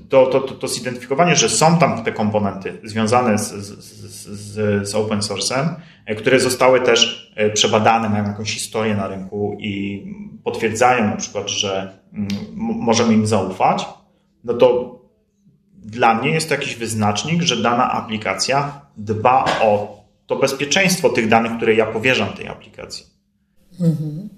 To, 0.08 0.26
to, 0.26 0.40
to, 0.40 0.54
to 0.54 0.68
zidentyfikowanie, 0.68 1.36
że 1.36 1.48
są 1.48 1.78
tam 1.78 2.04
te 2.04 2.12
komponenty 2.12 2.78
związane 2.84 3.38
z, 3.38 3.52
z, 3.52 3.84
z, 4.26 4.88
z 4.88 4.94
open 4.94 5.20
source'em, 5.20 5.68
E, 6.06 6.14
które 6.14 6.40
zostały 6.40 6.80
też 6.80 7.32
e, 7.36 7.50
przebadane, 7.50 8.08
mają 8.08 8.24
jakąś 8.24 8.54
historię 8.54 8.96
na 8.96 9.08
rynku 9.08 9.56
i 9.60 10.04
potwierdzają 10.44 11.04
na 11.04 11.16
przykład, 11.16 11.48
że 11.48 11.98
mm, 12.12 12.28
możemy 12.56 13.14
im 13.14 13.26
zaufać, 13.26 13.86
no 14.44 14.54
to 14.54 14.96
dla 15.74 16.14
mnie 16.14 16.30
jest 16.30 16.48
to 16.48 16.54
jakiś 16.54 16.74
wyznacznik, 16.76 17.42
że 17.42 17.56
dana 17.56 17.92
aplikacja 17.92 18.80
dba 18.96 19.44
o 19.62 19.96
to 20.26 20.36
bezpieczeństwo 20.36 21.08
tych 21.08 21.28
danych, 21.28 21.56
które 21.56 21.74
ja 21.74 21.86
powierzam 21.86 22.28
tej 22.28 22.48
aplikacji. 22.48 23.06
Mhm. 23.80 24.28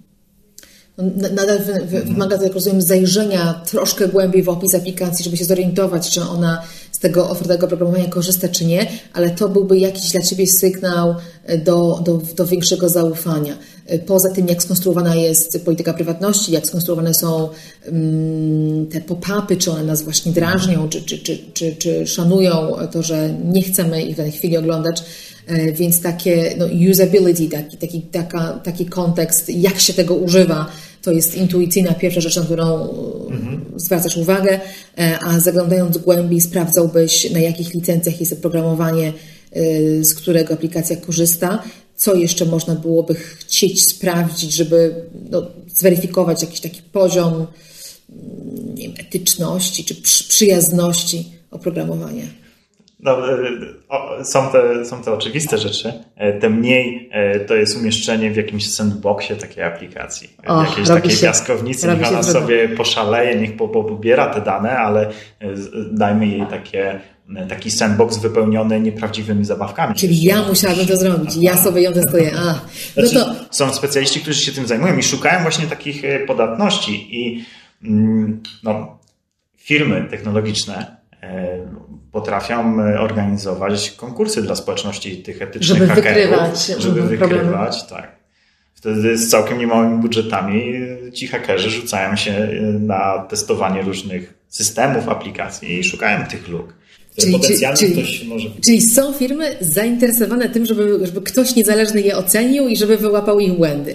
Nadal 0.99 1.59
wymaga 2.05 2.39
to, 2.39 2.45
jak 2.45 2.55
rozumiem, 2.55 2.83
zajrzenia 2.83 3.63
troszkę 3.71 4.09
głębiej 4.09 4.43
w 4.43 4.49
opis 4.49 4.75
aplikacji, 4.75 5.25
żeby 5.25 5.37
się 5.37 5.45
zorientować, 5.45 6.11
czy 6.11 6.23
ona 6.23 6.63
z 6.93 6.99
tego 6.99 7.31
otwartego 7.31 7.67
programowania 7.67 8.09
korzysta, 8.09 8.49
czy 8.49 8.65
nie, 8.65 8.87
ale 9.13 9.31
to 9.31 9.49
byłby 9.49 9.79
jakiś 9.79 10.13
dla 10.13 10.23
Ciebie 10.23 10.47
sygnał 10.47 11.15
e, 11.45 11.59
do, 11.59 12.01
do, 12.05 12.21
do 12.37 12.47
większego 12.47 12.89
zaufania. 12.89 13.55
E, 13.87 13.99
poza 13.99 14.31
tym, 14.31 14.49
jak 14.49 14.63
skonstruowana 14.63 15.15
jest 15.15 15.65
polityka 15.65 15.93
prywatności, 15.95 16.53
jak 16.53 16.67
skonstruowane 16.67 17.15
są 17.15 17.49
um, 17.87 18.87
te 18.87 19.01
pop-upy, 19.01 19.57
czy 19.57 19.71
one 19.71 19.85
nas 19.85 20.03
właśnie 20.03 20.33
drażnią, 20.33 20.89
czy, 20.89 21.03
czy, 21.03 21.19
czy, 21.19 21.39
czy, 21.55 21.77
czy 21.77 22.07
szanują 22.07 22.73
to, 22.93 23.03
że 23.03 23.35
nie 23.45 23.63
chcemy 23.63 24.03
ich 24.03 24.15
w 24.15 24.17
danej 24.17 24.33
chwili 24.33 24.57
oglądać, 24.57 25.01
e, 25.01 25.05
więc 25.73 26.03
takie 26.03 26.55
no, 26.59 26.67
usability, 26.91 27.49
taki, 27.49 27.77
taki, 27.77 28.03
taka, 28.03 28.53
taki 28.53 28.87
kontekst, 28.87 29.49
jak 29.49 29.81
się 29.81 29.93
tego 29.93 30.15
używa, 30.15 30.67
to 31.03 31.13
jest 31.13 31.35
intuicyjna 31.35 31.93
pierwsza 31.93 32.21
rzecz, 32.21 32.37
na 32.37 32.43
którą 32.43 32.91
mhm. 33.31 33.65
zwracasz 33.77 34.17
uwagę, 34.17 34.61
e, 34.99 35.19
a 35.21 35.41
zaglądając 35.41 35.99
głębiej 35.99 36.41
sprawdzałbyś, 36.41 37.31
na 37.31 37.39
jakich 37.39 37.75
licencjach 37.75 38.21
jest 38.21 38.33
oprogramowanie, 38.33 39.13
e, 39.53 39.63
z 40.05 40.15
którego 40.15 40.55
aplikacja 40.55 40.97
korzysta, 40.97 41.63
co 41.97 42.15
jeszcze 42.15 42.45
można 42.45 42.75
byłoby 42.75 43.15
chcieć 43.15 43.91
sprawdzić, 43.91 44.53
żeby 44.55 44.95
no, 45.31 45.47
zweryfikować 45.75 46.43
jakiś 46.43 46.61
taki 46.61 46.83
poziom 46.83 47.47
wiem, 48.75 48.93
etyczności 48.99 49.85
czy 49.85 49.95
przyjazności 50.29 51.25
oprogramowania. 51.51 52.25
No, 53.01 53.33
e, 54.19 54.25
są, 54.25 54.49
te, 54.49 54.85
są 54.85 55.03
te 55.03 55.13
oczywiste 55.13 55.59
rzeczy. 55.59 55.93
E, 56.17 56.33
Tym 56.33 56.53
mniej 56.53 57.09
e, 57.13 57.41
to 57.41 57.55
jest 57.55 57.77
umieszczenie 57.77 58.31
w 58.31 58.37
jakimś 58.37 58.71
sandboxie 58.71 59.37
takiej 59.37 59.65
aplikacji. 59.65 60.29
W 60.29 60.69
jakiejś 60.69 60.89
takiej 60.89 61.11
się, 61.11 61.27
piaskownicy. 61.27 61.89
Niech 61.89 62.09
ona 62.09 62.23
sobie 62.23 62.69
poszaleje, 62.69 63.41
niech 63.41 63.57
pobiera 63.57 64.35
te 64.35 64.41
dane, 64.41 64.79
ale 64.79 65.11
dajmy 65.93 66.27
jej 66.27 66.47
takie, 66.47 67.01
taki 67.49 67.71
sandbox 67.71 68.19
wypełniony 68.19 68.81
nieprawdziwymi 68.81 69.45
zabawkami. 69.45 69.95
Czyli 69.95 70.23
ja 70.23 70.43
musiałabym 70.43 70.87
to 70.87 70.97
zrobić. 70.97 71.37
Ja 71.37 71.57
sobie 71.57 71.83
ją 71.83 71.93
testuję. 71.93 72.31
A, 72.39 72.61
no 72.97 73.07
znaczy, 73.07 73.15
to... 73.15 73.35
Są 73.51 73.73
specjaliści, 73.73 74.21
którzy 74.21 74.41
się 74.41 74.53
tym 74.53 74.67
zajmują 74.67 74.97
i 74.97 75.03
szukają 75.03 75.43
właśnie 75.43 75.67
takich 75.67 76.03
podatności 76.27 77.21
i 77.25 77.45
mm, 77.85 78.43
no, 78.65 78.99
firmy 79.57 80.07
technologiczne 80.11 80.97
potrafią 82.13 82.81
e, 82.81 83.01
organizować 83.01 83.91
konkursy 83.91 84.43
dla 84.43 84.55
społeczności 84.55 85.23
tych 85.23 85.43
etycznych 85.43 85.79
żeby 85.79 85.95
hakerów, 85.95 86.15
wykrywać 86.15 86.83
żeby 86.83 87.03
wykrywać, 87.03 87.87
tak. 87.87 88.19
Wtedy 88.75 89.19
z 89.19 89.31
całkiem 89.31 89.59
niemałymi 89.59 90.01
budżetami 90.01 90.75
ci 91.15 91.27
hakerzy 91.27 91.71
rzucają 91.71 92.17
się 92.17 92.33
e, 92.33 92.63
na 92.63 93.19
testowanie 93.29 93.83
różnych 93.83 94.35
systemów, 94.49 95.09
aplikacji 95.09 95.79
i 95.79 95.85
szukają 95.85 96.27
tych 96.27 96.49
luk. 96.49 96.75
Czyli, 97.19 97.33
potencjalnie 97.33 97.79
czyli, 97.79 97.93
ktoś 97.93 98.25
może... 98.25 98.49
Czyli 98.65 98.83
są 98.83 99.13
firmy 99.13 99.57
zainteresowane 99.61 100.49
tym, 100.49 100.67
żeby, 100.67 101.07
żeby 101.07 101.21
ktoś 101.21 101.57
niezależny 101.57 102.01
je 102.01 102.17
ocenił 102.17 102.69
i 102.69 102.77
żeby 102.77 102.97
wyłapał 102.97 103.41
ich 103.41 103.53
błędy. 103.53 103.95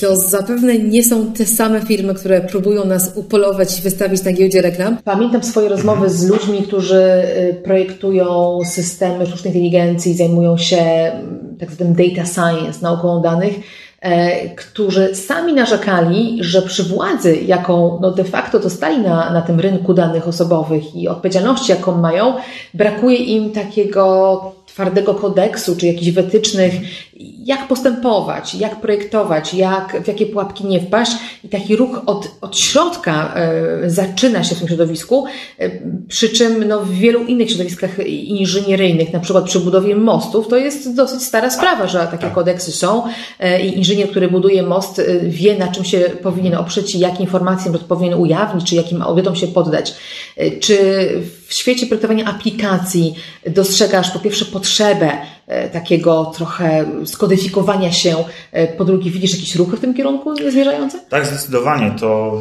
To 0.00 0.16
zapewne 0.16 0.78
nie 0.78 1.04
są 1.04 1.32
te 1.32 1.46
same 1.46 1.80
firmy, 1.80 2.14
które 2.14 2.40
próbują 2.40 2.84
nas 2.84 3.12
upolować 3.14 3.78
i 3.78 3.82
wystawić 3.82 4.24
na 4.24 4.32
giełdzie 4.32 4.62
reklam. 4.62 4.96
Pamiętam 5.04 5.42
swoje 5.42 5.68
rozmowy 5.68 6.10
z 6.10 6.28
ludźmi, 6.28 6.62
którzy 6.62 7.02
y, 7.50 7.54
projektują 7.64 8.58
systemy 8.64 9.26
sztucznej 9.26 9.54
inteligencji, 9.54 10.14
zajmują 10.14 10.58
się 10.58 10.76
mm, 10.76 11.56
tak 11.60 11.70
zwanym 11.70 11.94
data 11.94 12.26
science, 12.26 12.78
nauką 12.82 13.22
danych 13.22 13.54
którzy 14.56 15.14
sami 15.14 15.52
narzekali, 15.52 16.38
że 16.40 16.62
przy 16.62 16.82
władzy, 16.82 17.36
jaką 17.36 17.98
no 18.00 18.10
de 18.10 18.24
facto 18.24 18.58
dostali 18.58 18.98
na, 18.98 19.30
na 19.30 19.42
tym 19.42 19.60
rynku 19.60 19.94
danych 19.94 20.28
osobowych 20.28 20.96
i 20.96 21.08
odpowiedzialności, 21.08 21.72
jaką 21.72 21.98
mają, 21.98 22.34
brakuje 22.74 23.16
im 23.16 23.50
takiego 23.50 24.53
twardego 24.66 25.14
kodeksu 25.14 25.76
czy 25.76 25.86
jakichś 25.86 26.10
wytycznych, 26.10 26.72
jak 27.44 27.68
postępować, 27.68 28.54
jak 28.54 28.80
projektować, 28.80 29.54
jak, 29.54 30.02
w 30.04 30.08
jakie 30.08 30.26
pułapki 30.26 30.64
nie 30.66 30.80
wpaść. 30.80 31.12
I 31.44 31.48
taki 31.48 31.76
ruch 31.76 32.02
od, 32.06 32.30
od 32.40 32.58
środka 32.58 33.34
e, 33.34 33.90
zaczyna 33.90 34.44
się 34.44 34.54
w 34.54 34.58
tym 34.58 34.68
środowisku, 34.68 35.24
e, 35.58 35.70
przy 36.08 36.28
czym 36.28 36.68
no, 36.68 36.80
w 36.80 36.90
wielu 36.90 37.24
innych 37.24 37.50
środowiskach 37.50 38.06
inżynieryjnych, 38.08 39.12
na 39.12 39.20
przykład 39.20 39.44
przy 39.44 39.60
budowie 39.60 39.96
mostów, 39.96 40.48
to 40.48 40.56
jest 40.56 40.94
dosyć 40.94 41.22
stara 41.22 41.50
sprawa, 41.50 41.86
że 41.86 41.98
takie 41.98 42.18
tak. 42.18 42.34
kodeksy 42.34 42.72
są 42.72 43.02
e, 43.40 43.60
i 43.60 43.78
inżynier, 43.78 44.10
który 44.10 44.28
buduje 44.28 44.62
most, 44.62 45.02
wie 45.22 45.58
na 45.58 45.68
czym 45.68 45.84
się 45.84 46.00
powinien 46.22 46.54
oprzeć 46.54 46.94
i 46.94 46.98
jakie 46.98 47.22
informacje 47.22 47.72
powinien 47.88 48.14
ujawnić, 48.14 48.68
czy 48.68 48.74
jakim 48.74 49.02
audytom 49.02 49.36
się 49.36 49.46
poddać. 49.46 49.94
Czy 50.60 50.76
w 51.43 51.43
świecie 51.56 51.86
projektowania 51.86 52.24
aplikacji 52.24 53.14
dostrzegasz 53.46 54.10
po 54.10 54.18
pierwsze 54.18 54.44
potrzebę 54.44 55.12
e, 55.46 55.68
takiego 55.68 56.32
trochę 56.36 56.86
skodyfikowania 57.04 57.92
się, 57.92 58.24
e, 58.52 58.76
po 58.76 58.84
drugie 58.84 59.10
widzisz 59.10 59.34
jakieś 59.34 59.54
ruchy 59.54 59.76
w 59.76 59.80
tym 59.80 59.94
kierunku 59.94 60.36
zmierzające? 60.50 61.00
Tak, 61.08 61.26
zdecydowanie. 61.26 61.94
To 62.00 62.40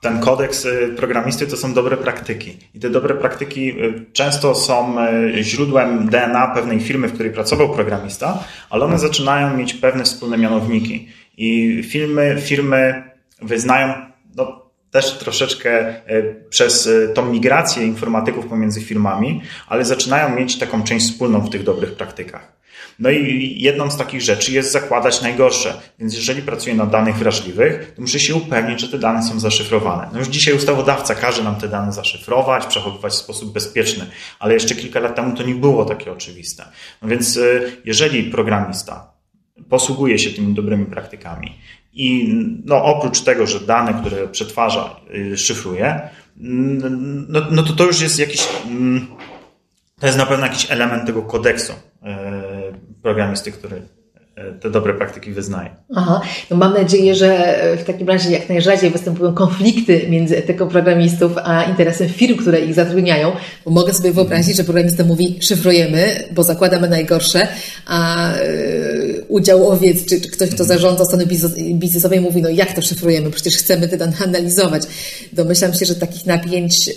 ten 0.00 0.20
kodeks 0.20 0.66
e, 0.66 0.88
programisty 0.88 1.46
to 1.46 1.56
są 1.56 1.74
dobre 1.74 1.96
praktyki. 1.96 2.56
I 2.74 2.80
te 2.80 2.90
dobre 2.90 3.14
praktyki 3.14 3.74
często 4.12 4.54
są 4.54 4.96
źródłem 5.40 6.08
DNA 6.08 6.46
pewnej 6.54 6.80
firmy, 6.80 7.08
w 7.08 7.12
której 7.12 7.32
pracował 7.32 7.74
programista, 7.74 8.44
ale 8.70 8.84
one 8.84 8.98
zaczynają 8.98 9.56
mieć 9.56 9.74
pewne 9.74 10.04
wspólne 10.04 10.38
mianowniki. 10.38 11.08
I 11.36 11.82
firmy, 11.82 12.36
firmy 12.40 13.02
wyznają 13.42 14.09
też 14.90 15.18
troszeczkę 15.18 15.70
e, 16.06 16.22
przez 16.50 16.86
e, 16.86 17.08
tą 17.08 17.32
migrację 17.32 17.86
informatyków 17.86 18.46
pomiędzy 18.46 18.80
firmami, 18.80 19.42
ale 19.68 19.84
zaczynają 19.84 20.36
mieć 20.36 20.58
taką 20.58 20.82
część 20.82 21.06
wspólną 21.06 21.40
w 21.40 21.50
tych 21.50 21.62
dobrych 21.62 21.94
praktykach. 21.94 22.60
No 22.98 23.10
i 23.10 23.54
jedną 23.60 23.90
z 23.90 23.96
takich 23.96 24.20
rzeczy 24.20 24.52
jest 24.52 24.72
zakładać 24.72 25.22
najgorsze. 25.22 25.80
Więc 25.98 26.14
jeżeli 26.14 26.42
pracuję 26.42 26.74
na 26.74 26.86
danych 26.86 27.16
wrażliwych, 27.16 27.92
to 27.96 28.02
muszę 28.02 28.20
się 28.20 28.34
upewnić, 28.34 28.80
że 28.80 28.88
te 28.88 28.98
dane 28.98 29.22
są 29.22 29.40
zaszyfrowane. 29.40 30.08
No 30.12 30.18
już 30.18 30.28
dzisiaj 30.28 30.54
ustawodawca 30.54 31.14
każe 31.14 31.42
nam 31.42 31.56
te 31.56 31.68
dane 31.68 31.92
zaszyfrować, 31.92 32.66
przechowywać 32.66 33.12
w 33.12 33.16
sposób 33.16 33.52
bezpieczny, 33.52 34.06
ale 34.38 34.54
jeszcze 34.54 34.74
kilka 34.74 35.00
lat 35.00 35.16
temu 35.16 35.36
to 35.36 35.42
nie 35.42 35.54
było 35.54 35.84
takie 35.84 36.12
oczywiste. 36.12 36.64
No 37.02 37.08
więc 37.08 37.36
e, 37.36 37.60
jeżeli 37.84 38.30
programista 38.30 39.12
posługuje 39.68 40.18
się 40.18 40.30
tymi 40.30 40.54
dobrymi 40.54 40.86
praktykami 40.86 41.58
i 41.92 42.34
no, 42.64 42.84
oprócz 42.84 43.20
tego, 43.20 43.46
że 43.46 43.60
dane, 43.60 43.94
które 44.00 44.28
przetwarza, 44.28 45.00
y, 45.14 45.38
szyfruje, 45.38 46.10
no, 46.36 47.40
no 47.50 47.62
to 47.62 47.72
to 47.72 47.84
już 47.84 48.00
jest 48.00 48.18
jakiś, 48.18 48.48
mm, 48.66 49.06
to 50.00 50.06
jest 50.06 50.18
na 50.18 50.26
pewno 50.26 50.46
jakiś 50.46 50.70
element 50.70 51.06
tego 51.06 51.22
kodeksu 51.22 51.72
y, 51.72 51.76
programisty, 53.02 53.52
który 53.52 53.82
te 54.60 54.70
dobre 54.70 54.94
praktyki 54.94 55.32
wyznaje. 55.32 55.70
Aha, 55.94 56.20
no 56.50 56.56
mam 56.56 56.74
nadzieję, 56.74 57.14
że 57.14 57.58
w 57.78 57.84
takim 57.84 58.08
razie 58.08 58.30
jak 58.30 58.48
najrzadziej 58.48 58.90
występują 58.90 59.34
konflikty 59.34 60.06
między 60.08 60.36
etyką 60.38 60.68
programistów 60.68 61.32
a 61.44 61.64
interesem 61.64 62.08
firm, 62.08 62.36
które 62.36 62.60
ich 62.60 62.74
zatrudniają, 62.74 63.32
bo 63.64 63.70
mogę 63.70 63.94
sobie 63.94 64.12
wyobrazić, 64.12 64.56
że 64.56 64.64
programista 64.64 65.04
mówi 65.04 65.38
szyfrujemy, 65.40 66.24
bo 66.32 66.42
zakładamy 66.42 66.88
najgorsze, 66.88 67.48
a 67.86 68.30
yy, 68.32 69.24
udziałowiec 69.28 70.06
czy, 70.06 70.20
czy 70.20 70.30
ktoś, 70.30 70.50
kto 70.50 70.64
zarządza 70.64 71.04
strony 71.04 71.26
biznesowej 71.74 72.20
mówi, 72.20 72.42
no 72.42 72.48
jak 72.48 72.72
to 72.72 72.82
szyfrujemy, 72.82 73.30
przecież 73.30 73.56
chcemy 73.56 73.88
te 73.88 73.96
dane 73.96 74.16
analizować. 74.24 74.82
Domyślam 75.32 75.74
się, 75.74 75.86
że 75.86 75.94
takich 75.94 76.26
napięć 76.26 76.86
yy, 76.86 76.94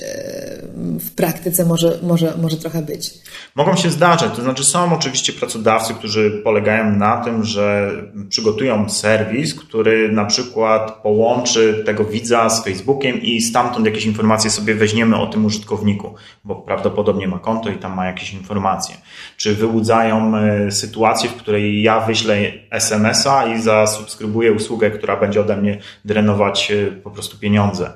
w 1.00 1.12
praktyce 1.16 1.66
może, 1.66 2.00
może, 2.04 2.34
może 2.42 2.58
trochę 2.58 2.82
być. 2.82 3.14
Mogą 3.56 3.76
się 3.76 3.90
zdarzać, 3.90 4.36
to 4.36 4.42
znaczy 4.42 4.64
są 4.64 4.94
oczywiście 4.94 5.34
pracodawcy, 5.34 5.94
którzy 5.94 6.42
polegają 6.44 6.96
na 6.96 7.18
tym, 7.18 7.44
że 7.44 7.92
przygotują 8.30 8.90
serwis, 8.90 9.56
który 9.56 10.12
na 10.12 10.26
przykład 10.26 10.92
połączy 10.92 11.84
tego 11.86 12.06
widza 12.06 12.50
z 12.50 12.64
Facebookiem 12.64 13.22
i 13.22 13.42
stamtąd 13.42 13.86
jakieś 13.86 14.06
informacje 14.06 14.52
sobie 14.52 14.76
weźmiemy 14.76 15.18
o 15.18 15.28
tym 15.28 15.46
użytkowniku, 15.46 16.16
bo 16.44 16.56
prawdopodobnie 16.56 17.28
ma 17.28 17.40
konto 17.40 17.70
i 17.70 17.78
tam 17.78 17.96
ma 17.96 18.06
jakieś 18.06 18.34
informacje. 18.34 18.96
Czy 19.38 19.56
wyłudzają 19.56 20.38
e, 20.38 20.72
sytuację, 20.72 21.30
w 21.30 21.36
której 21.36 21.84
ja 21.84 22.00
wyślę 22.00 22.38
SMS-a 22.72 23.48
i 23.48 23.62
zasubskrybuję 23.62 24.54
usługę, 24.54 24.92
która 24.92 25.18
będzie 25.18 25.42
ode 25.42 25.58
mnie 25.58 25.80
drenować 26.06 26.72
e, 26.72 26.92
po 26.92 27.12
prostu 27.12 27.38
pieniądze. 27.38 27.94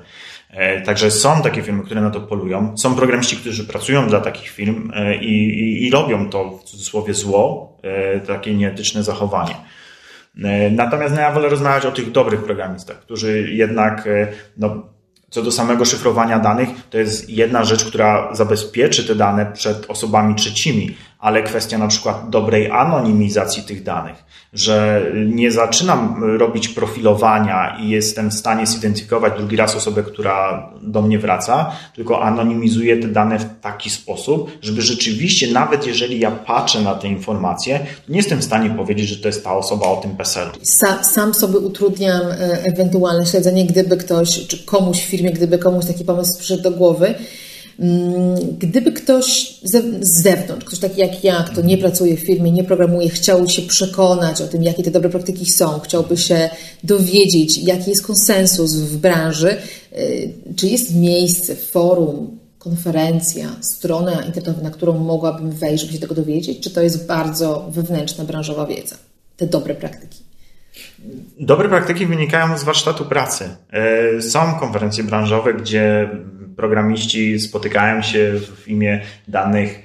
E, 0.50 0.80
także 0.80 1.10
są 1.10 1.42
takie 1.42 1.62
firmy, 1.62 1.82
które 1.82 2.00
na 2.00 2.10
to 2.10 2.20
polują. 2.20 2.78
Są 2.78 2.94
programiści, 2.94 3.36
którzy 3.36 3.66
pracują 3.66 4.08
dla 4.08 4.20
takich 4.20 4.48
firm 4.48 4.90
e, 4.94 5.16
i, 5.16 5.60
i, 5.60 5.86
i 5.86 5.90
robią 5.90 6.30
to 6.30 6.50
w 6.50 6.64
cudzysłowie 6.64 7.14
zło, 7.14 7.76
e, 7.82 8.20
takie 8.20 8.54
nieetyczne 8.54 9.02
zachowanie. 9.02 9.54
Natomiast 10.70 11.14
no, 11.14 11.20
ja 11.20 11.32
wolę 11.32 11.48
rozmawiać 11.48 11.86
o 11.86 11.92
tych 11.92 12.10
dobrych 12.10 12.44
programistach, 12.44 13.00
którzy 13.00 13.48
jednak 13.52 14.08
no, 14.56 14.82
co 15.30 15.42
do 15.42 15.52
samego 15.52 15.84
szyfrowania 15.84 16.38
danych, 16.38 16.68
to 16.90 16.98
jest 16.98 17.30
jedna 17.30 17.64
rzecz, 17.64 17.84
która 17.84 18.34
zabezpieczy 18.34 19.04
te 19.04 19.14
dane 19.14 19.52
przed 19.52 19.90
osobami 19.90 20.34
trzecimi, 20.34 20.96
ale 21.18 21.42
kwestia 21.42 21.78
na 21.78 21.88
przykład 21.88 22.30
dobrej 22.30 22.70
anonimizacji 22.70 23.62
tych 23.62 23.82
danych, 23.82 24.24
że 24.52 25.06
nie 25.26 25.50
zaczynam 25.50 26.24
robić 26.38 26.68
profilowania 26.68 27.78
i 27.82 27.88
jestem 27.88 28.30
w 28.30 28.34
stanie 28.34 28.66
zidentyfikować 28.66 29.32
drugi 29.36 29.56
raz 29.56 29.76
osobę, 29.76 30.02
która 30.02 30.70
do 30.82 31.02
mnie 31.02 31.18
wraca, 31.18 31.72
tylko 31.94 32.22
anonimizuję 32.22 32.96
te 32.96 33.08
dane 33.08 33.38
w 33.38 33.60
taki 33.60 33.90
sposób, 33.90 34.50
żeby 34.62 34.82
rzeczywiście, 34.82 35.52
nawet 35.52 35.86
jeżeli 35.86 36.20
ja 36.20 36.30
patrzę 36.30 36.80
na 36.80 36.94
te 36.94 37.08
informacje, 37.08 37.78
to 37.78 38.12
nie 38.12 38.16
jestem 38.16 38.38
w 38.38 38.44
stanie 38.44 38.70
powiedzieć, 38.70 39.08
że 39.08 39.16
to 39.16 39.28
jest 39.28 39.44
ta 39.44 39.56
osoba 39.56 39.86
o 39.86 39.96
tym 39.96 40.16
PESEL. 40.16 40.48
Sam, 40.62 41.04
sam 41.04 41.34
sobie 41.34 41.58
utrudniam 41.58 42.22
e, 42.30 42.64
ewentualne 42.64 43.26
śledzenie, 43.26 43.66
gdyby 43.66 43.96
ktoś, 43.96 44.46
czy 44.46 44.64
komuś 44.64 44.98
w 45.00 45.08
firmie, 45.08 45.30
gdyby 45.30 45.58
komuś 45.58 45.84
taki 45.84 46.04
pomysł 46.04 46.38
przyszedł 46.38 46.62
do 46.62 46.70
głowy, 46.70 47.14
gdyby 48.58 48.92
ktoś 48.92 49.58
z 49.62 50.22
zewnątrz, 50.22 50.64
ktoś 50.64 50.78
taki 50.78 51.00
jak 51.00 51.24
ja, 51.24 51.42
kto 51.42 51.60
nie 51.60 51.78
pracuje 51.78 52.16
w 52.16 52.20
firmie, 52.20 52.52
nie 52.52 52.64
programuje, 52.64 53.08
chciał 53.08 53.48
się 53.48 53.62
przekonać 53.62 54.40
o 54.40 54.48
tym, 54.48 54.62
jakie 54.62 54.82
te 54.82 54.90
dobre 54.90 55.10
praktyki 55.10 55.46
są, 55.46 55.80
chciałby 55.80 56.16
się 56.16 56.50
dowiedzieć, 56.84 57.58
jaki 57.58 57.90
jest 57.90 58.06
konsensus 58.06 58.74
w 58.74 58.96
branży, 58.96 59.56
y, 59.98 60.32
czy 60.56 60.66
jest 60.66 60.94
miejsce, 60.94 61.56
forum, 61.56 62.38
konferencja, 62.58 63.48
strona 63.60 64.12
internetowa, 64.12 64.62
na 64.62 64.70
którą 64.70 64.98
mogłabym 64.98 65.50
wejść, 65.50 65.82
żeby 65.82 65.94
się 65.94 66.00
tego 66.00 66.14
dowiedzieć, 66.14 66.60
czy 66.60 66.70
to 66.70 66.80
jest 66.80 67.06
bardzo 67.06 67.68
wewnętrzna, 67.70 68.24
branżowa 68.24 68.66
wiedza, 68.66 68.96
te 69.36 69.46
dobre 69.46 69.74
praktyki? 69.74 70.18
Dobre 71.40 71.68
praktyki 71.68 72.06
wynikają 72.06 72.58
z 72.58 72.64
warsztatu 72.64 73.04
pracy. 73.04 73.44
Y, 74.18 74.22
są 74.22 74.54
konferencje 74.60 75.04
branżowe, 75.04 75.54
gdzie 75.54 76.10
programiści 76.58 77.40
spotykają 77.40 78.02
się 78.02 78.32
w 78.56 78.68
imię 78.68 79.00
danych, 79.28 79.82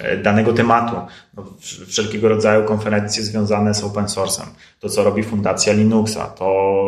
e, 0.00 0.16
danego 0.16 0.52
tematu. 0.52 0.96
No, 1.36 1.44
wszelkiego 1.86 2.28
rodzaju 2.28 2.64
konferencje 2.64 3.22
związane 3.22 3.74
z 3.74 3.84
open 3.84 4.04
source'em. 4.04 4.46
To, 4.80 4.88
co 4.88 5.04
robi 5.04 5.22
Fundacja 5.22 5.72
Linuxa, 5.72 6.26
to, 6.26 6.84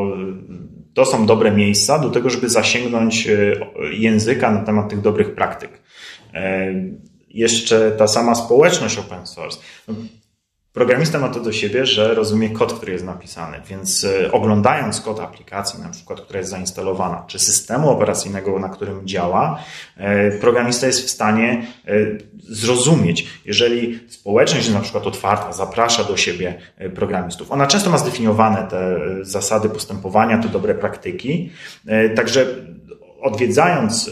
to 0.94 1.04
są 1.04 1.26
dobre 1.26 1.50
miejsca 1.52 1.98
do 1.98 2.10
tego, 2.10 2.30
żeby 2.30 2.48
zasięgnąć 2.48 3.28
e, 3.28 3.52
języka 3.92 4.50
na 4.50 4.60
temat 4.60 4.88
tych 4.88 5.00
dobrych 5.00 5.34
praktyk. 5.34 5.70
E, 6.34 6.74
jeszcze 7.30 7.90
ta 7.90 8.06
sama 8.06 8.34
społeczność 8.34 8.98
open 8.98 9.26
source. 9.26 9.58
Programista 10.76 11.18
ma 11.18 11.28
to 11.28 11.40
do 11.40 11.52
siebie, 11.52 11.86
że 11.86 12.14
rozumie 12.14 12.50
kod, 12.50 12.72
który 12.72 12.92
jest 12.92 13.04
napisany, 13.04 13.56
więc 13.68 14.04
e, 14.04 14.32
oglądając 14.32 15.00
kod 15.00 15.20
aplikacji, 15.20 15.82
na 15.82 15.88
przykład, 15.88 16.20
która 16.20 16.38
jest 16.38 16.50
zainstalowana, 16.50 17.24
czy 17.26 17.38
systemu 17.38 17.90
operacyjnego, 17.90 18.58
na 18.58 18.68
którym 18.68 19.06
działa, 19.06 19.58
e, 19.96 20.30
programista 20.30 20.86
jest 20.86 21.06
w 21.06 21.10
stanie 21.10 21.66
e, 21.86 21.92
zrozumieć, 22.38 23.26
jeżeli 23.44 24.00
społeczność 24.08 24.66
jest 24.66 24.78
na 24.78 24.82
przykład 24.82 25.06
otwarta, 25.06 25.52
zaprasza 25.52 26.04
do 26.04 26.16
siebie 26.16 26.58
programistów. 26.94 27.52
Ona 27.52 27.66
często 27.66 27.90
ma 27.90 27.98
zdefiniowane 27.98 28.66
te 28.70 28.98
zasady 29.22 29.68
postępowania, 29.68 30.38
te 30.38 30.48
dobre 30.48 30.74
praktyki, 30.74 31.50
także 32.16 32.46
odwiedzając 33.20 34.10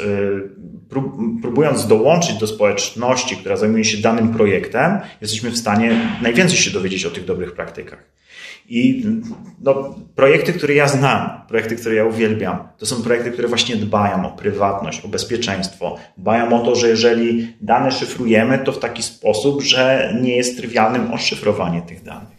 próbując 1.42 1.86
dołączyć 1.86 2.34
do 2.34 2.47
społeczności, 2.47 3.36
która 3.36 3.57
zajmuje 3.57 3.84
się 3.84 3.99
danym 3.99 4.28
projektem, 4.28 5.01
jesteśmy 5.20 5.51
w 5.51 5.59
stanie 5.59 6.18
najwięcej 6.22 6.59
się 6.59 6.70
dowiedzieć 6.70 7.07
o 7.07 7.11
tych 7.11 7.24
dobrych 7.24 7.53
praktykach. 7.53 8.14
I 8.68 9.07
no, 9.61 9.95
projekty, 10.14 10.53
które 10.53 10.74
ja 10.74 10.88
znam, 10.88 11.30
projekty, 11.49 11.76
które 11.76 11.95
ja 11.95 12.05
uwielbiam, 12.05 12.68
to 12.78 12.86
są 12.86 13.03
projekty, 13.03 13.30
które 13.30 13.49
właśnie 13.49 13.76
dbają 13.76 14.26
o 14.26 14.36
prywatność, 14.36 15.05
o 15.05 15.09
bezpieczeństwo. 15.09 15.97
Dbają 16.18 16.61
o 16.61 16.64
to, 16.64 16.74
że 16.74 16.88
jeżeli 16.88 17.55
dane 17.61 17.92
szyfrujemy, 17.92 18.59
to 18.59 18.72
w 18.72 18.78
taki 18.78 19.03
sposób, 19.03 19.62
że 19.62 20.14
nie 20.22 20.36
jest 20.36 20.57
trywialnym 20.57 21.12
oszyfrowanie 21.12 21.82
tych 21.82 22.03
danych. 22.03 22.34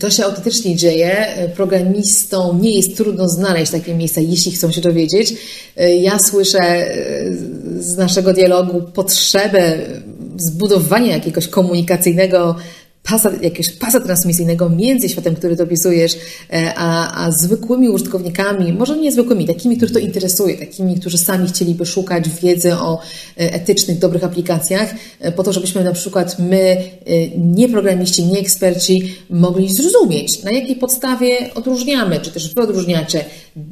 To 0.00 0.10
się 0.10 0.24
autentycznie 0.24 0.76
dzieje. 0.76 1.26
Programistom 1.56 2.60
nie 2.60 2.76
jest 2.76 2.96
trudno 2.96 3.28
znaleźć 3.28 3.72
takie 3.72 3.94
miejsca, 3.94 4.20
jeśli 4.20 4.52
chcą 4.52 4.72
się 4.72 4.80
dowiedzieć. 4.80 5.34
Ja 6.00 6.18
słyszę 6.18 6.60
e, 6.60 6.94
z 7.78 7.96
naszego 7.96 8.32
dialogu 8.32 8.82
potrzebę 8.82 9.78
zbudowania 10.36 11.14
jakiegoś 11.14 11.48
komunikacyjnego 11.48 12.56
pasa, 13.04 13.30
jakiegoś 13.42 13.70
pasa 13.70 14.00
transmisyjnego 14.00 14.70
między 14.70 15.08
światem, 15.08 15.36
który 15.36 15.56
dopisujesz, 15.56 16.16
e, 16.52 16.72
a, 16.76 17.24
a 17.24 17.30
zwykłymi 17.30 17.88
użytkownikami, 17.88 18.72
może 18.72 18.96
nie 18.96 19.12
zwykłymi, 19.12 19.46
takimi, 19.46 19.76
których 19.76 19.94
to 19.94 19.98
interesuje, 19.98 20.58
takimi, 20.58 21.00
którzy 21.00 21.18
sami 21.18 21.48
chcieliby 21.48 21.86
szukać 21.86 22.28
wiedzy 22.42 22.74
o 22.74 22.98
e, 22.98 23.00
etycznych, 23.36 23.98
dobrych 23.98 24.24
aplikacjach, 24.24 24.94
e, 25.20 25.32
po 25.32 25.42
to, 25.42 25.52
żebyśmy 25.52 25.84
na 25.84 25.92
przykład 25.92 26.38
my, 26.38 26.76
nie 27.36 27.68
programiści, 27.68 28.24
nie 28.24 28.38
eksperci, 28.38 29.14
mogli 29.30 29.74
zrozumieć, 29.74 30.42
na 30.42 30.50
jakiej 30.50 30.76
podstawie 30.76 31.54
odróżniamy, 31.54 32.20
czy 32.20 32.30
też 32.30 32.54
wy 32.54 32.62
odróżniacie 32.62 33.24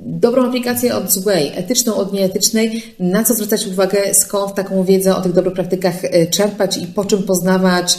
dobrą 0.07 0.49
aplikację 0.49 0.95
od 0.97 1.13
złej, 1.13 1.53
etyczną 1.55 1.95
od 1.95 2.13
nieetycznej, 2.13 2.83
na 3.01 3.25
co 3.25 3.35
zwracać 3.35 3.67
uwagę, 3.67 4.15
skąd 4.15 4.55
taką 4.55 4.85
wiedzę 4.85 5.17
o 5.17 5.21
tych 5.21 5.33
dobrych 5.33 5.55
praktykach 5.55 5.95
czerpać 6.31 6.77
i 6.77 6.87
po 6.87 7.05
czym 7.05 7.23
poznawać, 7.23 7.99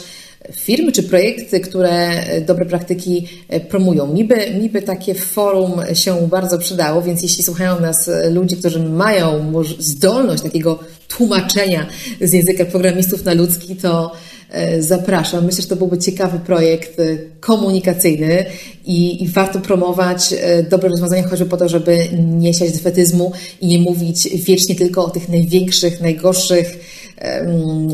firmy 0.52 0.92
czy 0.92 1.02
projekty, 1.02 1.60
które 1.60 2.24
dobre 2.46 2.66
praktyki 2.66 3.28
e, 3.48 3.60
promują. 3.60 4.14
Mi 4.14 4.24
by, 4.24 4.50
mi 4.50 4.70
by 4.70 4.82
takie 4.82 5.14
forum 5.14 5.72
się 5.94 6.28
bardzo 6.28 6.58
przydało, 6.58 7.02
więc 7.02 7.22
jeśli 7.22 7.44
słuchają 7.44 7.80
nas 7.80 8.10
ludzie, 8.30 8.56
którzy 8.56 8.80
mają 8.80 9.52
zdolność 9.78 10.42
takiego 10.42 10.78
tłumaczenia 11.08 11.86
z 12.20 12.32
języka 12.32 12.64
programistów 12.64 13.24
na 13.24 13.34
ludzki, 13.34 13.76
to 13.76 14.12
e, 14.50 14.82
zapraszam. 14.82 15.44
Myślę, 15.44 15.62
że 15.62 15.68
to 15.68 15.76
byłby 15.76 15.98
ciekawy 15.98 16.38
projekt 16.38 17.00
e, 17.00 17.16
komunikacyjny 17.40 18.44
i, 18.86 19.24
i 19.24 19.28
warto 19.28 19.60
promować 19.60 20.34
dobre 20.70 20.88
rozwiązania, 20.88 21.28
choćby 21.28 21.46
po 21.46 21.56
to, 21.56 21.68
żeby 21.68 22.08
nie 22.38 22.54
siać 22.54 22.72
defetyzmu 22.72 23.32
i 23.60 23.66
nie 23.66 23.78
mówić 23.78 24.28
wiecznie 24.28 24.74
tylko 24.74 25.04
o 25.04 25.10
tych 25.10 25.28
największych, 25.28 26.00
najgorszych 26.00 26.78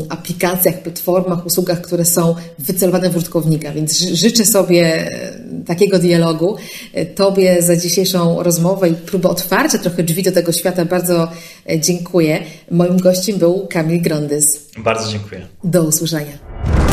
aplikacjach, 0.09 0.81
platformach, 0.81 1.45
usługach, 1.45 1.81
które 1.81 2.05
są 2.05 2.35
wycelowane 2.59 3.09
w 3.09 3.15
użytkownika. 3.15 3.71
Więc 3.71 3.99
życzę 3.99 4.45
sobie 4.45 5.11
e, 5.11 5.33
takiego 5.65 5.99
dialogu. 5.99 6.55
E, 6.93 7.05
tobie 7.05 7.61
za 7.61 7.77
dzisiejszą 7.77 8.43
rozmowę 8.43 8.89
i 8.89 8.93
próbę 8.93 9.29
otwarcia 9.29 9.77
trochę 9.77 10.03
drzwi 10.03 10.23
do 10.23 10.31
tego 10.31 10.51
świata 10.51 10.85
bardzo 10.85 11.27
e, 11.69 11.79
dziękuję. 11.79 12.43
Moim 12.71 12.97
gościem 12.97 13.37
był 13.37 13.67
Kamil 13.67 14.01
Grondys. 14.01 14.45
Bardzo 14.77 15.11
dziękuję. 15.11 15.41
Do 15.63 15.83
usłyszenia. 15.83 16.33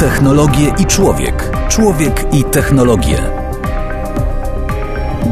Technologie 0.00 0.74
i 0.78 0.86
człowiek. 0.86 1.50
Człowiek 1.68 2.24
i 2.32 2.44
technologie. 2.44 3.18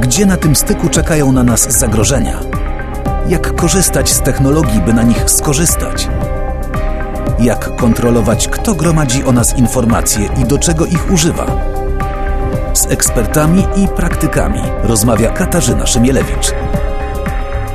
Gdzie 0.00 0.26
na 0.26 0.36
tym 0.36 0.56
styku 0.56 0.88
czekają 0.88 1.32
na 1.32 1.42
nas 1.42 1.78
zagrożenia? 1.78 2.40
Jak 3.28 3.56
korzystać 3.56 4.10
z 4.10 4.20
technologii, 4.20 4.80
by 4.80 4.92
na 4.92 5.02
nich 5.02 5.30
skorzystać? 5.30 6.08
Jak 7.38 7.76
kontrolować, 7.76 8.48
kto 8.48 8.74
gromadzi 8.74 9.24
o 9.24 9.32
nas 9.32 9.58
informacje 9.58 10.28
i 10.42 10.44
do 10.44 10.58
czego 10.58 10.86
ich 10.86 11.10
używa. 11.10 11.46
Z 12.74 12.86
ekspertami 12.86 13.64
i 13.76 13.88
praktykami 13.88 14.60
rozmawia 14.82 15.30
Katarzyna 15.30 15.86
Szymielewicz. 15.86 16.52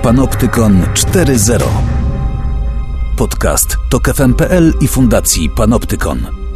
Panoptykon 0.03 0.81
4.0 0.93 1.63
Podcast 3.17 3.77
to 3.89 3.99
KFM.pl 3.99 4.73
i 4.81 4.87
Fundacji 4.87 5.49
Panoptykon. 5.49 6.50